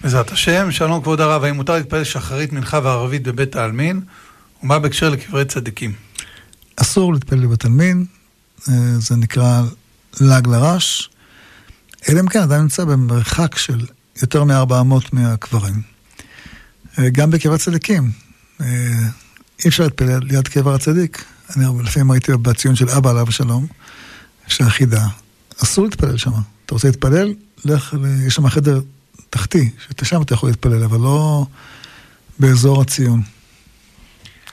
בעזרת 0.00 0.30
השם, 0.32 0.70
שלום 0.70 1.02
כבוד 1.02 1.20
הרב, 1.20 1.44
האם 1.44 1.54
מותר 1.54 1.72
להתפלל 1.72 2.04
שחרית, 2.04 2.52
מנחה 2.52 2.80
וערבית 2.82 3.22
בבית 3.22 3.56
העלמין, 3.56 4.00
ומה 4.62 4.78
בהקשר 4.78 5.10
לקברי 5.10 5.44
צדיקים? 5.44 5.92
אסור 6.76 7.14
להתפלל 7.14 7.46
בבית 7.46 7.64
עלמין, 7.64 8.04
אה, 8.68 8.74
זה 8.98 9.16
נקרא 9.16 9.62
לעג 10.20 10.46
לרש, 10.48 11.10
אלא 12.08 12.20
אם 12.20 12.28
כן 12.28 12.42
אדם 12.42 12.60
נמצא 12.62 12.84
במרחק 12.84 13.58
של 13.58 13.86
יותר 14.22 14.44
מ-400 14.44 15.08
מהקברים. 15.12 15.93
אה, 16.98 17.10
גם 17.10 17.30
בקבר 17.30 17.56
צדיקים, 17.56 18.10
אה, 18.60 18.66
אי 19.64 19.68
אפשר 19.68 19.84
להתפלל 19.84 20.20
ליד 20.22 20.48
קבר 20.48 20.74
הצדיק. 20.74 21.24
אני 21.56 21.64
לפעמים 21.84 22.10
הייתי 22.10 22.32
בציון 22.32 22.76
של 22.76 22.90
אבא 22.90 23.10
עליו 23.10 23.28
השלום, 23.28 23.66
של 24.46 24.64
החידה, 24.64 25.06
אסור 25.62 25.84
להתפלל 25.84 26.16
שם. 26.16 26.30
אתה 26.66 26.74
רוצה 26.74 26.88
להתפלל? 26.88 27.34
לך, 27.64 27.96
יש 28.26 28.34
שם 28.34 28.48
חדר 28.48 28.80
תחתי, 29.30 29.70
ששם 30.00 30.22
אתה 30.22 30.34
יכול 30.34 30.48
להתפלל, 30.48 30.84
אבל 30.84 31.00
לא 31.00 31.46
באזור 32.38 32.82
הציון. 32.82 33.22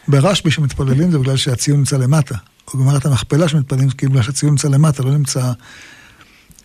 ברשב"י 0.08 0.52
שמתפללים 0.52 1.12
זה 1.12 1.20
בגלל 1.20 1.38
שהציון 1.38 1.80
נמצא 1.80 1.98
למטה. 1.98 2.36
או 2.68 2.80
במערכת 2.80 3.06
המכפלה 3.06 3.48
שמתפללים 3.48 3.90
כאילו 3.90 4.24
שהציון 4.24 4.52
נמצא 4.52 4.68
למטה, 4.68 5.04
לא 5.04 5.12
נמצא 5.12 5.52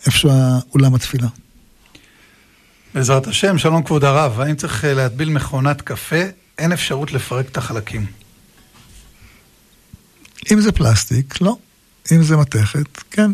איפה 0.06 0.28
אולם 0.74 0.94
התפילה. 0.94 1.28
בעזרת 2.96 3.26
השם, 3.26 3.58
שלום 3.58 3.82
כבוד 3.82 4.04
הרב, 4.04 4.40
האם 4.40 4.56
צריך 4.56 4.84
אה, 4.84 4.94
להטביל 4.94 5.28
מכונת 5.28 5.82
קפה? 5.82 6.22
אין 6.58 6.72
אפשרות 6.72 7.12
לפרק 7.12 7.46
את 7.48 7.56
החלקים. 7.56 8.06
אם 10.52 10.60
זה 10.60 10.72
פלסטיק, 10.72 11.40
לא. 11.40 11.56
אם 12.12 12.22
זה 12.22 12.36
מתכת, 12.36 12.98
כן. 13.10 13.30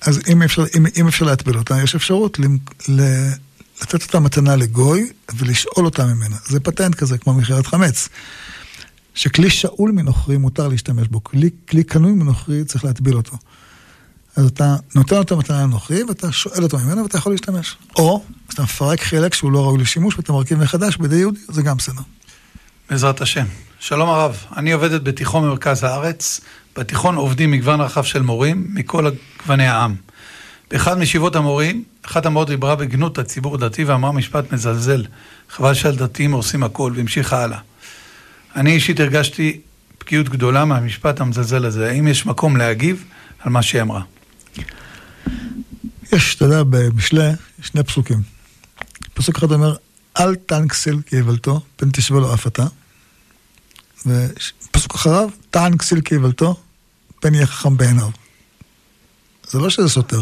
אז 0.00 0.20
אם 0.28 0.42
אפשר, 0.42 0.64
אם, 0.76 0.86
אם 0.96 1.08
אפשר 1.08 1.24
להטביל 1.24 1.58
אותה, 1.58 1.82
יש 1.82 1.94
אפשרות 1.94 2.38
ל, 2.38 2.42
ל, 2.88 3.02
לתת 3.82 4.02
אותה 4.02 4.20
מתנה 4.20 4.56
לגוי 4.56 5.10
ולשאול 5.36 5.84
אותה 5.84 6.06
ממנה. 6.06 6.36
זה 6.46 6.60
פטנט 6.60 6.94
כזה, 6.94 7.18
כמו 7.18 7.34
מכירת 7.34 7.66
חמץ. 7.66 8.08
שכלי 9.14 9.50
שאול 9.50 9.90
מנוכרי 9.92 10.36
מותר 10.36 10.68
להשתמש 10.68 11.08
בו, 11.08 11.24
כלי, 11.24 11.50
כלי 11.68 11.84
קנוי 11.84 12.12
מנוכרי 12.12 12.64
צריך 12.64 12.84
להטביל 12.84 13.16
אותו. 13.16 13.36
אז 14.36 14.46
אתה 14.46 14.76
נותן 14.94 15.16
אותו 15.16 15.36
מתנה 15.36 15.62
לנוכרי 15.62 16.04
ואתה 16.04 16.32
שואל 16.32 16.62
אותו 16.62 16.78
ממנו 16.78 17.02
ואתה 17.02 17.18
יכול 17.18 17.32
להשתמש. 17.32 17.76
או 17.96 18.24
אתה 18.54 18.62
מפרק 18.62 19.00
חלק 19.00 19.34
שהוא 19.34 19.52
לא 19.52 19.64
ראוי 19.64 19.82
לשימוש 19.82 20.16
ואתה 20.16 20.32
מרכיב 20.32 20.58
מחדש 20.58 20.96
בידי 20.96 21.16
יהודי, 21.16 21.40
זה 21.48 21.62
גם 21.62 21.76
בסדר. 21.76 22.02
בעזרת 22.90 23.20
השם. 23.20 23.44
שלום 23.80 24.08
הרב, 24.08 24.36
אני 24.56 24.72
עובדת 24.72 25.02
בתיכון 25.02 25.42
במרכז 25.42 25.84
הארץ. 25.84 26.40
בתיכון 26.78 27.16
עובדים 27.16 27.50
מגוון 27.50 27.80
רחב 27.80 28.04
של 28.04 28.22
מורים 28.22 28.66
מכל 28.68 29.10
גווני 29.42 29.66
העם. 29.66 29.94
באחד 30.70 30.98
מישיבות 30.98 31.36
המורים, 31.36 31.84
אחת 32.02 32.26
המורות 32.26 32.48
דיברה 32.48 32.76
בגנות 32.76 33.18
הציבור 33.18 33.54
הדתי 33.54 33.84
ואמרה 33.84 34.12
משפט 34.12 34.52
מזלזל. 34.52 35.04
חבל 35.50 35.74
שהדתיים 35.74 36.32
עושים 36.32 36.62
הכל, 36.62 36.92
והמשיכה 36.96 37.42
הלאה. 37.42 37.58
אני 38.56 38.72
אישית 38.72 39.00
הרגשתי 39.00 39.60
פגיעות 39.98 40.28
גדולה 40.28 40.64
מהמשפט 40.64 41.20
המזלזל 41.20 41.64
הזה. 41.64 41.90
האם 41.90 42.08
יש 42.08 42.26
מקום 42.26 42.56
להגיב 42.56 43.04
על 43.40 43.52
מה 43.52 43.62
שהיא 43.62 43.82
אמרה? 43.82 44.02
יש, 46.12 46.34
אתה 46.36 46.44
יודע, 46.44 46.62
במשלי, 46.62 47.30
שני 47.62 47.82
פסוקים. 47.82 48.22
פסוק 49.14 49.36
אחד 49.36 49.52
אומר, 49.52 49.76
אל 50.20 50.34
תנקסיל 50.34 51.00
כאיוולתו, 51.06 51.60
פן 51.76 51.90
תשווה 51.90 52.20
לו 52.20 52.34
אף 52.34 52.46
אתה. 52.46 52.66
ופסוק 54.06 54.94
אחריו, 54.94 55.28
טען 55.50 55.76
כסיל 55.76 56.00
כאיוולתו, 56.04 56.60
פן 57.20 57.34
יהיה 57.34 57.46
חכם 57.46 57.76
בעיניו. 57.76 58.10
זה 59.50 59.58
לא 59.58 59.70
שזה 59.70 59.88
סותר. 59.88 60.20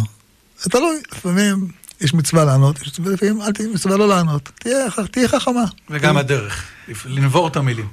זה 0.63 0.71
תלוי, 0.71 1.01
לפעמים 1.13 1.69
יש 2.01 2.15
מצווה 2.15 2.45
לענות, 2.45 2.83
יש 2.83 2.89
מצווה 2.89 3.13
לפעמים 3.13 3.43
אל 3.43 3.53
תהיה 3.53 3.69
מצווה 3.69 3.97
לא 3.97 4.09
לענות. 4.09 4.51
תהיה, 4.55 4.87
תהיה 5.11 5.29
חכמה. 5.29 5.65
וגם 5.91 6.17
הדרך, 6.17 6.65
לנבור 7.05 7.49
את 7.49 7.57
המילים. 7.57 7.89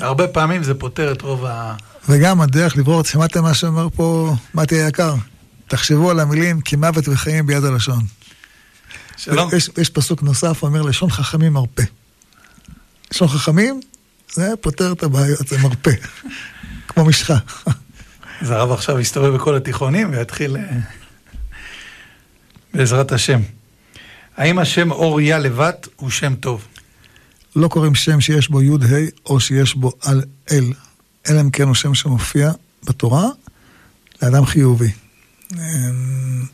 הרבה 0.00 0.28
פעמים 0.28 0.62
זה 0.62 0.74
פותר 0.74 1.12
את 1.12 1.22
רוב 1.22 1.44
ה... 1.44 1.74
וגם 2.08 2.40
הדרך 2.40 2.76
לברור, 2.76 3.04
שמעתם 3.04 3.42
מה 3.42 3.54
שאומר 3.54 3.88
פה 3.96 4.34
מתי 4.54 4.82
היקר? 4.82 5.14
תחשבו 5.68 6.10
על 6.10 6.20
המילים 6.20 6.60
כי 6.60 6.76
מוות 6.76 7.08
וחיים 7.08 7.46
ביד 7.46 7.64
הלשון. 7.64 8.04
שלום. 9.16 9.50
יש, 9.56 9.70
יש 9.78 9.90
פסוק 9.90 10.22
נוסף, 10.22 10.62
אומר 10.62 10.82
לשון 10.82 11.10
חכמים 11.10 11.52
מרפא. 11.52 11.82
לשון 13.12 13.28
חכמים, 13.28 13.80
זה 14.32 14.52
פותר 14.60 14.92
את 14.92 15.02
הבעיות, 15.02 15.48
זה 15.48 15.58
מרפא. 15.58 15.90
כמו 16.88 17.04
משחה. 17.04 17.38
אז 18.40 18.50
הרב 18.50 18.72
עכשיו 18.72 19.00
יסתובב 19.00 19.34
בכל 19.34 19.56
התיכונים 19.56 20.10
ויתחיל... 20.10 20.56
אה, 20.56 20.62
בעזרת 22.74 23.12
השם. 23.12 23.40
האם 24.36 24.58
השם 24.58 24.90
אוריה 24.90 25.38
לבט 25.38 25.88
הוא 25.96 26.10
שם 26.10 26.34
טוב? 26.34 26.66
לא 27.56 27.68
קוראים 27.68 27.94
שם 27.94 28.20
שיש 28.20 28.48
בו 28.48 28.62
י' 28.62 28.70
ה' 28.70 29.26
או 29.26 29.40
שיש 29.40 29.74
בו 29.74 29.92
על 30.02 30.22
אל, 30.50 30.72
אלא 31.28 31.40
אם 31.40 31.50
כן 31.50 31.66
הוא 31.66 31.74
שם 31.74 31.94
שמופיע 31.94 32.50
בתורה 32.84 33.26
לאדם 34.22 34.46
חיובי. 34.46 34.90
אמ, 35.52 36.44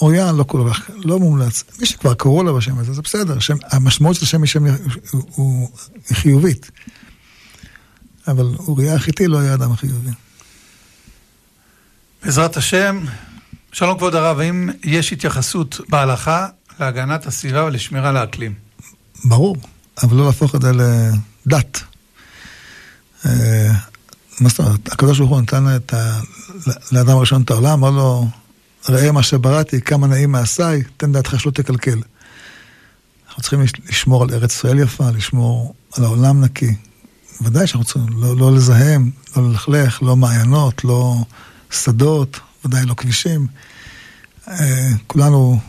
אוריה 0.00 0.32
לא 0.32 0.44
כל 0.44 0.70
כך, 0.70 0.90
לא 0.96 1.18
מומלץ. 1.18 1.64
מי 1.78 1.86
שכבר 1.86 2.14
קראו 2.14 2.42
לה 2.42 2.52
בשם 2.52 2.78
הזה, 2.78 2.92
זה 2.92 3.02
בסדר. 3.02 3.38
שם, 3.38 3.56
המשמעות 3.70 4.16
של 4.16 4.24
השם 4.24 4.42
היא 4.42 4.48
שם 4.48 4.64
הוא, 5.10 5.22
הוא 5.34 5.70
חיובית. 6.12 6.70
אבל 8.28 8.46
אוריה 8.58 8.94
החיתי 8.94 9.26
לא 9.26 9.38
היה 9.38 9.54
אדם 9.54 9.76
חיובי. 9.76 10.10
בעזרת 12.24 12.56
השם, 12.56 13.04
שלום 13.72 13.98
כבוד 13.98 14.14
הרב, 14.14 14.38
האם 14.38 14.70
יש 14.84 15.12
התייחסות 15.12 15.80
בהלכה 15.88 16.46
להגנת 16.80 17.26
הסביבה 17.26 17.64
ולשמירה 17.64 18.08
על 18.08 18.16
האקלים? 18.16 18.54
ברור. 19.24 19.56
אבל 20.02 20.16
לא 20.16 20.26
להפוך 20.26 20.54
את 20.54 20.62
זה 20.62 20.72
לדת. 20.72 21.82
מה 24.40 24.48
זאת 24.48 24.58
אומרת? 24.58 24.92
הקדוש 24.92 25.18
ברוך 25.18 25.30
הוא 25.30 25.40
נתן 25.40 25.76
את 25.76 25.94
ה... 25.94 26.20
לאדם 26.92 27.16
הראשון 27.16 27.42
את 27.42 27.50
העולם, 27.50 27.72
אמר 27.72 27.90
לו, 27.90 28.28
ראה 28.88 29.12
מה 29.12 29.22
שבראתי, 29.22 29.80
כמה 29.80 30.06
נעים 30.06 30.32
מעשיי, 30.32 30.82
תן 30.96 31.12
דעתך 31.12 31.40
שלא 31.40 31.50
תקלקל. 31.50 31.98
אנחנו 33.28 33.42
צריכים 33.42 33.60
לשמור 33.88 34.22
על 34.22 34.30
ארץ 34.32 34.54
ישראל 34.54 34.78
יפה, 34.78 35.10
לשמור 35.10 35.74
על 35.96 36.04
העולם 36.04 36.40
נקי. 36.44 36.74
ודאי 37.40 37.66
שאנחנו 37.66 37.84
צריכים 37.84 38.22
לא, 38.22 38.36
לא 38.36 38.54
לזהם, 38.54 39.10
לא 39.36 39.50
ללכלך, 39.50 40.02
לא 40.02 40.16
מעיינות, 40.16 40.84
לא 40.84 41.16
שדות, 41.70 42.40
ודאי 42.64 42.86
לא 42.86 42.94
כבישים. 42.94 43.46
אה, 44.48 44.88
כולנו 45.06 45.60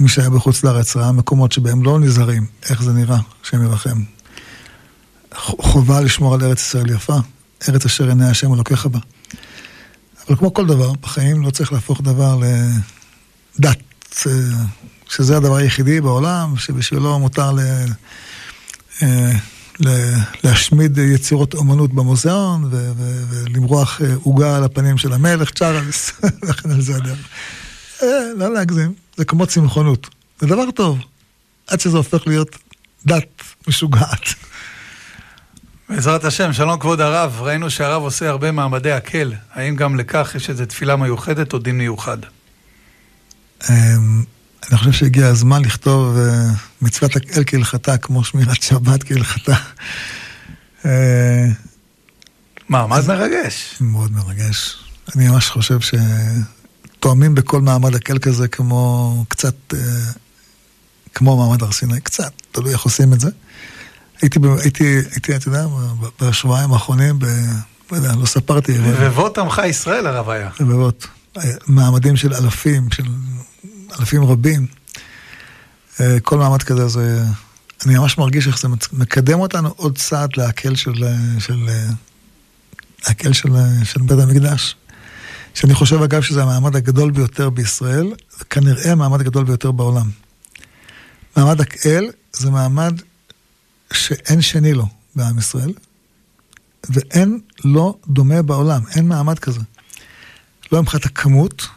מי 0.00 0.08
שהיה 0.08 0.30
בחוץ 0.30 0.64
לארץ 0.64 0.96
ראה 0.96 1.12
מקומות 1.12 1.52
שבהם 1.52 1.82
לא 1.82 2.00
נזהרים, 2.00 2.46
איך 2.70 2.82
זה 2.82 2.92
נראה, 2.92 3.18
השם 3.44 3.62
ירחם. 3.62 4.02
חובה 5.38 6.00
לשמור 6.00 6.34
על 6.34 6.44
ארץ 6.44 6.60
ישראל 6.60 6.90
יפה, 6.90 7.16
ארץ 7.68 7.84
אשר 7.84 8.08
עיני 8.08 8.28
השם 8.28 8.54
אלוקיך 8.54 8.86
בה. 8.86 8.98
אבל 10.26 10.36
כמו 10.36 10.54
כל 10.54 10.66
דבר, 10.66 10.92
בחיים 10.92 11.42
לא 11.42 11.50
צריך 11.50 11.72
להפוך 11.72 12.00
דבר 12.00 12.38
לדת, 13.58 14.26
שזה 15.08 15.36
הדבר 15.36 15.56
היחידי 15.56 16.00
בעולם, 16.00 16.56
שבשבילו 16.56 17.18
מותר 17.18 17.52
ל... 17.52 17.60
אה, 19.02 19.32
להשמיד 20.44 20.98
יצירות 20.98 21.54
אומנות 21.54 21.92
במוזיאון 21.94 22.70
ולמרוח 22.70 24.00
עוגה 24.22 24.56
על 24.56 24.64
הפנים 24.64 24.98
של 24.98 25.12
המלך 25.12 25.50
צ'ארלס, 25.50 26.12
וכן 26.48 26.70
על 26.70 26.80
זה 26.80 26.96
הדרך. 26.96 27.28
אה, 28.02 28.08
לא 28.36 28.54
להגזים. 28.54 28.92
זה 29.16 29.24
כמו 29.24 29.46
צמחונות. 29.46 30.06
זה 30.40 30.46
דבר 30.46 30.70
טוב, 30.70 30.98
עד 31.66 31.80
שזה 31.80 31.96
הופך 31.96 32.26
להיות 32.26 32.56
דת 33.06 33.42
משוגעת. 33.68 34.24
בעזרת 35.88 36.24
השם, 36.24 36.52
שלום 36.52 36.78
כבוד 36.78 37.00
הרב, 37.00 37.36
ראינו 37.40 37.70
שהרב 37.70 38.02
עושה 38.02 38.28
הרבה 38.28 38.52
מעמדי 38.52 38.92
הקל, 38.92 39.32
האם 39.52 39.76
גם 39.76 39.96
לכך 39.96 40.32
יש 40.34 40.50
איזו 40.50 40.66
תפילה 40.66 40.96
מיוחדת 40.96 41.52
או 41.52 41.58
דין 41.58 41.78
מיוחד? 41.78 42.18
אמ, 43.70 44.24
אני 44.68 44.78
חושב 44.78 44.92
שהגיע 44.92 45.26
הזמן 45.26 45.64
לכתוב 45.64 46.16
אה, 46.16 46.48
מצוות 46.82 47.16
הקל 47.16 47.42
כהלכתה, 47.46 47.98
כמו 47.98 48.24
שמירת 48.24 48.62
שבת 48.62 49.02
כהלכתה. 49.02 49.54
אה, 50.84 51.46
מה, 52.68 52.86
מה 52.86 53.00
זה 53.00 53.12
מרגש? 53.12 53.74
מאוד 53.80 54.12
מרגש. 54.12 54.76
אני 55.16 55.28
ממש 55.28 55.48
חושב 55.48 55.80
ש... 55.80 55.94
תואמים 57.00 57.34
בכל 57.34 57.60
מעמד 57.60 57.94
הקל 57.94 58.18
כזה 58.18 58.48
כמו 58.48 59.24
קצת, 59.28 59.54
אה, 59.74 59.78
כמו 61.14 61.36
מעמד 61.36 61.62
הר 61.62 61.72
סיני, 61.72 62.00
קצת, 62.00 62.32
תלוי 62.52 62.72
איך 62.72 62.82
עושים 62.82 63.12
את 63.12 63.20
זה. 63.20 63.28
הייתי, 64.22 64.38
הייתי, 64.62 64.84
הייתי, 65.10 65.36
אתה 65.36 65.48
יודע, 65.48 65.66
בשבועיים 66.20 66.72
האחרונים, 66.72 67.18
ב... 67.18 67.24
לא 67.92 67.96
יודע, 67.96 68.12
לא 68.20 68.26
ספרתי. 68.26 68.78
רבבות 68.78 69.38
עמך 69.38 69.62
ישראל 69.66 70.06
הרב 70.06 70.28
היה. 70.28 70.50
רבבות. 70.60 71.06
מעמדים 71.66 72.16
של 72.16 72.34
אלפים, 72.34 72.90
של 72.90 73.04
אלפים 74.00 74.24
רבים. 74.24 74.66
אה, 76.00 76.20
כל 76.20 76.38
מעמד 76.38 76.62
כזה 76.62 76.88
זה... 76.88 77.22
אני 77.86 77.98
ממש 77.98 78.18
מרגיש 78.18 78.46
איך 78.46 78.58
זה 78.58 78.68
מקדם 78.92 79.40
אותנו 79.40 79.68
עוד 79.76 79.98
צעד 79.98 80.36
להקל 80.36 80.74
של... 80.74 80.94
של... 81.38 81.68
להקל 83.08 83.32
של, 83.32 83.48
של 83.84 84.02
בית 84.02 84.18
המקדש. 84.18 84.76
שאני 85.54 85.74
חושב 85.74 86.02
אגב 86.02 86.22
שזה 86.22 86.42
המעמד 86.42 86.76
הגדול 86.76 87.10
ביותר 87.10 87.50
בישראל, 87.50 88.12
וכנראה 88.40 88.92
המעמד 88.92 89.20
הגדול 89.20 89.44
ביותר 89.44 89.70
בעולם. 89.70 90.10
מעמד 91.36 91.60
האל 91.60 92.10
זה 92.32 92.50
מעמד 92.50 93.00
שאין 93.92 94.40
שני 94.40 94.72
לו 94.72 94.86
בעם 95.14 95.38
ישראל, 95.38 95.72
ואין 96.90 97.40
לא 97.64 97.96
דומה 98.08 98.42
בעולם, 98.42 98.82
אין 98.94 99.08
מעמד 99.08 99.38
כזה. 99.38 99.60
לא 100.72 100.82
מבחינת 100.82 101.04
הכמות, 101.04 101.68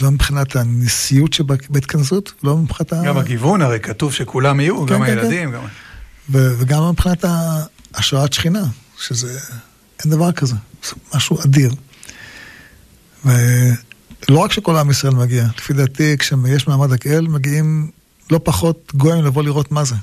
לא 0.00 0.10
מבחינת 0.10 0.56
הנשיאות 0.56 1.32
שבהתכנסות, 1.32 2.32
לא 2.42 2.56
מבחינת 2.56 2.92
ה... 2.92 3.02
גם 3.04 3.18
הגיוון, 3.18 3.62
הרי 3.62 3.80
כתוב 3.80 4.12
שכולם 4.12 4.60
יהיו, 4.60 4.86
כן, 4.86 4.94
גם 4.94 5.00
כן, 5.00 5.18
הילדים. 5.18 5.50
כן. 5.50 5.56
גם... 5.56 5.62
ו- 6.30 6.54
וגם 6.58 6.80
לא 6.80 6.92
מבחינת 6.92 7.24
השראת 7.94 8.32
שכינה, 8.32 8.64
שזה... 8.98 9.38
אין 10.04 10.10
דבר 10.12 10.32
כזה, 10.32 10.54
זה 10.84 10.92
משהו 11.14 11.38
אדיר. 11.44 11.74
ולא 13.24 14.38
רק 14.38 14.52
שכל 14.52 14.76
עם 14.76 14.90
ישראל 14.90 15.14
מגיע, 15.14 15.46
לפי 15.58 15.72
דעתי, 15.72 16.16
כשיש 16.18 16.68
מעמד 16.68 16.92
הקהל, 16.92 17.28
מגיעים 17.28 17.90
לא 18.30 18.40
פחות 18.44 18.92
גויים 18.94 19.24
לבוא 19.24 19.42
לראות 19.42 19.72
מה 19.72 19.84
זה. 19.84 19.94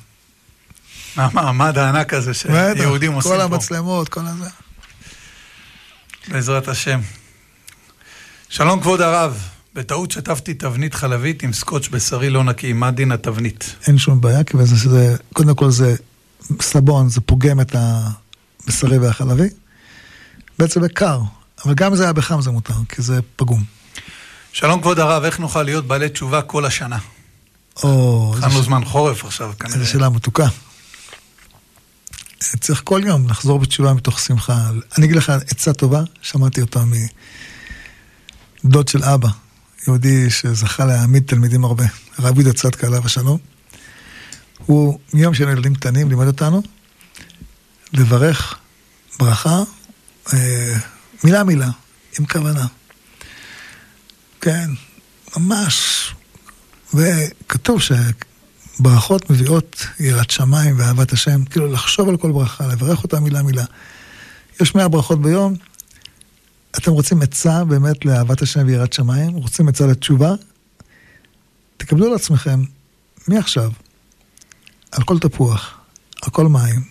המעמד 1.15 1.77
הענק 1.77 2.13
הזה 2.13 2.33
שיהודים 2.33 3.13
עושים 3.13 3.31
פה. 3.31 3.37
כל 3.37 3.41
המצלמות, 3.41 4.09
כל 4.09 4.21
הזה. 4.25 4.49
בעזרת 6.27 6.67
השם. 6.67 6.99
שלום 8.49 8.81
כבוד 8.81 9.01
הרב, 9.01 9.39
בטעות 9.75 10.11
שטפתי 10.11 10.53
תבנית 10.53 10.93
חלבית 10.93 11.43
עם 11.43 11.53
סקוץ' 11.53 11.87
בשרי 11.87 12.29
לא 12.29 12.43
נקי, 12.43 12.73
מה 12.73 12.91
דין 12.91 13.11
התבנית? 13.11 13.75
אין 13.87 13.97
שום 13.97 14.21
בעיה, 14.21 14.43
כי 14.43 14.57
זה, 14.63 14.89
זה, 14.89 15.15
קודם 15.33 15.55
כל 15.55 15.71
זה 15.71 15.95
סבון, 16.61 17.09
זה 17.09 17.21
פוגם 17.21 17.61
את 17.61 17.75
הבשרי 17.75 18.97
והחלבי. 18.97 19.49
בעצם 20.59 20.81
זה 20.81 20.89
קר, 20.89 21.19
אבל 21.65 21.73
גם 21.73 21.91
אם 21.91 21.95
זה 21.95 22.03
היה 22.03 22.13
בחם 22.13 22.41
זה 22.41 22.51
מותר, 22.51 22.73
כי 22.89 23.01
זה 23.01 23.19
פגום. 23.35 23.63
שלום 24.51 24.81
כבוד 24.81 24.99
הרב, 24.99 25.23
איך 25.23 25.39
נוכל 25.39 25.63
להיות 25.63 25.87
בעלי 25.87 26.09
תשובה 26.09 26.41
כל 26.41 26.65
השנה? 26.65 26.97
או... 27.83 28.33
התחלנו. 28.37 28.63
זמן 28.63 28.85
חורף 28.85 29.25
עכשיו, 29.25 29.51
כנראה. 29.59 29.75
איזו 29.75 29.91
שאלה 29.91 30.09
מתוקה. 30.09 30.47
צריך 32.59 32.81
כל 32.83 33.01
יום 33.05 33.29
לחזור 33.29 33.59
בתשובה 33.59 33.93
מתוך 33.93 34.19
שמחה. 34.19 34.69
אני 34.97 35.05
אגיד 35.05 35.15
לך 35.15 35.29
עצה 35.29 35.73
טובה, 35.73 36.03
שמעתי 36.21 36.61
אותה 36.61 36.83
מדוד 38.63 38.87
של 38.87 39.03
אבא, 39.03 39.29
יהודי 39.87 40.29
שזכה 40.29 40.85
להעמיד 40.85 41.23
תלמידים 41.25 41.65
הרבה, 41.65 41.83
הרב 42.17 42.39
יהודה 42.39 42.53
צדקה 42.53 42.87
עליו 42.87 43.05
השלום. 43.05 43.37
הוא 44.65 44.99
מיום 45.13 45.33
של 45.33 45.49
ילדים 45.49 45.75
קטנים 45.75 46.09
לימד 46.09 46.27
אותנו 46.27 46.61
לברך 47.93 48.57
ברכה, 49.19 49.63
אה, 50.33 50.75
מילה 51.23 51.43
מילה, 51.43 51.69
עם 52.19 52.25
כוונה. 52.25 52.65
כן, 54.41 54.69
ממש. 55.37 56.09
וכתוב 56.93 57.81
שברכות 58.77 59.29
מביאות 59.29 59.85
יראת 59.99 60.31
שמיים 60.31 60.79
ואהבת 60.79 61.11
השם, 61.11 61.45
כאילו 61.45 61.71
לחשוב 61.71 62.09
על 62.09 62.17
כל 62.17 62.31
ברכה, 62.31 62.67
לברך 62.67 63.03
אותה 63.03 63.19
מילה 63.19 63.43
מילה. 63.43 63.63
יש 64.61 64.75
מאה 64.75 64.87
ברכות 64.87 65.21
ביום, 65.21 65.53
אתם 66.77 66.91
רוצים 66.91 67.21
עצה 67.21 67.63
באמת 67.63 68.05
לאהבת 68.05 68.41
השם 68.41 68.67
ויראת 68.67 68.93
שמיים? 68.93 69.33
רוצים 69.33 69.67
עצה 69.67 69.87
לתשובה? 69.87 70.33
תקבלו 71.77 72.05
על 72.05 72.13
עצמכם, 72.13 72.63
מעכשיו, 73.27 73.71
על 74.91 75.03
כל 75.03 75.19
תפוח, 75.19 75.77
על 76.21 76.29
כל 76.29 76.47
מים, 76.47 76.83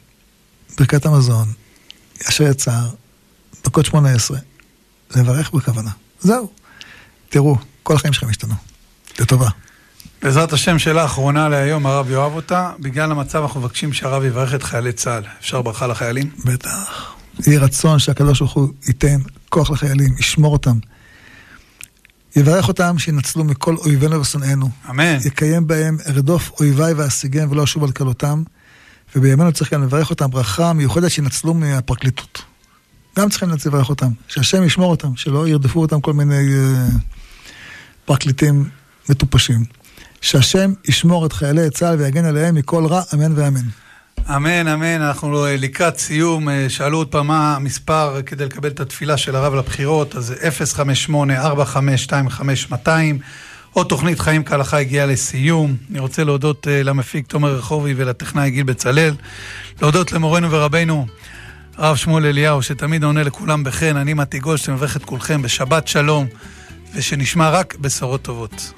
ברכת 0.78 1.06
המזון, 1.06 1.52
ישר 2.20 2.44
יצר, 2.44 2.88
דקות 3.64 3.86
שמונה 3.86 4.12
עשרה, 4.12 4.38
לברך 5.16 5.50
בכוונה. 5.50 5.90
זהו. 6.20 6.50
תראו, 7.28 7.56
כל 7.82 7.94
החיים 7.94 8.12
שלכם 8.12 8.28
השתנו. 8.28 8.54
לטובה. 9.20 9.48
בעזרת 10.22 10.52
השם, 10.52 10.78
שאלה 10.78 11.04
אחרונה 11.04 11.48
להיום, 11.48 11.86
הרב 11.86 12.10
יאהב 12.10 12.34
אותה. 12.34 12.70
בגלל 12.80 13.10
המצב 13.10 13.42
אנחנו 13.42 13.60
מבקשים 13.60 13.92
שהרב 13.92 14.24
יברך 14.24 14.54
את 14.54 14.62
חיילי 14.62 14.92
צה"ל. 14.92 15.24
אפשר 15.40 15.62
ברכה 15.62 15.86
לחיילים? 15.86 16.30
בטח. 16.44 17.14
יהי 17.46 17.58
רצון 17.58 17.98
שהקדוש 17.98 18.38
ברוך 18.38 18.52
הוא 18.52 18.68
ייתן 18.86 19.18
כוח 19.48 19.70
לחיילים, 19.70 20.14
ישמור 20.18 20.52
אותם. 20.52 20.78
יברך 22.36 22.68
אותם 22.68 22.98
שינצלו 22.98 23.44
מכל 23.44 23.76
אויבינו 23.76 24.20
ושונאינו. 24.20 24.70
אמן. 24.90 25.18
יקיים 25.24 25.66
בהם 25.66 25.96
ארדוף 26.08 26.50
אויביי 26.60 26.92
ואשיגם 26.92 27.50
ולא 27.50 27.64
אשוב 27.64 27.84
על 27.84 27.90
כלותם. 27.90 28.42
ובימינו 29.16 29.52
צריך 29.52 29.72
גם 29.72 29.82
לברך 29.82 30.10
אותם 30.10 30.30
ברכה 30.30 30.72
מיוחדת 30.72 31.10
שינצלו 31.10 31.54
מהפרקליטות. 31.54 32.42
גם 33.18 33.28
צריכים 33.28 33.48
לברך 33.66 33.88
אותם, 33.88 34.10
שהשם 34.28 34.64
ישמור 34.64 34.90
אותם, 34.90 35.16
שלא 35.16 35.48
ירדפו 35.48 35.80
אותם 35.80 36.00
כל 36.00 36.12
מיני 36.12 36.34
uh, 36.34 36.92
פרקליטים 38.04 38.68
מטופשים. 39.08 39.81
שהשם 40.22 40.72
ישמור 40.88 41.26
את 41.26 41.32
חיילי 41.32 41.70
צה"ל 41.70 41.96
ויגן 41.98 42.24
עליהם 42.24 42.54
מכל 42.54 42.86
רע, 42.86 43.02
אמן 43.14 43.32
ואמן. 43.36 43.60
אמן, 44.28 44.68
אמן. 44.68 45.00
אנחנו 45.00 45.46
אה, 45.46 45.56
לקראת 45.56 45.98
סיום. 45.98 46.48
אה, 46.48 46.66
שאלו 46.68 46.98
עוד 46.98 47.08
פעם 47.08 47.26
מה 47.26 47.56
המספר 47.56 48.22
כדי 48.26 48.44
לקבל 48.44 48.68
את 48.68 48.80
התפילה 48.80 49.16
של 49.16 49.36
הרב 49.36 49.54
לבחירות, 49.54 50.16
אז 50.16 50.34
058-4525-200. 51.08 52.88
עוד 53.72 53.86
תוכנית 53.88 54.20
חיים 54.20 54.44
כהלכה 54.44 54.78
הגיעה 54.78 55.06
לסיום. 55.06 55.76
אני 55.90 55.98
רוצה 55.98 56.24
להודות 56.24 56.66
uh, 56.66 56.70
למפיק 56.84 57.26
תומר 57.26 57.54
רחובי 57.54 57.94
ולטכנאי 57.96 58.50
גיל 58.50 58.62
בצלאל. 58.62 59.14
להודות 59.82 60.12
למורנו 60.12 60.50
ורבנו 60.50 61.06
הרב 61.76 61.96
שמואל 61.96 62.26
אליהו, 62.26 62.62
שתמיד 62.62 63.04
עונה 63.04 63.22
לכולם 63.22 63.64
בחן. 63.64 63.96
אני 63.96 64.14
מתי 64.14 64.38
גולדשטיין 64.38 64.76
מברך 64.76 64.96
את 64.96 65.04
כולכם 65.04 65.42
בשבת 65.42 65.88
שלום, 65.88 66.26
ושנשמע 66.94 67.50
רק 67.50 67.76
בשורות 67.80 68.22
טובות. 68.22 68.72